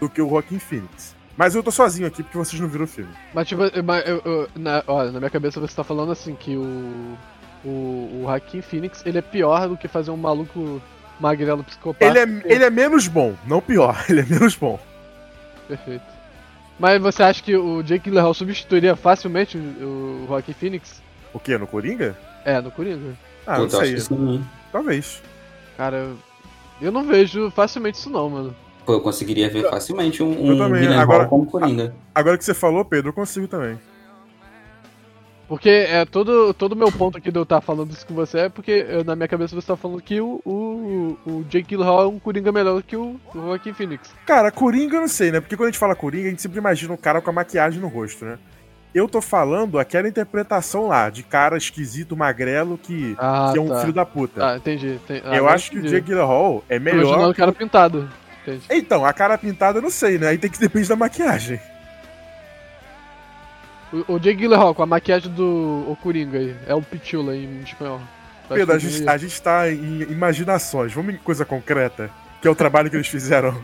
do 0.00 0.08
que 0.08 0.20
o 0.20 0.28
Joaquin 0.28 0.58
Phoenix. 0.58 1.14
Mas 1.36 1.54
eu 1.54 1.62
tô 1.62 1.70
sozinho 1.70 2.06
aqui 2.08 2.22
porque 2.22 2.38
vocês 2.38 2.60
não 2.60 2.68
viram 2.68 2.84
o 2.84 2.88
filme. 2.88 3.10
Mas 3.34 3.46
tipo, 3.48 3.62
eu- 3.62 3.70
eu- 4.06 4.22
eu- 4.24 4.48
na, 4.56 4.82
ó, 4.86 5.04
na 5.04 5.18
minha 5.18 5.30
cabeça 5.30 5.60
você 5.60 5.74
tá 5.74 5.84
falando 5.84 6.10
assim 6.12 6.34
que 6.34 6.56
o. 6.56 7.16
O, 7.64 8.22
o 8.22 8.28
Hakim 8.28 8.60
Phoenix 8.60 9.02
ele 9.06 9.18
é 9.18 9.22
pior 9.22 9.68
do 9.68 9.76
que 9.76 9.88
fazer 9.88 10.10
um 10.10 10.16
maluco 10.16 10.80
magrelo 11.18 11.64
psicopata. 11.64 12.04
Ele 12.04 12.18
é, 12.18 12.42
ele 12.52 12.64
é 12.64 12.70
menos 12.70 13.08
bom, 13.08 13.34
não 13.46 13.60
pior, 13.60 14.04
ele 14.08 14.20
é 14.20 14.24
menos 14.26 14.54
bom. 14.54 14.78
Perfeito. 15.66 16.04
Mas 16.78 17.00
você 17.00 17.22
acha 17.22 17.42
que 17.42 17.56
o 17.56 17.82
Jake 17.82 18.10
Gyllenhaal 18.10 18.34
substituiria 18.34 18.96
facilmente 18.96 19.56
o, 19.56 19.60
o 19.60 20.26
Joaquin 20.28 20.52
Phoenix? 20.52 21.02
O 21.32 21.38
quê? 21.38 21.56
No 21.56 21.66
Coringa? 21.66 22.16
É, 22.44 22.60
no 22.60 22.70
Coringa. 22.70 23.14
Ah, 23.46 23.56
Pô, 23.56 23.62
não 23.62 23.70
sei. 23.70 23.98
sim. 23.98 24.44
Talvez. 24.72 25.22
Cara, 25.76 26.10
eu 26.82 26.90
não 26.92 27.04
vejo 27.04 27.50
facilmente 27.50 27.98
isso 27.98 28.10
não, 28.10 28.28
mano. 28.28 28.54
Pô, 28.84 28.92
eu 28.94 29.00
conseguiria 29.00 29.48
ver 29.48 29.70
facilmente 29.70 30.22
um, 30.22 30.30
um 30.30 30.56
Gyllenhaal 30.56 31.00
agora- 31.00 31.26
como 31.26 31.46
Coringa. 31.46 31.94
Agora 32.14 32.36
que 32.36 32.44
você 32.44 32.52
falou, 32.52 32.84
Pedro, 32.84 33.10
eu 33.10 33.14
consigo 33.14 33.46
também. 33.48 33.78
Porque 35.54 35.68
é 35.68 36.04
todo 36.04 36.52
todo 36.54 36.74
meu 36.74 36.90
ponto 36.90 37.18
aqui 37.18 37.30
de 37.30 37.38
eu 37.38 37.44
estar 37.44 37.60
falando 37.60 37.90
isso 37.92 38.06
com 38.06 38.14
você 38.14 38.38
é 38.40 38.48
porque 38.48 38.84
eu, 38.88 39.04
na 39.04 39.14
minha 39.14 39.28
cabeça 39.28 39.54
você 39.54 39.66
tá 39.66 39.76
falando 39.76 40.02
que 40.02 40.20
o, 40.20 40.40
o, 40.44 41.18
o 41.24 41.44
Jake 41.48 41.68
Gyllenhaal 41.68 42.02
é 42.02 42.06
um 42.08 42.18
Coringa 42.18 42.50
melhor 42.50 42.82
que 42.82 42.96
o, 42.96 43.20
o 43.34 43.40
Joaquin 43.40 43.72
Phoenix. 43.72 44.12
Cara, 44.26 44.50
Coringa 44.50 44.96
eu 44.96 45.00
não 45.02 45.08
sei, 45.08 45.30
né? 45.30 45.40
Porque 45.40 45.56
quando 45.56 45.68
a 45.68 45.70
gente 45.70 45.78
fala 45.78 45.94
Coringa, 45.94 46.26
a 46.26 46.30
gente 46.30 46.42
sempre 46.42 46.58
imagina 46.58 46.92
um 46.92 46.96
cara 46.96 47.20
com 47.20 47.30
a 47.30 47.32
maquiagem 47.32 47.80
no 47.80 47.88
rosto, 47.88 48.24
né? 48.24 48.38
Eu 48.94 49.08
tô 49.08 49.20
falando 49.20 49.78
aquela 49.78 50.06
interpretação 50.08 50.86
lá, 50.88 51.10
de 51.10 51.22
cara 51.22 51.56
esquisito, 51.56 52.16
magrelo, 52.16 52.78
que, 52.78 53.16
Ah, 53.18 53.50
que 53.52 53.58
é 53.58 53.62
um 53.62 53.68
tá. 53.68 53.80
filho 53.80 53.92
da 53.92 54.04
puta. 54.06 54.44
Ah, 54.52 54.56
entendi. 54.56 54.98
Tem- 55.06 55.20
ah, 55.24 55.36
eu 55.36 55.48
acho 55.48 55.70
que 55.70 55.76
o 55.76 55.80
entendi. 55.80 55.94
Jake 55.94 56.06
Gyllenhaal 56.08 56.64
é 56.68 56.78
Tô 56.78 56.82
imaginando 56.82 57.16
melhor. 57.16 57.30
o 57.30 57.34
cara 57.34 57.52
pintado. 57.52 58.08
Entendi. 58.42 58.64
Então, 58.70 59.04
a 59.04 59.12
cara 59.12 59.36
pintada 59.38 59.78
eu 59.78 59.82
não 59.82 59.90
sei, 59.90 60.18
né? 60.18 60.28
Aí 60.28 60.38
tem 60.38 60.50
que 60.50 60.60
depender 60.60 60.86
da 60.88 60.96
maquiagem. 60.96 61.58
O, 63.94 64.14
o 64.14 64.18
Jake 64.18 64.40
Gyllenhaal 64.40 64.74
com 64.74 64.82
a 64.82 64.86
maquiagem 64.86 65.30
do 65.32 65.84
o 65.88 65.96
Coringa 66.02 66.38
aí. 66.38 66.56
É 66.66 66.74
o 66.74 66.82
Pichula 66.82 67.36
em 67.36 67.60
espanhol. 67.60 68.00
Acho 68.44 68.54
Pedro, 68.54 68.74
a 68.74 68.78
gente, 68.78 69.08
a 69.08 69.16
gente 69.16 69.40
tá 69.40 69.70
em 69.70 70.02
imaginações. 70.02 70.92
Vamos 70.92 71.14
em 71.14 71.18
coisa 71.18 71.44
concreta, 71.44 72.10
que 72.42 72.48
é 72.48 72.50
o 72.50 72.54
trabalho 72.54 72.90
que 72.90 72.96
eles 72.96 73.06
fizeram. 73.06 73.62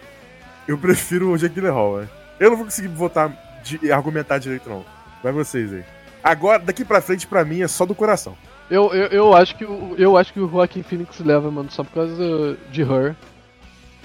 Eu 0.68 0.78
prefiro 0.78 1.32
o 1.32 1.36
Jake 1.36 1.54
Gyllenhaal, 1.54 1.98
né? 1.98 2.08
Eu 2.38 2.50
não 2.50 2.56
vou 2.56 2.66
conseguir 2.66 2.88
votar, 2.88 3.30
de, 3.64 3.90
argumentar 3.90 4.38
direito, 4.38 4.70
não. 4.70 4.84
Vai 5.22 5.32
vocês 5.32 5.72
aí. 5.72 5.84
Agora, 6.22 6.58
daqui 6.60 6.84
pra 6.84 7.00
frente, 7.00 7.26
pra 7.26 7.44
mim, 7.44 7.62
é 7.62 7.68
só 7.68 7.84
do 7.84 7.94
coração. 7.94 8.36
Eu, 8.70 8.94
eu, 8.94 9.06
eu 9.08 9.34
acho 9.34 9.56
que 9.56 9.64
o, 9.64 9.94
eu 9.98 10.16
acho 10.16 10.32
que 10.32 10.38
o 10.38 10.48
Joaquin 10.48 10.82
Phoenix 10.82 11.18
leva, 11.18 11.50
mano, 11.50 11.70
só 11.70 11.82
por 11.82 11.92
causa 11.92 12.56
de 12.70 12.82
Her. 12.82 13.16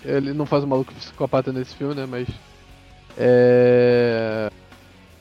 Ele 0.03 0.33
não 0.33 0.45
faz 0.45 0.63
um 0.63 0.67
maluco 0.67 0.93
psicopata 0.93 1.53
nesse 1.53 1.75
filme, 1.75 1.93
né? 1.93 2.05
Mas. 2.09 2.27
É. 3.17 4.49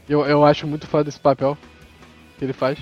Eu, 0.09 0.25
eu 0.27 0.45
acho 0.45 0.67
muito 0.67 0.87
foda 0.87 1.05
desse 1.05 1.21
papel 1.21 1.57
que 2.38 2.45
ele 2.45 2.53
faz. 2.53 2.79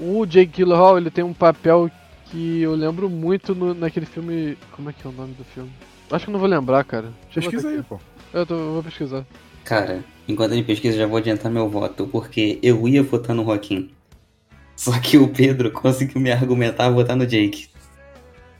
O 0.00 0.26
Jake 0.26 0.52
Gyllenhaal, 0.56 0.98
ele 0.98 1.10
tem 1.10 1.22
um 1.24 1.34
papel 1.34 1.90
que 2.26 2.62
eu 2.62 2.74
lembro 2.74 3.08
muito 3.08 3.54
no, 3.54 3.74
naquele 3.74 4.06
filme. 4.06 4.56
Como 4.72 4.90
é 4.90 4.92
que 4.92 5.06
é 5.06 5.10
o 5.10 5.12
nome 5.12 5.34
do 5.34 5.44
filme? 5.44 5.70
Acho 6.10 6.24
que 6.24 6.30
eu 6.30 6.32
não 6.32 6.40
vou 6.40 6.48
lembrar, 6.48 6.84
cara. 6.84 7.12
Deixa 7.32 7.38
eu 7.40 7.42
Pesquisa 7.42 7.68
aí, 7.68 7.78
aqui. 7.78 7.88
pô. 7.88 8.00
Eu, 8.32 8.44
tô, 8.44 8.54
eu 8.54 8.72
vou 8.74 8.82
pesquisar. 8.82 9.24
Cara, 9.64 10.04
enquanto 10.28 10.52
ele 10.52 10.62
pesquisa, 10.62 10.96
já 10.96 11.06
vou 11.06 11.18
adiantar 11.18 11.50
meu 11.50 11.68
voto, 11.68 12.06
porque 12.08 12.58
eu 12.62 12.86
ia 12.88 13.02
votar 13.02 13.34
no 13.34 13.44
Joaquim. 13.44 13.90
Só 14.76 14.98
que 14.98 15.16
o 15.16 15.28
Pedro 15.28 15.70
conseguiu 15.70 16.20
me 16.20 16.32
argumentar 16.32 16.86
a 16.86 16.90
votar 16.90 17.16
no 17.16 17.26
Jake. 17.26 17.68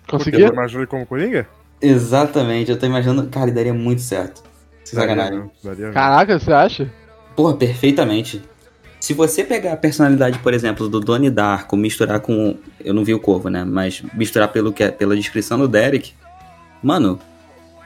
Consegui? 0.08 0.36
Pedro 0.36 0.54
imaginou 0.54 0.82
ele 0.82 0.90
como 0.90 1.06
Coringa? 1.06 1.48
Exatamente, 1.80 2.70
eu 2.70 2.78
tô 2.78 2.86
imaginando. 2.86 3.28
Cara, 3.28 3.50
daria 3.50 3.74
muito 3.74 4.00
certo. 4.00 4.42
Sem 4.84 4.98
sacanagem. 4.98 5.50
Daria, 5.62 5.76
daria. 5.76 5.92
Caraca, 5.92 6.38
você 6.38 6.52
acha? 6.52 6.92
Porra, 7.36 7.54
perfeitamente. 7.56 8.42
Se 9.00 9.12
você 9.12 9.44
pegar 9.44 9.74
a 9.74 9.76
personalidade, 9.76 10.38
por 10.38 10.54
exemplo, 10.54 10.88
do 10.88 10.98
Donnie 10.98 11.30
Darko, 11.30 11.76
misturar 11.76 12.20
com. 12.20 12.56
Eu 12.82 12.94
não 12.94 13.04
vi 13.04 13.12
o 13.12 13.20
Corvo, 13.20 13.50
né? 13.50 13.64
Mas 13.64 14.02
misturar 14.14 14.48
pelo 14.48 14.72
que 14.72 14.82
é, 14.82 14.90
pela 14.90 15.14
descrição 15.14 15.58
do 15.58 15.68
Derek. 15.68 16.14
Mano, 16.82 17.18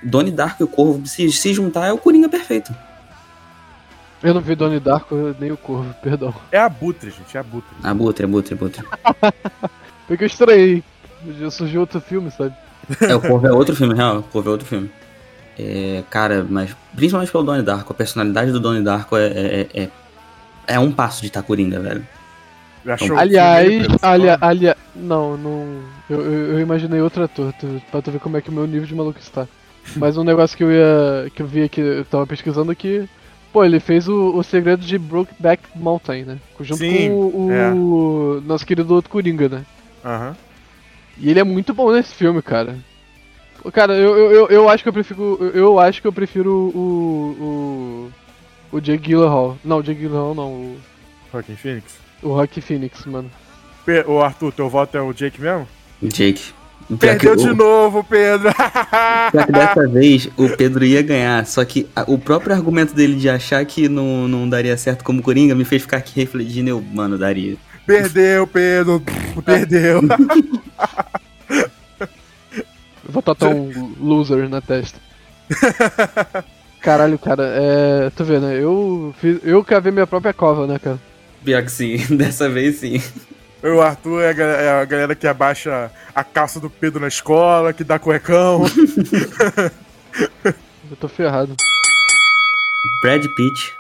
Donnie 0.02 0.30
Darko 0.30 0.62
e 0.62 0.64
o 0.64 0.68
Corvo, 0.68 1.06
se, 1.06 1.30
se 1.32 1.52
juntar, 1.52 1.86
é 1.86 1.92
o 1.92 1.98
Coringa 1.98 2.28
perfeito. 2.28 2.72
Eu 4.22 4.34
não 4.34 4.40
vi 4.40 4.54
Donnie 4.54 4.80
Darko 4.80 5.34
nem 5.38 5.52
o 5.52 5.56
Corvo, 5.56 5.94
perdão. 6.02 6.34
É 6.50 6.58
Abutre, 6.58 7.10
gente, 7.10 7.36
é 7.36 7.40
Abutre. 7.40 7.70
Abutre, 7.82 8.24
Abutre, 8.24 8.54
Abutre. 8.54 8.84
Porque 10.06 10.24
eu 10.24 10.26
estranhei. 10.26 10.82
Surgiu 11.50 11.80
outro 11.80 12.00
filme, 12.00 12.30
sabe? 12.30 12.54
É, 13.00 13.14
o 13.14 13.20
Corvo 13.20 13.46
é 13.46 13.52
outro 13.52 13.74
filme, 13.76 13.94
real. 13.94 14.18
O 14.18 14.22
Corvo 14.22 14.48
é 14.48 14.52
outro 14.52 14.66
filme. 14.66 14.90
É, 15.58 16.04
cara, 16.08 16.46
mas 16.48 16.76
principalmente 16.94 17.32
pelo 17.32 17.42
Donnie 17.42 17.64
Darko, 17.64 17.92
a 17.92 17.96
personalidade 17.96 18.52
do 18.52 18.60
Donnie 18.60 18.82
Darko 18.82 19.16
é, 19.16 19.26
é, 19.26 19.66
é, 19.74 19.90
é 20.68 20.78
um 20.78 20.92
passo 20.92 21.20
de 21.22 21.30
Tacuringa, 21.30 21.80
velho. 21.80 22.06
Achou 22.86 23.16
o 23.16 23.18
aliás, 23.18 23.68
meio 23.68 23.86
aliás, 24.00 24.38
aliás, 24.40 24.78
não, 24.94 25.36
não. 25.36 25.80
Eu, 26.08 26.20
eu, 26.20 26.52
eu 26.52 26.60
imaginei 26.60 27.00
outro 27.00 27.24
ator, 27.24 27.52
tu, 27.54 27.82
pra 27.90 28.00
tu 28.00 28.10
ver 28.10 28.20
como 28.20 28.36
é 28.36 28.40
que 28.40 28.50
o 28.50 28.52
meu 28.52 28.66
nível 28.66 28.86
de 28.86 28.94
maluco 28.94 29.18
está. 29.18 29.48
Mas 29.96 30.16
um 30.16 30.24
negócio 30.24 30.56
que 30.56 30.62
eu 30.62 30.70
ia. 30.70 31.30
que 31.34 31.42
eu 31.42 31.46
vi 31.46 31.62
aqui, 31.62 31.80
eu 31.80 32.04
tava 32.04 32.26
pesquisando 32.26 32.70
aqui. 32.70 33.08
Pô, 33.52 33.64
ele 33.64 33.80
fez 33.80 34.06
o, 34.08 34.36
o 34.36 34.42
segredo 34.44 34.84
de 34.84 34.98
Brokeback 34.98 35.62
Mountain, 35.74 36.24
né? 36.24 36.38
Junto 36.60 36.78
Sim, 36.78 37.08
com 37.08 37.14
o, 37.14 38.36
o 38.36 38.40
nosso 38.42 38.64
querido 38.64 38.94
outro 38.94 39.10
Coringa, 39.10 39.48
né? 39.48 39.64
Aham. 40.04 40.36
E 41.16 41.30
ele 41.30 41.40
é 41.40 41.44
muito 41.44 41.74
bom 41.74 41.90
nesse 41.90 42.14
filme, 42.14 42.40
cara. 42.42 42.76
Cara, 43.72 43.94
eu, 43.94 44.16
eu, 44.32 44.46
eu, 44.48 44.68
acho 44.68 44.82
que 44.82 44.88
eu 44.88 44.92
prefiro. 44.92 45.38
Eu, 45.40 45.54
eu 45.54 45.78
acho 45.80 46.00
que 46.00 46.06
eu 46.08 46.12
prefiro 46.12 46.52
o. 46.74 48.10
O. 48.72 48.76
O 48.76 48.80
Jake 48.80 49.08
Gyllenhaal. 49.08 49.56
Não, 49.64 49.78
o 49.78 49.82
Jake 49.82 50.00
Gyllenhaal 50.00 50.34
não. 50.34 50.48
O, 50.52 50.76
Joaquin 51.32 51.56
Phoenix. 51.56 51.84
o 52.22 52.28
Rock 52.34 52.60
Phoenix, 52.60 53.04
mano. 53.06 53.30
Pe- 53.84 54.04
Ô, 54.06 54.22
Arthur, 54.22 54.52
teu 54.52 54.68
voto 54.68 54.96
é 54.96 55.00
o 55.02 55.12
Jake 55.12 55.40
mesmo? 55.40 55.66
Jake. 56.02 56.52
Perdeu 56.98 57.36
que 57.36 57.42
de 57.42 57.50
o- 57.50 57.54
novo, 57.54 58.02
Pedro! 58.04 58.50
Pior 59.32 59.44
que 59.46 59.52
dessa 59.52 59.86
vez 59.88 60.28
o 60.38 60.48
Pedro 60.56 60.84
ia 60.86 61.02
ganhar, 61.02 61.44
só 61.44 61.62
que 61.64 61.86
a- 61.94 62.04
o 62.06 62.16
próprio 62.18 62.54
argumento 62.54 62.94
dele 62.94 63.14
de 63.16 63.28
achar 63.28 63.62
que 63.66 63.88
não, 63.90 64.26
não 64.26 64.48
daria 64.48 64.74
certo 64.76 65.04
como 65.04 65.20
Coringa 65.22 65.54
me 65.54 65.64
fez 65.66 65.82
ficar 65.82 65.98
aqui 65.98 66.18
refletindo, 66.18 66.70
eu, 66.70 66.80
mano, 66.80 67.18
daria. 67.18 67.56
Perdeu, 67.86 68.46
Pedro! 68.46 69.02
Perdeu! 69.44 70.00
Eu 73.08 73.12
vou 73.14 73.22
tatuar 73.22 73.52
um 73.54 73.94
loser 73.98 74.48
na 74.50 74.60
testa. 74.60 75.00
Caralho, 76.82 77.18
cara, 77.18 77.42
é. 77.44 78.10
Tu 78.10 78.22
vê, 78.22 78.38
né? 78.38 78.62
Eu, 78.62 79.14
fiz, 79.18 79.40
eu 79.42 79.64
cavei 79.64 79.90
minha 79.90 80.06
própria 80.06 80.34
cova, 80.34 80.66
né, 80.66 80.78
cara? 80.78 81.00
Pior 81.42 81.62
que 81.62 81.72
sim, 81.72 81.96
dessa 82.14 82.50
vez 82.50 82.76
sim. 82.76 83.02
o 83.62 83.80
Arthur 83.80 84.22
é 84.22 84.32
a, 84.32 84.44
é 84.44 84.82
a 84.82 84.84
galera 84.84 85.14
que 85.14 85.26
abaixa 85.26 85.90
a 86.14 86.22
calça 86.22 86.60
do 86.60 86.68
Pedro 86.68 87.00
na 87.00 87.08
escola, 87.08 87.72
que 87.72 87.82
dá 87.82 87.98
cuecão. 87.98 88.64
Eu 90.90 90.96
tô 91.00 91.08
ferrado. 91.08 91.56
Brad 93.02 93.22
Pitt 93.22 93.72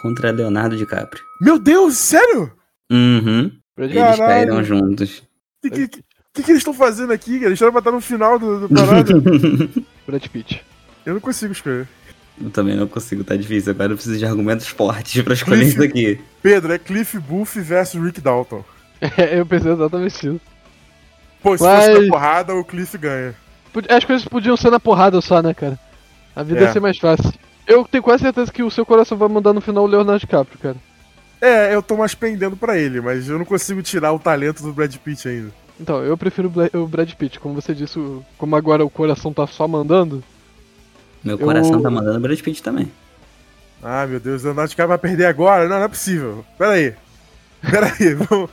contra 0.00 0.30
Leonardo 0.32 0.76
DiCaprio. 0.76 1.24
Meu 1.40 1.58
Deus, 1.58 1.96
sério? 1.96 2.52
Uhum. 2.90 3.52
Brad 3.76 3.90
Eles 3.90 4.02
Caralho. 4.02 4.18
caíram 4.18 4.64
juntos. 4.64 5.22
O 5.64 5.70
que, 5.70 5.88
que, 5.88 6.04
que, 6.34 6.42
que 6.42 6.50
eles 6.50 6.60
estão 6.60 6.74
fazendo 6.74 7.12
aqui, 7.12 7.34
cara? 7.34 7.46
Eles 7.46 7.56
estão 7.56 7.70
pra 7.70 7.78
estar 7.78 7.92
no 7.92 8.00
final 8.00 8.38
do, 8.38 8.66
do 8.66 8.74
parada. 8.74 9.12
Brad 10.06 10.26
Pitt. 10.26 10.62
Eu 11.06 11.14
não 11.14 11.20
consigo 11.20 11.52
escolher. 11.52 11.86
Eu 12.42 12.50
também 12.50 12.76
não 12.76 12.88
consigo, 12.88 13.22
tá 13.22 13.36
difícil. 13.36 13.70
Agora 13.70 13.92
eu 13.92 13.96
preciso 13.96 14.18
de 14.18 14.26
argumentos 14.26 14.66
fortes 14.66 15.22
pra 15.22 15.34
escolher 15.34 15.60
Cliff. 15.60 15.72
isso 15.74 15.82
aqui. 15.84 16.20
Pedro, 16.42 16.72
é 16.72 16.78
Cliff 16.78 17.16
Booth 17.20 17.54
versus 17.60 18.02
Rick 18.02 18.20
Dalton. 18.20 18.64
É, 19.00 19.38
eu 19.38 19.46
pensei 19.46 19.72
exatamente 19.72 20.12
isso. 20.12 20.40
Pô, 21.40 21.56
se 21.56 21.62
Mas- 21.62 21.86
fosse 21.86 22.00
na 22.06 22.08
porrada, 22.12 22.54
o 22.54 22.64
Cliff 22.64 22.98
ganha. 22.98 23.34
As 23.88 24.04
coisas 24.04 24.26
podiam 24.26 24.56
ser 24.56 24.70
na 24.70 24.80
porrada 24.80 25.20
só, 25.20 25.40
né, 25.42 25.54
cara? 25.54 25.78
A 26.34 26.42
vida 26.42 26.60
É. 26.60 26.62
ia 26.64 26.72
ser 26.72 26.80
mais 26.80 26.98
fácil. 26.98 27.32
Eu 27.66 27.84
tenho 27.84 28.02
quase 28.02 28.22
certeza 28.24 28.50
que 28.52 28.62
o 28.62 28.70
seu 28.70 28.84
coração 28.84 29.16
vai 29.16 29.28
mandar 29.28 29.52
no 29.52 29.60
final 29.60 29.84
o 29.84 29.86
Leonardo 29.86 30.20
DiCaprio, 30.20 30.58
cara. 30.58 30.76
É, 31.40 31.74
eu 31.74 31.82
tô 31.82 31.96
mais 31.96 32.14
pendendo 32.14 32.56
pra 32.56 32.76
ele, 32.78 33.00
mas 33.00 33.28
eu 33.28 33.38
não 33.38 33.44
consigo 33.44 33.82
tirar 33.82 34.12
o 34.12 34.18
talento 34.18 34.62
do 34.62 34.72
Brad 34.72 34.94
Pitt 34.96 35.28
ainda. 35.28 35.50
Então, 35.80 36.02
eu 36.04 36.16
prefiro 36.16 36.52
o 36.74 36.78
o 36.82 36.86
Brad 36.86 37.12
Pitt. 37.14 37.40
Como 37.40 37.54
você 37.60 37.74
disse, 37.74 37.98
o- 37.98 38.24
como 38.38 38.54
agora 38.56 38.84
o 38.84 38.90
coração 38.90 39.32
tá 39.32 39.46
só 39.46 39.66
mandando. 39.66 40.22
Meu 41.22 41.38
coração 41.38 41.74
Eu- 41.74 41.82
tá 41.82 41.90
mandando 41.90 42.20
Brad 42.20 42.40
Pitt 42.40 42.62
também. 42.62 42.90
Ah, 43.82 44.06
meu 44.06 44.18
Deus, 44.20 44.42
o 44.42 44.46
Leonardo 44.46 44.70
DiCaprio 44.70 44.88
vai 44.88 44.98
perder 44.98 45.26
agora? 45.26 45.68
Não, 45.68 45.76
não 45.78 45.84
é 45.84 45.88
possível. 45.88 46.44
Pera 46.56 46.72
aí. 46.72 46.94
Pera 47.70 47.86
aí, 47.98 48.14
vamos... 48.14 48.50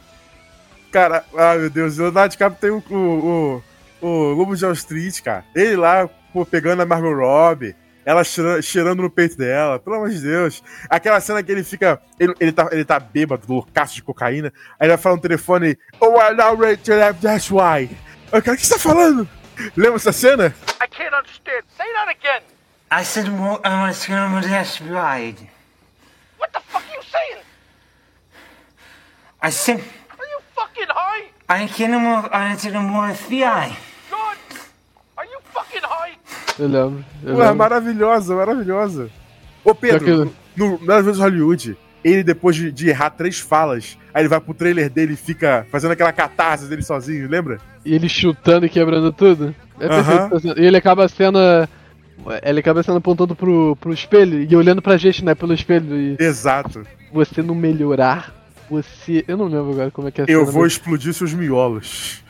Cara, 0.91 1.23
ah, 1.37 1.55
meu 1.55 1.69
Deus, 1.69 1.97
o 1.97 2.01
Leonardo 2.03 2.31
DiCaprio 2.31 2.59
tem 2.59 2.69
o, 2.71 2.83
o, 2.93 3.63
o, 4.01 4.07
o 4.07 4.33
Lobo 4.33 4.55
de 4.55 4.65
Wall 4.65 4.73
Street, 4.73 5.21
cara. 5.21 5.45
Ele 5.55 5.77
lá, 5.77 6.09
pô, 6.33 6.45
pegando 6.45 6.81
a 6.81 6.85
Margot 6.85 7.13
Robbie, 7.13 7.75
ela 8.05 8.23
cheirando, 8.23 8.61
cheirando 8.61 9.01
no 9.03 9.09
peito 9.09 9.37
dela, 9.37 9.79
pelo 9.79 9.95
amor 9.97 10.09
de 10.09 10.21
Deus. 10.21 10.63
Aquela 10.89 11.19
cena 11.19 11.43
que 11.43 11.51
ele 11.51 11.63
fica, 11.63 12.01
ele, 12.19 12.33
ele, 12.39 12.51
tá, 12.51 12.69
ele 12.71 12.85
tá 12.85 12.99
bêbado, 12.99 13.45
loucaço 13.47 13.95
de 13.95 14.03
cocaína, 14.03 14.51
aí 14.79 14.87
ele 14.87 14.95
vai 14.95 14.97
falar 14.97 15.15
no 15.15 15.21
telefone, 15.21 15.77
oh, 15.99 16.19
I 16.19 16.33
now 16.33 16.55
ready 16.55 16.81
to 16.83 16.93
have 16.93 17.19
that's 17.21 17.49
why. 17.51 17.89
Eu, 18.31 18.41
cara, 18.41 18.55
o 18.55 18.59
que 18.59 18.65
você 18.65 18.73
tá 18.73 18.79
falando? 18.79 19.27
Lembra 19.75 19.97
essa 19.97 20.11
cena? 20.11 20.55
I 20.81 20.87
can't 20.87 21.13
understand. 21.13 21.63
Say 21.77 21.85
that 21.93 22.09
again. 22.09 22.41
I 22.89 23.03
said 23.03 23.29
more, 23.29 23.59
I 23.63 23.87
was 23.87 24.05
gonna 24.05 24.41
that's 24.41 24.81
right. 24.81 25.37
What 26.37 26.51
the 26.53 26.59
fuck 26.67 26.83
are 26.83 26.95
you 26.95 27.03
saying? 27.03 27.43
I 29.41 29.51
said 29.51 29.79
Are 30.19 30.25
you 30.25 30.39
fucking 30.55 30.87
high? 30.89 31.29
I 31.47 31.67
can 31.67 31.91
more 32.01 32.27
I 32.35 32.55
said 32.57 32.73
more 32.73 33.13
FBI. 33.13 33.75
God, 34.09 34.37
are 35.17 35.25
you 35.25 35.39
fucking 35.53 35.83
high? 35.83 36.17
Eu 36.59 36.67
lembro. 36.67 37.05
Eu 37.23 37.35
Ué, 37.35 37.41
lembro. 37.43 37.55
maravilhosa, 37.57 38.35
maravilhosa. 38.35 39.09
Ô, 39.63 39.73
Pedro, 39.75 40.27
que- 40.27 40.31
no, 40.55 40.83
nas 40.85 41.03
vezes 41.05 41.19
Hollywood, 41.19 41.77
ele 42.03 42.23
depois 42.23 42.55
de, 42.55 42.71
de 42.71 42.89
errar 42.89 43.11
três 43.11 43.39
falas, 43.39 43.97
aí 44.13 44.21
ele 44.21 44.29
vai 44.29 44.39
pro 44.39 44.53
trailer 44.53 44.89
dele 44.89 45.13
e 45.13 45.17
fica 45.17 45.65
fazendo 45.71 45.91
aquela 45.91 46.11
catarse 46.11 46.65
dele 46.67 46.81
sozinho, 46.81 47.29
lembra? 47.29 47.59
E 47.85 47.93
ele 47.93 48.09
chutando 48.09 48.65
e 48.65 48.69
quebrando 48.69 49.11
tudo. 49.13 49.53
É 49.79 49.85
Aham. 49.87 50.29
perfeito. 50.29 50.59
E 50.59 50.65
ele 50.65 50.77
acaba 50.77 51.07
sendo. 51.07 51.39
Ele 52.43 52.59
acaba 52.59 52.83
sendo 52.83 52.97
apontando 52.99 53.35
pro, 53.35 53.75
pro 53.77 53.91
espelho 53.93 54.43
e 54.47 54.55
olhando 54.55 54.81
pra 54.81 54.95
gente, 54.97 55.25
né, 55.25 55.33
pelo 55.33 55.53
espelho. 55.53 55.95
E 55.95 56.17
Exato. 56.19 56.83
você 57.11 57.41
não 57.41 57.55
melhorar, 57.55 58.31
você. 58.69 59.25
Eu 59.27 59.37
não 59.37 59.45
lembro 59.45 59.71
agora 59.71 59.89
como 59.91 60.07
é 60.07 60.11
que 60.11 60.21
é 60.21 60.25
Eu 60.27 60.45
vou 60.45 60.61
mas- 60.63 60.73
explodir 60.73 61.13
seus 61.13 61.33
miolos. 61.33 62.21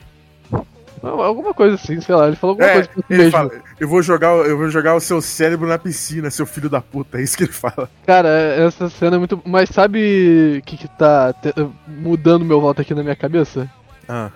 Não, 1.02 1.20
Alguma 1.22 1.54
coisa 1.54 1.76
assim, 1.76 2.00
sei 2.02 2.14
lá. 2.16 2.28
Ele 2.28 2.36
falou 2.36 2.54
alguma 2.54 2.70
É, 2.70 2.74
coisa 2.74 2.90
pra 2.90 3.04
ele 3.10 3.18
mesmo. 3.24 3.32
fala, 3.32 3.52
eu 3.80 3.88
vou, 3.88 4.02
jogar, 4.04 4.30
eu 4.48 4.58
vou 4.58 4.70
jogar 4.70 4.96
o 4.96 5.00
seu 5.00 5.22
cérebro 5.22 5.68
na 5.68 5.78
piscina, 5.80 6.30
seu 6.30 6.46
filho 6.46 6.70
da 6.70 6.80
puta. 6.82 7.18
É 7.20 7.24
isso 7.24 7.36
que 7.38 7.44
ele 7.44 7.52
fala. 7.54 7.90
Cara, 8.06 8.30
essa 8.30 8.90
cena 8.90 9.16
é 9.16 9.20
muito. 9.20 9.42
Mas 9.46 9.70
sabe 9.70 10.60
o 10.60 10.62
que, 10.64 10.78
que 10.78 10.88
tá 10.88 11.34
te- 11.34 11.54
mudando 11.88 12.46
meu 12.46 12.62
voto 12.62 12.82
aqui 12.82 12.94
na 12.94 13.02
minha 13.04 13.16
cabeça? 13.16 13.70
Ah, 14.08 14.30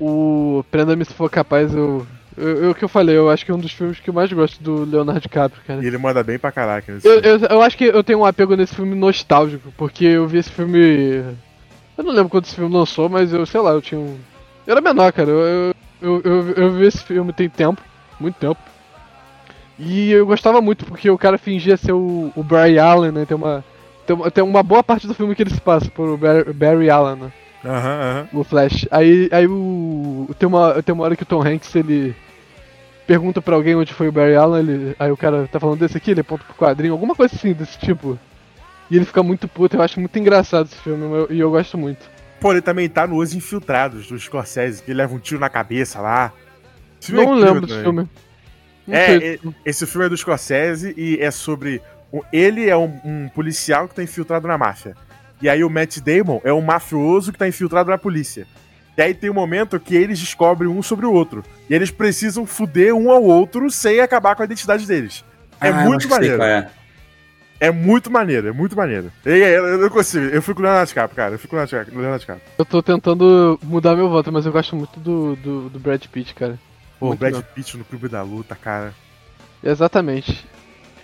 O 0.00 0.64
Prenda-me 0.70 1.04
se 1.04 1.12
for 1.14 1.28
capaz, 1.30 1.74
eu. 1.74 2.06
Eu, 2.36 2.70
o 2.70 2.74
que 2.74 2.84
eu 2.84 2.88
falei, 2.88 3.16
eu 3.16 3.28
acho 3.28 3.44
que 3.44 3.50
é 3.50 3.54
um 3.54 3.58
dos 3.58 3.72
filmes 3.72 3.98
que 3.98 4.08
eu 4.08 4.14
mais 4.14 4.32
gosto 4.32 4.62
do 4.62 4.84
Leonardo 4.84 5.20
DiCaprio, 5.22 5.60
cara. 5.66 5.82
e 5.82 5.86
ele 5.88 5.98
manda 5.98 6.22
bem 6.22 6.38
pra 6.38 6.52
caraca. 6.52 6.92
nesse 6.94 7.04
Eu, 7.08 7.18
eu, 7.18 7.38
eu 7.50 7.60
acho 7.62 7.76
que 7.76 7.82
eu 7.86 8.04
tenho 8.04 8.20
um 8.20 8.24
apego 8.24 8.54
nesse 8.54 8.76
filme 8.76 8.94
nostálgico, 8.94 9.72
porque 9.76 10.04
eu 10.04 10.28
vi 10.28 10.38
esse 10.38 10.50
filme. 10.52 11.24
Eu 11.96 12.04
não 12.04 12.12
lembro 12.12 12.28
quando 12.28 12.44
esse 12.44 12.54
filme 12.54 12.72
lançou, 12.72 13.08
mas 13.08 13.32
eu, 13.32 13.44
sei 13.44 13.60
lá, 13.60 13.72
eu 13.72 13.82
tinha 13.82 14.00
um. 14.00 14.16
Eu 14.68 14.72
era 14.72 14.82
menor, 14.82 15.10
cara. 15.14 15.30
Eu, 15.30 15.72
eu, 16.02 16.20
eu, 16.22 16.50
eu, 16.52 16.72
vi 16.72 16.84
esse 16.84 17.02
filme 17.02 17.32
tem 17.32 17.48
tempo, 17.48 17.80
muito 18.20 18.34
tempo. 18.34 18.60
E 19.78 20.10
eu 20.12 20.26
gostava 20.26 20.60
muito, 20.60 20.84
porque 20.84 21.08
o 21.08 21.16
cara 21.16 21.38
fingia 21.38 21.78
ser 21.78 21.92
o, 21.92 22.30
o 22.36 22.42
Barry 22.42 22.78
Allen, 22.78 23.12
né? 23.12 23.24
Tem 23.24 23.34
uma, 23.34 23.64
tem, 24.06 24.14
uma, 24.14 24.30
tem 24.30 24.44
uma 24.44 24.62
boa 24.62 24.84
parte 24.84 25.06
do 25.06 25.14
filme 25.14 25.34
que 25.34 25.42
ele 25.42 25.54
se 25.54 25.60
passa 25.60 25.90
por 25.90 26.18
Barry, 26.18 26.52
Barry 26.52 26.90
Allen, 26.90 27.16
né? 27.16 27.32
Aham, 27.64 28.00
aham. 28.02 28.28
o 28.30 28.44
Flash. 28.44 28.86
Aí, 28.90 29.30
aí 29.32 29.46
o, 29.46 30.28
tem, 30.38 30.46
uma, 30.46 30.82
tem 30.82 30.94
uma 30.94 31.04
hora 31.04 31.16
que 31.16 31.22
o 31.22 31.26
Tom 31.26 31.42
Hanks 31.42 31.74
ele 31.74 32.14
pergunta 33.06 33.40
pra 33.40 33.54
alguém 33.56 33.74
onde 33.74 33.94
foi 33.94 34.08
o 34.08 34.12
Barry 34.12 34.36
Allen, 34.36 34.60
ele, 34.60 34.96
aí 34.98 35.10
o 35.10 35.16
cara 35.16 35.48
tá 35.50 35.58
falando 35.58 35.78
desse 35.78 35.96
aqui, 35.96 36.10
ele 36.10 36.20
aponta 36.20 36.44
pro 36.44 36.54
quadrinho, 36.54 36.92
alguma 36.92 37.14
coisa 37.14 37.34
assim 37.34 37.54
desse 37.54 37.78
tipo. 37.78 38.18
E 38.90 38.96
ele 38.96 39.06
fica 39.06 39.22
muito 39.22 39.48
puto, 39.48 39.76
eu 39.76 39.82
acho 39.82 39.98
muito 39.98 40.18
engraçado 40.18 40.66
esse 40.66 40.76
filme 40.76 41.04
eu- 41.04 41.28
e 41.30 41.40
eu 41.40 41.50
gosto 41.50 41.78
muito. 41.78 42.17
Pô, 42.40 42.52
ele 42.52 42.60
também 42.62 42.88
tá 42.88 43.06
no 43.06 43.16
Os 43.16 43.34
Infiltrados 43.34 44.06
do 44.08 44.18
Scorsese, 44.18 44.82
que 44.82 44.90
ele 44.90 44.98
leva 44.98 45.14
um 45.14 45.18
tiro 45.18 45.40
na 45.40 45.48
cabeça 45.48 46.00
lá. 46.00 46.32
É 47.08 47.12
Não 47.12 47.22
incrível 47.22 47.44
lembro 47.44 47.66
desse 47.66 47.82
filme. 47.82 48.08
Não 48.86 48.94
É, 48.94 49.16
é, 49.16 49.38
esse 49.64 49.86
filme 49.86 50.06
é 50.06 50.08
do 50.08 50.16
Scorsese 50.16 50.94
e 50.96 51.18
é 51.20 51.30
sobre. 51.30 51.82
Ele 52.32 52.68
é 52.68 52.76
um, 52.76 52.98
um 53.04 53.28
policial 53.28 53.86
que 53.88 53.94
tá 53.94 54.02
infiltrado 54.02 54.48
na 54.48 54.56
máfia. 54.56 54.94
E 55.42 55.48
aí 55.48 55.62
o 55.62 55.70
Matt 55.70 55.98
Damon 55.98 56.40
é 56.42 56.52
um 56.52 56.60
mafioso 56.60 57.32
que 57.32 57.38
tá 57.38 57.46
infiltrado 57.46 57.90
na 57.90 57.98
polícia. 57.98 58.46
E 58.96 59.02
aí 59.02 59.14
tem 59.14 59.30
um 59.30 59.34
momento 59.34 59.78
que 59.78 59.94
eles 59.94 60.18
descobrem 60.18 60.68
um 60.68 60.82
sobre 60.82 61.06
o 61.06 61.12
outro. 61.12 61.44
E 61.70 61.74
eles 61.74 61.90
precisam 61.90 62.44
fuder 62.44 62.94
um 62.94 63.10
ao 63.10 63.22
outro 63.22 63.70
sem 63.70 64.00
acabar 64.00 64.34
com 64.34 64.42
a 64.42 64.44
identidade 64.44 64.86
deles. 64.86 65.24
É 65.60 65.68
Ah, 65.68 65.84
muito 65.84 66.08
maneiro. 66.08 66.38
qual 66.38 66.48
é. 66.48 66.68
É 67.60 67.70
muito 67.72 68.10
maneiro, 68.10 68.48
é 68.48 68.52
muito 68.52 68.76
maneiro. 68.76 69.10
E, 69.26 69.30
aí, 69.30 69.40
eu, 69.54 69.66
eu 69.66 69.78
não 69.78 69.88
consigo, 69.90 70.24
eu 70.26 70.40
fico 70.40 70.62
Leonardo 70.62 70.86
DiCaprio, 70.88 71.16
cara. 71.16 71.34
Eu 71.34 71.38
fico 71.38 71.56
Leonardo 71.56 72.18
DiCaprio. 72.20 72.42
Eu 72.56 72.64
tô 72.64 72.80
tentando 72.82 73.58
mudar 73.64 73.96
meu 73.96 74.08
voto, 74.08 74.30
mas 74.30 74.46
eu 74.46 74.52
gosto 74.52 74.76
muito 74.76 75.00
do, 75.00 75.34
do, 75.36 75.68
do 75.68 75.78
Brad 75.80 76.04
Pitt, 76.06 76.34
cara. 76.34 76.58
Pô, 77.00 77.10
o 77.10 77.16
Brad. 77.16 77.42
Pitt 77.54 77.76
no 77.76 77.84
Clube 77.84 78.08
da 78.08 78.22
Luta, 78.22 78.54
cara. 78.54 78.94
Exatamente. 79.62 80.46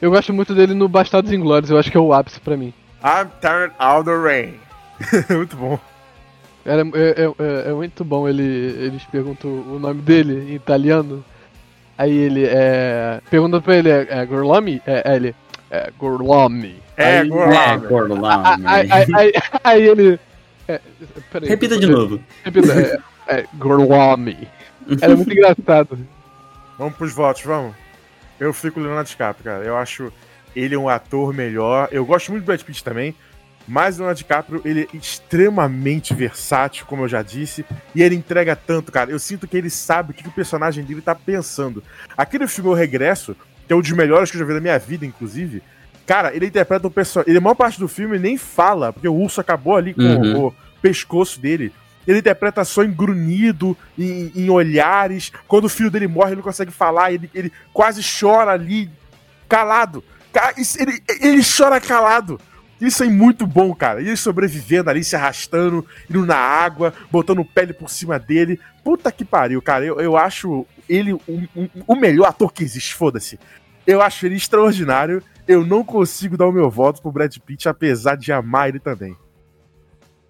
Eu 0.00 0.10
gosto 0.10 0.32
muito 0.32 0.54
dele 0.54 0.74
no 0.74 0.88
Bastardos 0.88 1.32
Inglórios, 1.32 1.70
eu 1.70 1.78
acho 1.78 1.90
que 1.90 1.96
é 1.96 2.00
o 2.00 2.12
ápice 2.12 2.38
pra 2.40 2.56
mim. 2.56 2.72
I'm 3.02 3.28
turned 3.40 3.74
out 3.78 4.04
the 4.04 4.16
rain. 4.16 4.54
muito 5.36 5.56
bom. 5.56 5.78
Era, 6.64 6.82
é, 6.82 7.22
é- 7.24 7.66
é- 7.66 7.70
é 7.70 7.72
muito 7.74 8.04
bom, 8.04 8.28
ele, 8.28 8.42
eles 8.42 9.02
perguntam 9.04 9.50
o 9.50 9.78
nome 9.78 10.00
dele 10.02 10.52
em 10.52 10.54
italiano. 10.54 11.24
Aí 11.98 12.16
ele 12.16 12.44
é. 12.46 13.20
Pergunta 13.30 13.60
pra 13.60 13.76
ele, 13.76 13.88
é, 13.90 14.06
é 14.08 14.24
Gorlami? 14.26 14.80
É, 14.86 15.12
é 15.12 15.16
ele. 15.16 15.34
É 15.70 15.90
Gorlami. 15.98 16.76
É, 16.96 17.20
aí, 17.20 17.28
Gorlami. 17.28 18.64
É, 18.64 18.68
Ah, 18.68 18.74
Aí, 18.74 18.88
aí, 18.92 19.06
aí, 19.14 19.32
aí 19.64 19.82
ele. 19.88 20.20
é, 20.68 20.80
peraí, 21.32 21.48
Repita 21.48 21.78
de 21.78 21.86
novo. 21.86 22.20
Repita, 22.44 22.72
é, 23.26 23.40
é 23.40 23.44
Gorlami. 23.54 24.48
Era 25.00 25.16
muito 25.16 25.30
engraçado. 25.32 25.98
Vamos 26.78 26.94
pros 26.96 27.12
votos, 27.12 27.42
vamos? 27.42 27.74
Eu 28.38 28.52
fico 28.52 28.74
com 28.74 28.80
o 28.80 28.82
Leonardo 28.84 29.08
DiCaprio, 29.08 29.44
cara. 29.44 29.64
Eu 29.64 29.76
acho 29.76 30.12
ele 30.54 30.76
um 30.76 30.88
ator 30.88 31.32
melhor. 31.32 31.88
Eu 31.90 32.04
gosto 32.04 32.30
muito 32.30 32.44
do 32.44 32.46
Brad 32.46 32.60
Pitt 32.62 32.82
também. 32.84 33.14
Mas 33.66 33.96
o 33.96 33.98
Leonardo 34.00 34.18
DiCaprio, 34.18 34.60
ele 34.64 34.88
é 34.92 34.96
extremamente 34.96 36.12
versátil, 36.12 36.84
como 36.86 37.04
eu 37.04 37.08
já 37.08 37.22
disse. 37.22 37.64
E 37.94 38.02
ele 38.02 38.14
entrega 38.14 38.54
tanto, 38.54 38.92
cara. 38.92 39.10
Eu 39.10 39.18
sinto 39.18 39.48
que 39.48 39.56
ele 39.56 39.70
sabe 39.70 40.10
o 40.10 40.14
que 40.14 40.28
o 40.28 40.32
personagem 40.32 40.84
dele 40.84 41.00
tá 41.00 41.14
pensando. 41.14 41.82
Aquele 42.16 42.46
filme 42.46 42.70
O 42.70 42.74
Regresso, 42.74 43.34
que 43.66 43.72
é 43.72 43.76
um 43.76 43.80
dos 43.80 43.90
melhores 43.92 44.30
que 44.30 44.36
eu 44.36 44.40
já 44.40 44.46
vi 44.46 44.54
na 44.54 44.60
minha 44.60 44.78
vida, 44.78 45.04
inclusive. 45.06 45.62
Cara, 46.06 46.34
ele 46.34 46.46
interpreta 46.46 46.86
um 46.86 46.90
personagem. 46.90 47.30
Ele, 47.30 47.38
a 47.38 47.40
maior 47.40 47.54
parte 47.54 47.78
do 47.80 47.88
filme, 47.88 48.18
nem 48.18 48.36
fala, 48.36 48.92
porque 48.92 49.08
o 49.08 49.14
urso 49.14 49.40
acabou 49.40 49.76
ali 49.76 49.94
com 49.94 50.02
Uhum. 50.02 50.46
o 50.46 50.54
pescoço 50.82 51.40
dele. 51.40 51.72
Ele 52.06 52.18
interpreta 52.18 52.62
só 52.64 52.84
em 52.84 52.90
grunhido, 52.92 53.74
em, 53.98 54.30
em 54.36 54.50
olhares. 54.50 55.32
Quando 55.48 55.64
o 55.64 55.68
filho 55.70 55.90
dele 55.90 56.06
morre, 56.06 56.30
ele 56.30 56.36
não 56.36 56.42
consegue 56.42 56.70
falar. 56.70 57.12
Ele, 57.12 57.30
ele 57.34 57.50
quase 57.72 58.02
chora 58.02 58.50
ali, 58.52 58.90
calado. 59.48 60.04
Ele, 60.78 61.02
ele 61.20 61.42
chora 61.42 61.80
calado. 61.80 62.38
Isso 62.80 63.02
é 63.04 63.08
muito 63.08 63.46
bom, 63.46 63.74
cara. 63.74 64.00
E 64.02 64.06
ele 64.08 64.16
sobrevivendo 64.16 64.90
ali, 64.90 65.02
se 65.04 65.16
arrastando, 65.16 65.86
indo 66.10 66.26
na 66.26 66.36
água, 66.36 66.92
botando 67.10 67.44
pele 67.44 67.72
por 67.72 67.88
cima 67.88 68.18
dele. 68.18 68.58
Puta 68.82 69.10
que 69.12 69.24
pariu, 69.24 69.62
cara. 69.62 69.84
Eu, 69.84 70.00
eu 70.00 70.16
acho 70.16 70.66
ele 70.88 71.14
um- 71.14 71.46
um- 71.56 71.68
o 71.86 71.94
melhor 71.96 72.26
ator 72.28 72.52
que 72.52 72.62
existe, 72.64 72.94
foda-se. 72.94 73.38
Eu 73.86 74.02
acho 74.02 74.26
ele 74.26 74.34
extraordinário. 74.36 75.22
Eu 75.46 75.64
não 75.64 75.84
consigo 75.84 76.36
dar 76.36 76.46
o 76.46 76.52
meu 76.52 76.68
voto 76.70 77.00
pro 77.02 77.12
Brad 77.12 77.34
Pitt, 77.38 77.68
apesar 77.68 78.16
de 78.16 78.32
amar 78.32 78.68
ele 78.70 78.80
também. 78.80 79.16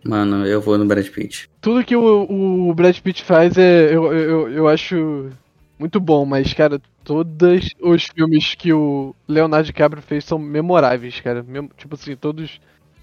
Mano, 0.04 0.44
eu 0.46 0.60
vou 0.60 0.76
no 0.76 0.84
Brad 0.84 1.06
Pitt. 1.08 1.48
Tudo 1.60 1.84
que 1.84 1.96
o, 1.96 2.68
o 2.68 2.74
Brad 2.74 2.98
Pitt 3.00 3.24
faz 3.24 3.56
é. 3.56 3.86
Eu, 3.94 4.12
eu, 4.12 4.48
eu 4.50 4.68
acho 4.68 5.30
muito 5.78 5.98
bom, 6.00 6.24
mas, 6.24 6.52
cara, 6.52 6.80
todos 7.02 7.68
os 7.80 8.04
filmes 8.04 8.54
que 8.54 8.72
o 8.72 9.14
Leonardo 9.28 9.66
DiCaprio 9.66 10.02
fez 10.02 10.24
são 10.24 10.38
memoráveis, 10.38 11.20
cara. 11.20 11.42
Mem- 11.46 11.70
tipo 11.76 11.94
assim, 11.94 12.14
todos. 12.16 12.60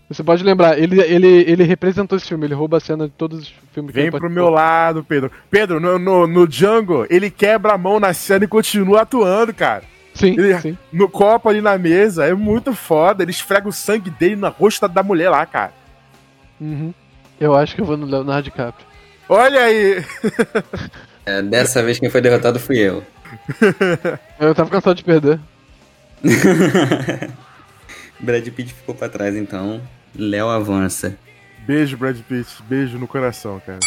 Você 0.09 0.23
pode 0.23 0.43
lembrar, 0.43 0.77
ele, 0.77 0.99
ele, 1.01 1.27
ele 1.49 1.63
representou 1.63 2.17
esse 2.17 2.27
filme, 2.27 2.45
ele 2.45 2.53
rouba 2.53 2.77
a 2.77 2.79
cena 2.81 3.05
de 3.07 3.13
todos 3.13 3.39
os 3.43 3.47
filmes 3.73 3.91
que 3.91 3.95
Vem 3.95 4.07
ele 4.07 4.17
pro 4.19 4.29
meu 4.29 4.49
lado, 4.49 5.03
Pedro. 5.05 5.31
Pedro, 5.49 5.79
no, 5.79 5.97
no, 5.97 6.27
no 6.27 6.45
Django, 6.47 7.05
ele 7.09 7.29
quebra 7.31 7.73
a 7.73 7.77
mão 7.77 7.97
na 7.99 8.13
cena 8.13 8.43
e 8.43 8.47
continua 8.47 9.01
atuando, 9.01 9.53
cara. 9.53 9.83
Sim, 10.13 10.33
Ele- 10.37 10.59
sim. 10.59 10.77
No 10.91 11.07
copo 11.07 11.47
ali 11.47 11.61
na 11.61 11.77
mesa, 11.77 12.25
é 12.25 12.33
muito 12.33 12.73
foda. 12.73 13.23
Ele 13.23 13.31
esfrega 13.31 13.69
o 13.69 13.71
sangue 13.71 14.09
dele 14.09 14.35
na 14.35 14.49
rosto 14.49 14.85
da 14.89 15.01
mulher 15.01 15.29
lá, 15.29 15.45
cara. 15.45 15.73
Uhum. 16.59 16.93
Eu 17.39 17.55
acho 17.55 17.73
que 17.73 17.79
eu 17.81 17.85
vou 17.85 17.95
no 17.95 18.05
Leonardo 18.05 18.43
DiCaprio. 18.43 18.85
Olha 19.29 19.61
aí! 19.61 20.03
É, 21.31 21.41
dessa 21.41 21.81
vez 21.81 21.97
quem 21.97 22.09
foi 22.09 22.19
derrotado 22.19 22.59
fui 22.59 22.77
eu. 22.77 23.03
Eu 24.37 24.53
tava 24.53 24.69
cansado 24.69 24.97
de 24.97 25.03
perder. 25.03 25.39
Brad 28.19 28.45
Pitt 28.49 28.73
ficou 28.73 28.93
pra 28.93 29.07
trás, 29.07 29.35
então. 29.35 29.81
Léo 30.13 30.49
avança. 30.49 31.17
Beijo, 31.65 31.95
Brad 31.95 32.19
Pitt. 32.19 32.61
Beijo 32.63 32.97
no 32.97 33.07
coração, 33.07 33.61
cara. 33.65 33.79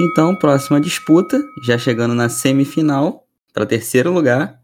Então, 0.00 0.36
próxima 0.36 0.80
disputa, 0.80 1.42
já 1.66 1.76
chegando 1.76 2.14
na 2.14 2.28
semifinal, 2.28 3.26
para 3.52 3.66
terceiro 3.66 4.12
lugar, 4.12 4.60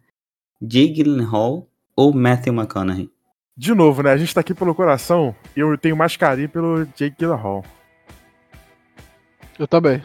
Jake 0.63 1.03
Gyllenhaal 1.03 1.69
ou 1.97 2.13
Matthew 2.13 2.55
McConaughey. 2.55 3.11
De 3.57 3.75
novo, 3.75 4.03
né? 4.03 4.13
A 4.13 4.17
gente 4.17 4.33
tá 4.33 4.41
aqui 4.41 4.55
pelo 4.55 4.75
coração 4.75 5.35
e 5.57 5.61
eu 5.61 5.77
tenho 5.77 5.97
mais 5.97 6.17
carinho 6.17 6.49
pelo 6.49 6.85
Jake 6.97 7.17
Gyllenhaal. 7.19 7.65
Eu 9.59 9.67
também. 9.67 10.03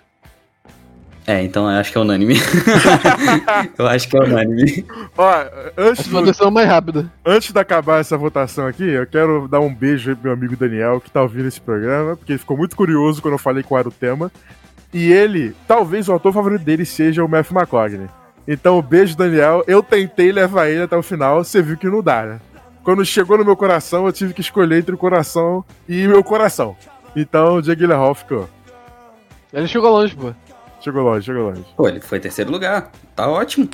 É, 1.27 1.41
então 1.43 1.69
eu 1.69 1.79
acho 1.79 1.91
que 1.91 1.97
é 1.97 2.01
unânime. 2.01 2.35
eu 3.77 3.87
acho 3.87 4.07
que 4.07 4.15
é 4.15 4.21
unânime. 4.21 4.85
Ó, 5.17 5.45
antes, 5.75 6.05
uma 6.07 6.21
do, 6.21 6.27
decisão 6.27 6.51
mais 6.51 6.67
rápida. 6.67 7.11
antes 7.25 7.51
de 7.51 7.59
acabar 7.59 7.99
essa 7.99 8.15
votação 8.15 8.67
aqui, 8.67 8.83
eu 8.83 9.07
quero 9.07 9.47
dar 9.47 9.59
um 9.59 9.73
beijo 9.73 10.11
aí 10.11 10.15
pro 10.15 10.25
meu 10.25 10.33
amigo 10.33 10.55
Daniel, 10.55 11.01
que 11.01 11.09
tá 11.09 11.23
ouvindo 11.23 11.47
esse 11.47 11.59
programa, 11.59 12.15
porque 12.15 12.33
ele 12.33 12.39
ficou 12.39 12.55
muito 12.55 12.75
curioso 12.75 13.23
quando 13.23 13.33
eu 13.33 13.39
falei 13.39 13.63
qual 13.63 13.79
era 13.79 13.89
o 13.89 13.91
tema. 13.91 14.31
E 14.93 15.11
ele, 15.11 15.55
talvez 15.67 16.07
o 16.07 16.13
autor 16.13 16.31
favorito 16.31 16.63
dele 16.63 16.85
seja 16.85 17.25
o 17.25 17.27
Matthew 17.27 17.57
McConaughey. 17.57 18.07
Então, 18.47 18.79
beijo, 18.81 19.17
Daniel. 19.17 19.63
Eu 19.67 19.81
tentei 19.81 20.31
levar 20.31 20.67
ele 20.67 20.83
até 20.83 20.95
o 20.95 21.01
final, 21.01 21.43
você 21.43 21.61
viu 21.61 21.75
que 21.75 21.87
não 21.87 22.03
dá, 22.03 22.23
né? 22.23 22.39
Quando 22.83 23.03
chegou 23.03 23.35
no 23.35 23.43
meu 23.43 23.57
coração, 23.57 24.05
eu 24.05 24.13
tive 24.13 24.31
que 24.31 24.41
escolher 24.41 24.77
entre 24.77 24.93
o 24.93 24.97
coração 24.97 25.65
e 25.89 26.07
meu 26.07 26.23
coração. 26.23 26.77
Então, 27.15 27.55
o 27.55 27.61
Jake 27.61 27.81
Gyllenhaal 27.81 28.13
ficou. 28.13 28.47
Ele 29.51 29.67
chegou 29.67 29.89
longe, 29.89 30.15
pô. 30.15 30.33
Chegou 30.85 31.01
longe, 31.01 31.25
chegou 31.25 31.49
longe. 31.49 31.65
Pô, 31.75 31.87
ele 31.87 31.99
foi 31.99 32.19
terceiro 32.19 32.51
lugar. 32.51 32.91
Tá 33.15 33.27
ótimo. 33.27 33.67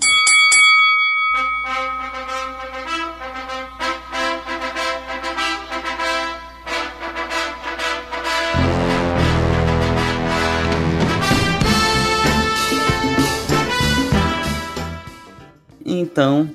Então, 15.86 16.49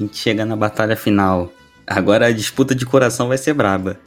a 0.00 0.02
gente 0.02 0.16
chega 0.16 0.46
na 0.46 0.56
batalha 0.56 0.96
final. 0.96 1.52
Agora 1.86 2.28
a 2.28 2.32
disputa 2.32 2.74
de 2.74 2.86
coração 2.86 3.28
vai 3.28 3.36
ser 3.36 3.52
braba. 3.52 4.00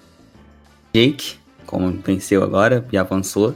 Jake, 0.91 1.35
como 1.67 1.91
venceu 2.03 2.41
agora 2.41 2.83
e 2.91 2.97
avançou, 2.97 3.55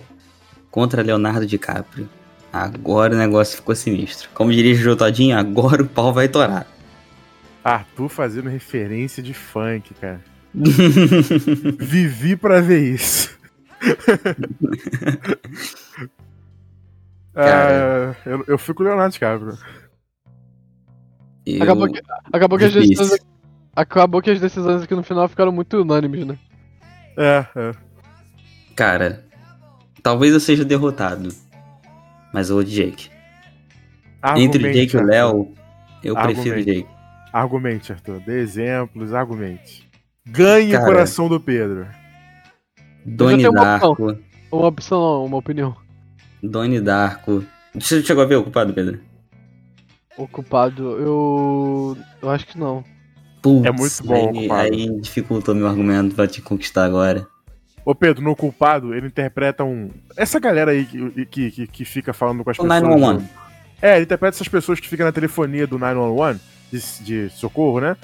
contra 0.72 1.04
Leonardo 1.04 1.46
DiCaprio. 1.46 2.10
Agora 2.52 3.14
o 3.14 3.18
negócio 3.18 3.58
ficou 3.58 3.76
sinistro. 3.76 4.30
Como 4.34 4.52
diria 4.52 4.92
o 4.92 4.96
Todinho, 4.96 5.38
agora 5.38 5.84
o 5.84 5.88
pau 5.88 6.12
vai 6.12 6.28
torar. 6.28 6.66
Arthur 7.64 8.10
fazendo 8.10 8.50
referência 8.50 9.22
de 9.22 9.34
funk, 9.34 9.94
cara. 9.94 10.20
Vivi 10.54 12.36
pra 12.36 12.60
ver 12.60 12.94
isso. 12.96 13.30
Cara. 17.34 18.12
Ah, 18.26 18.30
eu, 18.30 18.44
eu 18.48 18.58
fico 18.58 18.76
com 18.76 18.84
o 18.84 18.88
Leonardo 18.88 19.14
DiCaprio. 19.14 19.58
Eu- 21.46 21.64
Acabou 21.64 21.92
que, 21.92 22.02
acabou, 22.32 22.60
que 22.60 22.66
as 22.66 22.74
decisões, 22.74 23.20
acabou 23.76 24.22
que 24.22 24.30
as 24.32 24.40
decisões 24.40 24.84
aqui 24.84 24.94
no 24.94 25.04
final 25.04 25.28
ficaram 25.28 25.52
muito 25.52 25.82
unânimes, 25.82 26.26
né? 26.26 26.38
É, 27.18 27.46
é. 27.56 27.72
Cara, 28.76 29.26
talvez 30.04 30.34
eu 30.34 30.40
seja 30.40 30.64
derrotado. 30.66 31.30
Mas 32.34 32.50
eu 32.50 32.56
vou 32.56 32.64
de 32.64 32.72
Jake. 32.74 33.10
Entre 34.38 34.64
o 34.64 34.68
Argumente, 34.68 34.74
Jake 34.74 34.96
e 34.96 34.98
o 34.98 35.00
Arthur. 35.02 35.12
Léo, 35.12 35.54
eu 36.04 36.16
prefiro 36.16 36.56
o 36.56 36.60
Argumente. 36.60 36.66
Jake. 36.66 36.88
Argumente, 37.34 37.92
Arthur. 37.92 38.20
Dê 38.22 38.40
exemplos, 38.40 39.14
argumente. 39.14 39.90
Ganhe 40.26 40.72
Cara. 40.72 40.84
o 40.84 40.88
coração 40.88 41.28
do 41.28 41.40
Pedro. 41.40 41.88
Doni 43.06 43.38
tenho 43.38 43.52
uma 43.52 43.64
Darko. 43.64 44.18
Uma 44.52 44.68
opção, 44.68 45.00
não, 45.00 45.26
uma 45.26 45.38
opinião. 45.38 45.76
Doni 46.44 46.80
Darko. 46.80 47.44
Você 47.74 48.04
chegou 48.04 48.24
a 48.24 48.28
ver 48.28 48.36
o 48.36 48.44
culpado, 48.44 48.74
Pedro? 48.74 49.00
Ocupado, 50.18 50.98
eu. 51.00 51.98
Eu 52.22 52.30
acho 52.30 52.46
que 52.46 52.60
não. 52.60 52.84
Putz, 53.42 53.66
É 53.66 53.72
muito 53.72 54.04
bom, 54.04 54.30
aí, 54.30 54.34
Culpado. 54.40 54.62
aí 54.62 55.00
dificultou 55.00 55.56
meu 55.56 55.68
argumento 55.68 56.14
pra 56.16 56.28
te 56.28 56.42
conquistar 56.42 56.86
agora. 56.86 57.26
Ô 57.84 57.96
Pedro, 57.96 58.24
no 58.24 58.36
culpado, 58.36 58.94
ele 58.94 59.08
interpreta 59.08 59.64
um. 59.64 59.90
Essa 60.16 60.40
galera 60.40 60.72
aí 60.72 60.86
que, 60.86 61.26
que, 61.26 61.52
que, 61.52 61.68
que 61.68 61.86
fica 61.86 62.14
falando 62.14 62.44
com 62.44 62.50
as 62.52 62.60
O 62.60 62.64
pessoas. 62.64 62.82
911. 62.82 63.26
É, 63.82 63.96
ele 63.96 64.04
interpreta 64.04 64.36
essas 64.36 64.48
pessoas 64.48 64.80
que 64.80 64.88
ficam 64.88 65.06
na 65.06 65.12
telefonia 65.12 65.66
do 65.66 65.80
911, 65.80 66.40
de, 66.72 67.04
de 67.04 67.30
socorro, 67.32 67.82
né? 67.82 67.98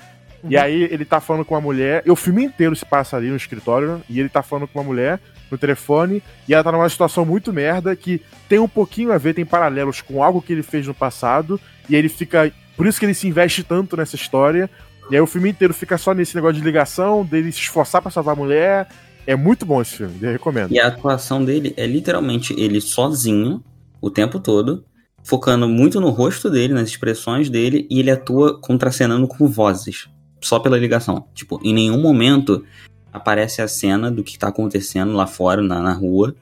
E 0.49 0.57
aí 0.57 0.84
ele 0.84 1.03
tá 1.05 1.19
falando 1.19 1.43
com 1.45 1.55
uma 1.55 1.61
mulher, 1.61 2.03
e 2.05 2.11
o 2.11 2.15
filme 2.15 2.43
inteiro 2.43 2.75
se 2.75 2.86
passa 2.86 3.17
ali 3.17 3.30
no 3.30 3.36
escritório, 3.36 4.01
e 4.09 4.19
ele 4.19 4.30
tá 4.30 4.41
falando 4.41 4.67
com 4.67 4.80
uma 4.80 4.86
mulher 4.86 5.19
no 5.51 5.57
telefone, 5.57 6.21
e 6.47 6.53
ela 6.53 6.63
tá 6.63 6.71
numa 6.71 6.89
situação 6.89 7.25
muito 7.25 7.53
merda 7.53 7.95
que 7.95 8.21
tem 8.47 8.59
um 8.59 8.67
pouquinho 8.67 9.11
a 9.11 9.17
ver, 9.17 9.34
tem 9.34 9.45
paralelos 9.45 10.01
com 10.01 10.23
algo 10.23 10.41
que 10.41 10.53
ele 10.53 10.63
fez 10.63 10.88
no 10.88 10.93
passado, 10.93 11.59
e 11.89 11.95
ele 11.95 12.09
fica. 12.09 12.51
Por 12.75 12.86
isso 12.86 12.99
que 12.99 13.05
ele 13.05 13.13
se 13.13 13.28
investe 13.28 13.63
tanto 13.63 13.97
nessa 13.97 14.15
história, 14.15 14.69
E 15.09 15.15
aí 15.15 15.21
o 15.21 15.28
filme 15.28 15.49
inteiro 15.49 15.73
fica 15.73 15.97
só 15.97 16.13
nesse 16.13 16.36
negócio 16.36 16.57
de 16.59 16.65
ligação, 16.65 17.23
dele 17.23 17.51
se 17.51 17.59
esforçar 17.59 18.01
pra 18.01 18.11
salvar 18.11 18.34
a 18.34 18.38
mulher. 18.38 18.88
É 19.28 19.36
muito 19.36 19.65
bom 19.65 19.82
esse 19.82 19.97
filme, 19.97 20.17
eu 20.21 20.32
recomendo. 20.32 20.71
E 20.71 20.80
a 20.80 20.88
atuação 20.88 21.43
dele 21.43 21.73
é 21.75 21.86
literalmente 21.86 22.57
ele 22.57 22.80
sozinho, 22.80 23.61
o 23.99 24.09
tempo 24.09 24.39
todo, 24.39 24.86
focando 25.21 25.67
muito 25.67 25.99
no 25.99 26.09
rosto 26.09 26.49
dele, 26.49 26.73
nas 26.73 26.88
expressões 26.88 27.49
dele, 27.49 27.86
e 27.89 27.99
ele 27.99 28.09
atua 28.09 28.57
contracenando 28.61 29.28
com 29.28 29.45
vozes, 29.45 30.07
só 30.41 30.59
pela 30.59 30.78
ligação. 30.78 31.28
Tipo, 31.34 31.59
em 31.61 31.73
nenhum 31.73 32.01
momento 32.01 32.65
aparece 33.11 33.61
a 33.61 33.67
cena 33.67 34.09
do 34.09 34.23
que 34.23 34.39
tá 34.39 34.47
acontecendo 34.47 35.11
lá 35.11 35.28
fora, 35.28 35.61
na, 35.61 35.82
na 35.82 35.91
rua. 35.91 36.34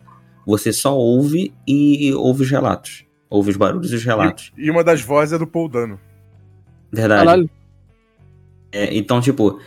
Você 0.45 0.71
só 0.71 0.95
ouve 0.95 1.51
e 1.67 2.13
ouve 2.13 2.43
os 2.43 2.51
relatos. 2.51 3.03
Ouve 3.27 3.49
os 3.49 3.57
barulhos 3.57 3.91
e 3.91 3.95
os 3.95 4.03
relatos. 4.03 4.53
E, 4.55 4.67
e 4.67 4.69
uma 4.69 4.83
das 4.83 5.01
vozes 5.01 5.33
é 5.33 5.39
do 5.39 5.47
Paul 5.47 5.67
Dano. 5.67 5.99
Verdade. 6.91 7.25
Caralho. 7.25 7.49
É, 8.71 8.95
então, 8.95 9.19
tipo, 9.19 9.59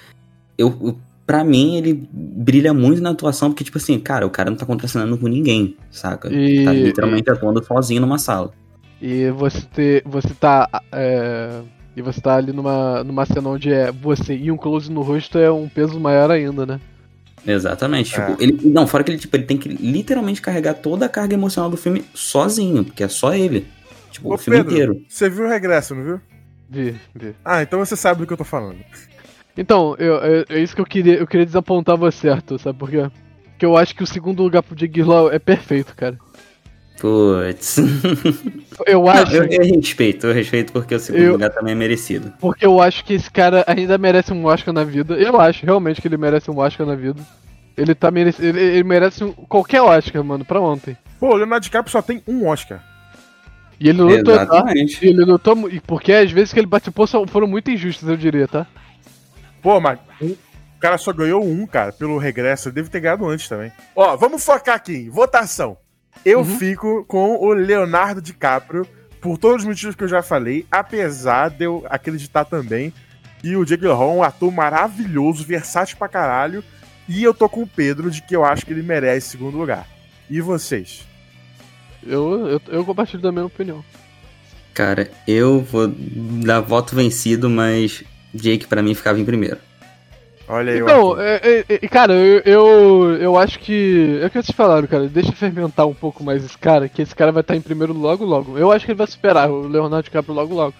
eu, 0.56 0.76
eu, 0.80 0.98
pra 1.28 1.44
mim, 1.44 1.76
ele 1.76 2.08
brilha 2.10 2.72
muito 2.72 3.02
na 3.02 3.10
atuação, 3.10 3.50
porque, 3.50 3.62
tipo 3.62 3.76
assim, 3.76 3.98
cara, 4.00 4.26
o 4.26 4.30
cara 4.30 4.48
não 4.48 4.56
tá 4.56 4.64
contracenando 4.64 5.18
com 5.18 5.28
ninguém, 5.28 5.76
saca? 5.90 6.32
E- 6.32 6.64
Tá 6.64 6.72
literalmente 6.72 7.28
atuando 7.30 7.62
sozinho 7.62 8.00
numa 8.00 8.16
sala. 8.18 8.50
E 9.00 9.30
você 9.32 9.60
ter, 9.74 10.02
você 10.06 10.30
tá 10.30 10.66
é, 10.90 11.60
e 11.94 12.00
você 12.00 12.18
tá 12.18 12.34
ali 12.36 12.50
numa 12.50 13.04
numa 13.04 13.26
cena 13.26 13.46
onde 13.50 13.70
é 13.70 13.92
você 13.92 14.34
e 14.34 14.50
um 14.50 14.56
close 14.56 14.90
no 14.90 15.02
rosto 15.02 15.36
é 15.38 15.52
um 15.52 15.68
peso 15.68 16.00
maior 16.00 16.30
ainda, 16.30 16.64
né? 16.64 16.80
Exatamente. 17.46 18.18
É. 18.18 18.26
Tipo, 18.26 18.42
ele. 18.42 18.58
Não, 18.70 18.86
fora 18.86 19.04
que 19.04 19.10
ele, 19.10 19.18
tipo, 19.18 19.36
ele 19.36 19.44
tem 19.44 19.56
que 19.58 19.68
literalmente 19.68 20.40
carregar 20.40 20.74
toda 20.74 21.04
a 21.06 21.08
carga 21.10 21.34
emocional 21.34 21.70
do 21.70 21.76
filme 21.76 22.04
sozinho, 22.14 22.84
porque 22.84 23.04
é 23.04 23.08
só 23.08 23.34
ele. 23.34 23.66
Tipo, 24.10 24.30
Ô, 24.30 24.34
o 24.34 24.38
filme 24.38 24.58
Pedro, 24.58 24.72
inteiro. 24.72 25.02
você 25.08 25.28
viu 25.28 25.44
o 25.44 25.48
regresso, 25.48 25.94
não 25.94 26.02
viu? 26.02 26.20
Vi, 26.70 26.96
vi. 27.14 27.34
Ah, 27.44 27.62
então 27.62 27.78
você 27.78 27.94
sabe 27.96 28.20
do 28.22 28.26
que 28.26 28.32
eu 28.32 28.36
tô 28.36 28.44
falando. 28.44 28.78
Então, 29.60 29.96
eu, 29.98 30.16
é, 30.22 30.44
é 30.50 30.58
isso 30.60 30.74
que 30.74 30.80
eu 30.80 30.86
queria, 30.86 31.14
eu 31.16 31.26
queria 31.26 31.44
desapontar 31.44 31.96
você, 31.96 32.28
Arthur, 32.28 32.58
sabe 32.60 32.78
por 32.78 32.88
quê? 32.88 33.10
Porque 33.50 33.66
eu 33.66 33.76
acho 33.76 33.92
que 33.94 34.04
o 34.04 34.06
segundo 34.06 34.40
lugar 34.42 34.62
pro 34.62 34.76
Gyllenhaal 34.76 35.32
é 35.32 35.38
perfeito, 35.40 35.94
cara. 35.96 36.16
Putz. 37.00 37.76
Eu 38.86 39.00
Não, 39.02 39.08
acho, 39.08 39.34
eu, 39.34 39.44
eu 39.44 39.74
respeito, 39.76 40.26
eu 40.28 40.32
respeito 40.34 40.72
porque 40.72 40.94
o 40.94 41.00
segundo 41.00 41.22
Eu- 41.22 41.32
lugar 41.32 41.50
também 41.50 41.72
é 41.72 41.74
merecido. 41.74 42.32
porque 42.40 42.64
eu 42.64 42.80
acho 42.80 43.04
que 43.04 43.12
esse 43.14 43.28
cara 43.30 43.64
ainda 43.66 43.98
merece 43.98 44.32
um 44.32 44.44
Oscar 44.46 44.72
na 44.72 44.84
vida. 44.84 45.14
Eu 45.14 45.40
acho 45.40 45.64
realmente 45.66 46.00
que 46.00 46.06
ele 46.08 46.16
merece 46.16 46.48
um 46.50 46.58
Oscar 46.58 46.86
na 46.86 46.94
vida. 46.94 47.20
Ele 47.76 47.94
tá 47.94 48.10
merece, 48.10 48.44
ele, 48.44 48.60
ele 48.60 48.84
merece 48.84 49.22
um- 49.24 49.32
qualquer 49.32 49.82
Oscar, 49.82 50.22
mano, 50.24 50.44
pra 50.44 50.60
ontem. 50.60 50.96
Pô, 51.18 51.30
o 51.30 51.36
Leonardo 51.36 51.64
DiCaprio 51.64 51.90
só 51.90 52.00
tem 52.02 52.22
um 52.26 52.46
Oscar. 52.46 52.82
E 53.80 53.88
ele 53.88 54.00
lutou, 54.02 54.34
tá? 54.36 54.42
Exatamente. 54.42 55.04
E 55.04 55.08
ele 55.08 55.24
lutou, 55.24 55.56
porque 55.86 56.12
as 56.12 56.30
vezes 56.32 56.52
que 56.52 56.58
ele 56.60 56.66
participou 56.68 57.06
foram 57.28 57.46
muito 57.48 57.70
injustas, 57.70 58.08
eu 58.08 58.16
diria, 58.16 58.46
tá? 58.48 58.66
Pô, 59.62 59.80
mas 59.80 59.98
um- 60.20 60.32
o 60.76 60.80
cara 60.80 60.96
só 60.98 61.12
ganhou 61.12 61.44
um, 61.44 61.66
cara, 61.66 61.92
pelo 61.92 62.18
regresso. 62.18 62.68
Ele 62.68 62.76
deve 62.76 62.88
ter 62.88 63.00
ganhado 63.00 63.26
antes 63.28 63.48
também. 63.48 63.72
Ó, 63.96 64.16
vamos 64.16 64.44
focar 64.44 64.76
aqui 64.76 64.94
em 64.94 65.10
votação. 65.10 65.76
Eu 66.24 66.44
fico 66.44 67.04
com 67.06 67.36
o 67.36 67.52
Leonardo 67.52 68.20
DiCaprio, 68.20 68.86
por 69.20 69.36
todos 69.38 69.62
os 69.62 69.68
motivos 69.68 69.94
que 69.96 70.04
eu 70.04 70.08
já 70.08 70.22
falei, 70.22 70.66
apesar 70.70 71.50
de 71.50 71.64
eu 71.64 71.84
acreditar 71.88 72.44
também 72.44 72.92
que 73.40 73.56
o 73.56 73.64
Jake 73.64 73.82
Gyllenhaal 73.82 74.10
é 74.10 74.14
um 74.14 74.22
ator 74.22 74.50
maravilhoso, 74.52 75.44
versátil 75.44 75.96
pra 75.96 76.08
caralho, 76.08 76.62
e 77.08 77.22
eu 77.22 77.32
tô 77.34 77.48
com 77.48 77.62
o 77.62 77.66
Pedro 77.66 78.10
de 78.10 78.20
que 78.22 78.34
eu 78.34 78.44
acho 78.44 78.64
que 78.66 78.72
ele 78.72 78.82
merece 78.82 79.30
segundo 79.30 79.56
lugar. 79.56 79.86
E 80.28 80.40
vocês? 80.40 81.06
Eu, 82.04 82.46
eu, 82.48 82.60
eu 82.68 82.84
compartilho 82.84 83.22
da 83.22 83.32
mesma 83.32 83.46
opinião. 83.46 83.84
Cara, 84.74 85.10
eu 85.26 85.60
vou 85.60 85.88
dar 85.88 86.60
voto 86.60 86.94
vencido, 86.94 87.48
mas 87.50 88.04
Jake 88.34 88.66
pra 88.66 88.82
mim 88.82 88.94
ficava 88.94 89.18
em 89.20 89.24
primeiro. 89.24 89.58
Olha 90.48 90.72
aí, 90.72 90.80
Então, 90.80 91.20
é, 91.20 91.40
é, 91.42 91.64
é, 91.68 91.88
cara, 91.88 92.14
eu, 92.14 92.40
eu, 92.44 93.16
eu 93.20 93.38
acho 93.38 93.58
que. 93.58 94.18
É 94.22 94.26
o 94.26 94.30
que 94.30 94.42
vocês 94.42 94.56
falaram, 94.56 94.86
cara. 94.86 95.06
Deixa 95.06 95.30
fermentar 95.32 95.86
um 95.86 95.94
pouco 95.94 96.24
mais 96.24 96.42
esse 96.42 96.56
cara, 96.56 96.88
que 96.88 97.02
esse 97.02 97.14
cara 97.14 97.30
vai 97.30 97.42
estar 97.42 97.54
em 97.54 97.60
primeiro 97.60 97.92
logo 97.92 98.24
logo. 98.24 98.56
Eu 98.56 98.72
acho 98.72 98.86
que 98.86 98.92
ele 98.92 98.98
vai 98.98 99.06
superar 99.06 99.50
o 99.50 99.68
Leonardo 99.68 100.04
DiCaprio 100.04 100.34
logo 100.34 100.54
logo. 100.54 100.74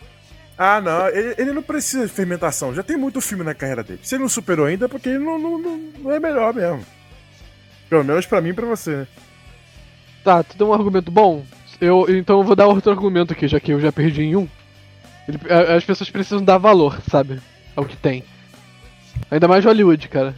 Ah, 0.56 0.80
não, 0.80 1.08
ele, 1.08 1.34
ele 1.38 1.52
não 1.52 1.62
precisa 1.62 2.06
de 2.06 2.12
fermentação. 2.12 2.74
Já 2.74 2.82
tem 2.82 2.96
muito 2.96 3.20
filme 3.20 3.44
na 3.44 3.54
carreira 3.54 3.84
dele. 3.84 4.00
Se 4.02 4.14
ele 4.14 4.22
não 4.22 4.28
superou 4.28 4.66
ainda, 4.66 4.86
é 4.86 4.88
porque 4.88 5.10
ele 5.10 5.18
não, 5.18 5.38
não, 5.38 5.58
não, 5.58 5.80
não 5.98 6.12
é 6.12 6.18
melhor 6.18 6.54
mesmo. 6.54 6.84
Pelo 7.90 8.04
menos 8.04 8.26
pra 8.26 8.40
mim 8.40 8.50
e 8.50 8.54
pra 8.54 8.66
você, 8.66 8.96
né? 8.96 9.06
Tá, 10.24 10.42
tu 10.42 10.56
deu 10.56 10.68
um 10.68 10.74
argumento 10.74 11.10
bom? 11.10 11.44
Eu, 11.80 12.06
então 12.08 12.38
eu 12.38 12.44
vou 12.44 12.56
dar 12.56 12.66
outro 12.66 12.90
argumento 12.90 13.32
aqui, 13.32 13.46
já 13.46 13.60
que 13.60 13.72
eu 13.72 13.80
já 13.80 13.92
perdi 13.92 14.22
em 14.22 14.36
um. 14.36 14.48
Ele- 15.28 15.38
as 15.76 15.84
pessoas 15.84 16.10
precisam 16.10 16.42
dar 16.42 16.58
valor, 16.58 16.98
sabe? 17.10 17.40
Ao 17.76 17.84
que 17.84 17.96
tem. 17.96 18.24
Ainda 19.30 19.46
mais 19.46 19.64
Hollywood, 19.64 20.08
cara. 20.08 20.34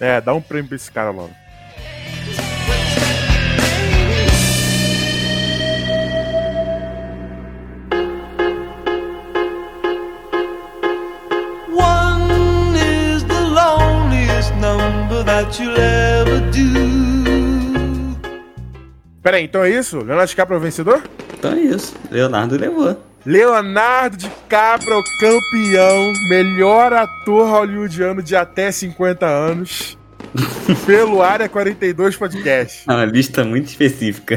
É, 0.00 0.20
dá 0.20 0.34
um 0.34 0.40
prêmio 0.42 0.68
pra 0.68 0.76
esse 0.76 0.90
cara 0.90 1.10
logo. 1.10 1.32
One 11.68 12.74
is 12.76 13.22
the 13.24 13.40
loneliest 13.40 14.52
number 14.60 15.24
that 15.24 15.58
you'll 15.58 15.76
ever 15.78 16.40
do. 16.50 18.16
Pera 19.22 19.36
aí, 19.36 19.44
então 19.44 19.62
é 19.62 19.70
isso? 19.70 19.98
Leonardo 19.98 20.28
DiCaprio 20.28 20.56
é 20.56 20.58
o 20.58 20.62
vencedor? 20.62 21.02
Então 21.38 21.52
é 21.52 21.60
isso. 21.60 21.94
Leonardo 22.10 22.56
levou. 22.56 22.96
Leonardo 23.24 24.16
DiCaprio 24.16 24.94
é 24.94 24.98
o 24.98 25.04
campeão, 25.20 26.12
melhor 26.28 26.92
ator 26.92 27.48
hollywoodiano 27.48 28.20
de 28.20 28.34
até 28.34 28.72
50 28.72 29.24
anos, 29.24 29.96
pelo 30.84 31.22
Área 31.22 31.48
42 31.48 32.16
Podcast. 32.16 32.84
É 32.88 32.92
uma 32.92 33.04
lista 33.04 33.44
muito 33.44 33.68
específica. 33.68 34.36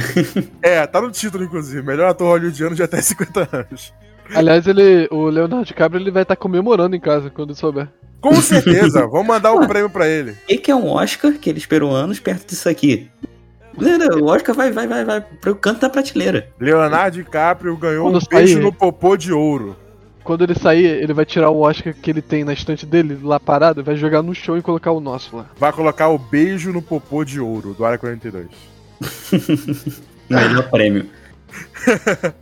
É, 0.62 0.86
tá 0.86 1.02
no 1.02 1.10
título, 1.10 1.44
inclusive, 1.44 1.82
melhor 1.82 2.10
ator 2.10 2.28
hollywoodiano 2.28 2.76
de 2.76 2.84
até 2.84 3.02
50 3.02 3.50
anos. 3.52 3.92
Aliás, 4.34 4.68
ele, 4.68 5.08
o 5.12 5.30
Leonardo 5.30 5.66
DiCaprio 5.66 6.00
ele 6.00 6.12
vai 6.12 6.22
estar 6.22 6.36
comemorando 6.36 6.96
em 6.96 7.00
casa 7.00 7.32
quando 7.32 7.56
souber. 7.56 7.88
Com 8.22 8.36
certeza, 8.42 9.08
vamos 9.08 9.28
mandar 9.28 9.54
o 9.54 9.68
prêmio 9.68 9.90
pra 9.90 10.08
ele. 10.08 10.36
E 10.48 10.58
que 10.58 10.70
é 10.70 10.76
um 10.76 10.90
Oscar 10.90 11.34
que 11.34 11.50
ele 11.50 11.60
esperou 11.60 11.96
anos 11.96 12.20
perto 12.20 12.48
disso 12.50 12.70
aqui. 12.70 13.10
Não, 13.78 13.98
não, 13.98 14.20
O 14.22 14.26
Oscar 14.28 14.56
vai, 14.56 14.72
vai, 14.72 14.88
vai, 14.88 15.04
vai 15.06 15.22
pro 15.22 15.56
canto 15.56 15.82
da 15.82 15.90
prateleira. 15.90 16.50
Leonardo 16.60 17.18
DiCaprio 17.18 17.76
ganhou 17.78 18.10
Quando 18.12 18.24
um 18.24 18.28
beijo 18.30 18.54
sair- 18.54 18.64
no 18.64 18.72
popô 18.74 19.16
de 19.18 19.32
ouro. 19.34 19.76
Quando 20.24 20.44
ele 20.44 20.56
sair, 20.56 20.86
ele 20.86 21.14
vai 21.14 21.26
tirar 21.26 21.50
o 21.52 21.60
Oscar 21.62 21.94
que 21.94 22.10
ele 22.10 22.22
tem 22.22 22.44
na 22.44 22.52
estante 22.54 22.84
dele, 22.86 23.20
lá 23.22 23.40
parado, 23.40 23.84
vai 23.84 23.96
jogar 23.96 24.24
no 24.24 24.34
chão 24.34 24.58
e 24.58 24.62
colocar 24.62 24.92
o 24.92 25.00
nosso 25.00 25.36
lá. 25.38 25.46
Vai 25.58 25.72
colocar 25.72 26.08
o 26.10 26.18
beijo 26.18 26.72
no 26.74 26.82
popô 26.82 27.24
de 27.24 27.40
ouro 27.40 27.74
do 27.76 27.86
Área 27.86 27.98
42. 28.00 28.48
Melhor 30.30 30.70
prêmio. 30.70 31.06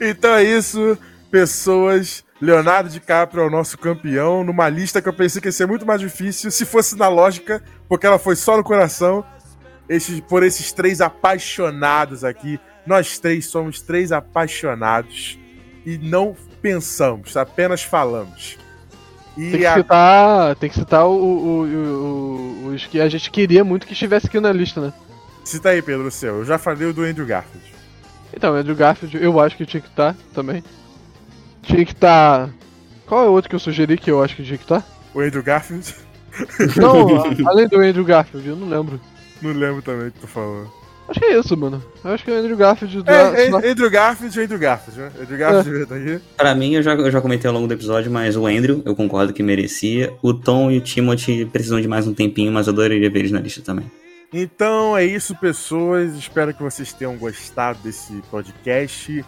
Então 0.00 0.34
é 0.34 0.42
isso, 0.44 0.98
pessoas. 1.30 2.22
Leonardo 2.40 2.90
DiCaprio 2.90 3.42
é 3.44 3.46
o 3.46 3.50
nosso 3.50 3.78
campeão, 3.78 4.44
numa 4.44 4.68
lista 4.68 5.00
que 5.00 5.08
eu 5.08 5.12
pensei 5.14 5.40
que 5.40 5.48
ia 5.48 5.52
ser 5.52 5.66
muito 5.66 5.86
mais 5.86 6.00
difícil 6.00 6.50
se 6.50 6.64
fosse 6.66 6.94
na 6.96 7.08
lógica, 7.08 7.62
porque 7.88 8.04
ela 8.06 8.18
foi 8.18 8.34
só 8.36 8.56
no 8.56 8.62
coração. 8.64 9.24
Esses, 9.94 10.20
por 10.20 10.42
esses 10.42 10.72
três 10.72 11.00
apaixonados 11.00 12.24
aqui. 12.24 12.58
Nós 12.86 13.18
três 13.18 13.46
somos 13.46 13.80
três 13.80 14.10
apaixonados 14.10 15.38
e 15.86 15.98
não 15.98 16.34
pensamos, 16.60 17.36
apenas 17.36 17.82
falamos. 17.82 18.58
Tem 19.36 19.54
E 19.54 19.58
que 19.58 19.66
a, 19.66 19.74
citar, 19.74 20.56
tem 20.56 20.68
que 20.68 20.74
citar 20.76 21.06
o, 21.06 21.12
o- 21.12 21.62
o- 21.64 22.66
os 22.74 22.84
que 22.86 23.00
a 23.00 23.08
gente 23.08 23.30
queria 23.30 23.62
muito 23.64 23.86
que 23.86 23.92
estivesse 23.92 24.26
aqui 24.26 24.38
na 24.40 24.52
lista, 24.52 24.80
né? 24.80 24.92
cita 25.44 25.70
aí, 25.70 25.80
Pedro, 25.82 26.06
o 26.06 26.10
seu. 26.10 26.38
Eu 26.38 26.44
já 26.44 26.58
falei 26.58 26.88
o 26.88 26.92
do 26.92 27.02
Andrew 27.02 27.26
Garfield. 27.26 27.66
Então, 28.34 28.54
Andrew 28.54 28.76
Garfield, 28.76 29.16
eu 29.22 29.38
acho 29.40 29.56
que 29.56 29.66
tinha 29.66 29.80
que 29.80 29.88
estar 29.88 30.14
também. 30.34 30.62
Tinha 31.62 31.84
que 31.84 31.92
estar. 31.92 32.48
Qual 33.06 33.24
é 33.24 33.28
o 33.28 33.32
outro 33.32 33.48
que 33.48 33.54
eu 33.56 33.60
sugeri 33.60 33.96
que 33.98 34.10
eu 34.10 34.22
acho 34.22 34.34
que 34.36 34.42
tinha 34.44 34.56
que 34.58 34.64
estar? 34.64 34.84
O 35.14 35.20
Andrew 35.20 35.42
Garfield, 35.42 35.94
Não, 36.76 37.22
além 37.48 37.68
do 37.68 37.80
Andrew 37.80 38.04
Garfield, 38.04 38.48
eu 38.48 38.56
não 38.56 38.68
lembro. 38.68 39.00
Não 39.42 39.52
lembro 39.52 39.82
também 39.82 40.08
o 40.08 40.12
que 40.12 40.20
tu 40.20 40.26
falou. 40.26 40.66
Acho 41.08 41.18
que 41.18 41.26
é 41.26 41.38
isso, 41.38 41.56
mano. 41.56 41.82
Eu 42.04 42.12
acho 42.12 42.24
que 42.24 42.30
é 42.30 42.34
o 42.34 42.38
Andrew 42.38 42.56
Garfield. 42.56 43.02
do- 43.02 43.10
É, 43.10 43.46
é, 43.48 43.70
Andrew 43.70 43.90
Garfield 43.90 44.38
e 44.38 44.42
Andrew 44.44 44.58
Garfield, 44.58 45.00
né? 45.00 45.10
Andrew 45.20 45.38
Garfield 45.38 45.86
tá 45.86 45.94
aqui. 45.96 46.20
Pra 46.36 46.54
mim, 46.54 46.74
eu 46.74 46.82
já, 46.82 46.94
eu 46.94 47.10
já 47.10 47.20
comentei 47.20 47.48
ao 47.48 47.54
longo 47.54 47.66
do 47.66 47.74
episódio, 47.74 48.10
mas 48.10 48.36
o 48.36 48.46
Andrew, 48.46 48.82
eu 48.86 48.94
concordo 48.94 49.32
que 49.32 49.42
merecia. 49.42 50.12
O 50.22 50.32
Tom 50.32 50.70
e 50.70 50.78
o 50.78 50.80
Timothy 50.80 51.44
precisam 51.44 51.80
de 51.80 51.88
mais 51.88 52.06
um 52.06 52.14
tempinho, 52.14 52.52
mas 52.52 52.66
eu 52.66 52.72
adoraria 52.72 53.10
ver 53.10 53.18
eles 53.18 53.32
na 53.32 53.40
lista 53.40 53.60
também. 53.60 53.90
Então 54.32 54.96
é 54.96 55.04
isso, 55.04 55.34
pessoas. 55.36 56.14
Espero 56.14 56.54
que 56.54 56.62
vocês 56.62 56.92
tenham 56.92 57.16
gostado 57.18 57.80
desse 57.82 58.14
podcast. 58.30 59.24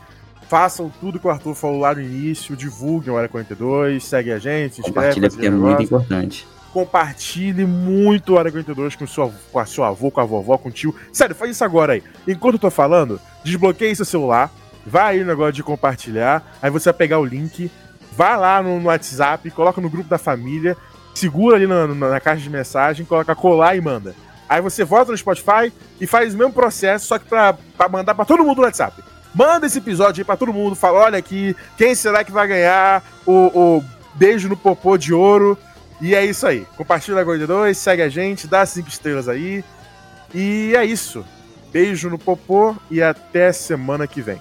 Façam 0.48 0.90
tudo 1.00 1.18
que 1.18 1.26
o 1.26 1.30
Arthur 1.30 1.54
falou 1.54 1.80
lá 1.80 1.94
no 1.94 2.00
início. 2.00 2.56
Divulguem 2.56 3.12
o 3.12 3.16
Área 3.16 3.28
42, 3.28 4.02
segue 4.04 4.30
a 4.30 4.38
gente, 4.38 4.80
Compartilha 4.80 5.28
porque 5.28 5.46
é 5.46 5.50
muito 5.50 5.82
importante. 5.82 6.46
Compartilhe 6.74 7.64
muito 7.64 8.34
o 8.34 8.38
Área 8.38 8.50
42 8.50 8.96
com, 8.96 9.06
sua, 9.06 9.30
com 9.52 9.60
a 9.60 9.64
seu 9.64 9.84
avô, 9.84 10.10
com 10.10 10.20
a 10.20 10.24
vovó, 10.24 10.58
com 10.58 10.68
o 10.68 10.72
tio. 10.72 10.92
Sério, 11.12 11.32
faz 11.34 11.52
isso 11.52 11.64
agora 11.64 11.92
aí. 11.92 12.02
Enquanto 12.26 12.54
eu 12.54 12.58
tô 12.58 12.68
falando, 12.70 13.20
desbloqueie 13.44 13.94
seu 13.94 14.04
celular, 14.04 14.50
vai 14.84 15.14
aí 15.14 15.20
no 15.20 15.26
negócio 15.26 15.52
de 15.52 15.62
compartilhar, 15.62 16.42
aí 16.60 16.68
você 16.70 16.90
vai 16.90 16.94
pegar 16.98 17.20
o 17.20 17.24
link, 17.24 17.70
vai 18.16 18.36
lá 18.36 18.60
no, 18.60 18.80
no 18.80 18.86
WhatsApp, 18.88 19.48
coloca 19.52 19.80
no 19.80 19.88
grupo 19.88 20.08
da 20.10 20.18
família, 20.18 20.76
segura 21.14 21.54
ali 21.56 21.66
na, 21.68 21.86
na- 21.86 22.08
na 22.10 22.20
caixa 22.20 22.42
de 22.42 22.50
mensagem, 22.50 23.06
coloca 23.06 23.34
colar 23.36 23.76
e 23.76 23.80
manda. 23.80 24.12
Aí 24.48 24.60
você 24.60 24.82
volta 24.84 25.12
no 25.12 25.16
Spotify 25.16 25.72
e 26.00 26.08
faz 26.08 26.34
o 26.34 26.36
mesmo 26.38 26.52
processo, 26.52 27.06
só 27.06 27.18
que 27.20 27.24
pra, 27.26 27.54
pra 27.78 27.88
mandar 27.88 28.16
pra 28.16 28.24
todo 28.24 28.42
mundo 28.44 28.56
no 28.58 28.64
WhatsApp. 28.64 29.00
Manda 29.32 29.66
esse 29.66 29.78
episódio 29.78 30.20
aí 30.20 30.24
pra 30.24 30.36
todo 30.36 30.52
mundo, 30.52 30.74
fala, 30.74 30.98
olha 31.04 31.18
aqui, 31.18 31.56
quem 31.78 31.94
será 31.94 32.24
que 32.24 32.32
vai 32.32 32.48
ganhar 32.48 33.02
o, 33.24 33.32
o 33.78 33.84
beijo 34.14 34.48
no 34.48 34.56
popô 34.56 34.98
de 34.98 35.14
ouro? 35.14 35.56
E 36.00 36.14
é 36.14 36.24
isso 36.24 36.46
aí. 36.46 36.66
Compartilha 36.76 37.20
a 37.20 37.24
Gold 37.24 37.46
2, 37.46 37.76
segue 37.76 38.02
a 38.02 38.08
gente, 38.08 38.46
dá 38.46 38.64
cinco 38.66 38.88
estrelas 38.88 39.28
aí. 39.28 39.64
E 40.34 40.74
é 40.76 40.84
isso. 40.84 41.24
Beijo 41.72 42.08
no 42.10 42.18
popô 42.18 42.76
e 42.90 43.02
até 43.02 43.52
semana 43.52 44.06
que 44.06 44.20
vem. 44.20 44.40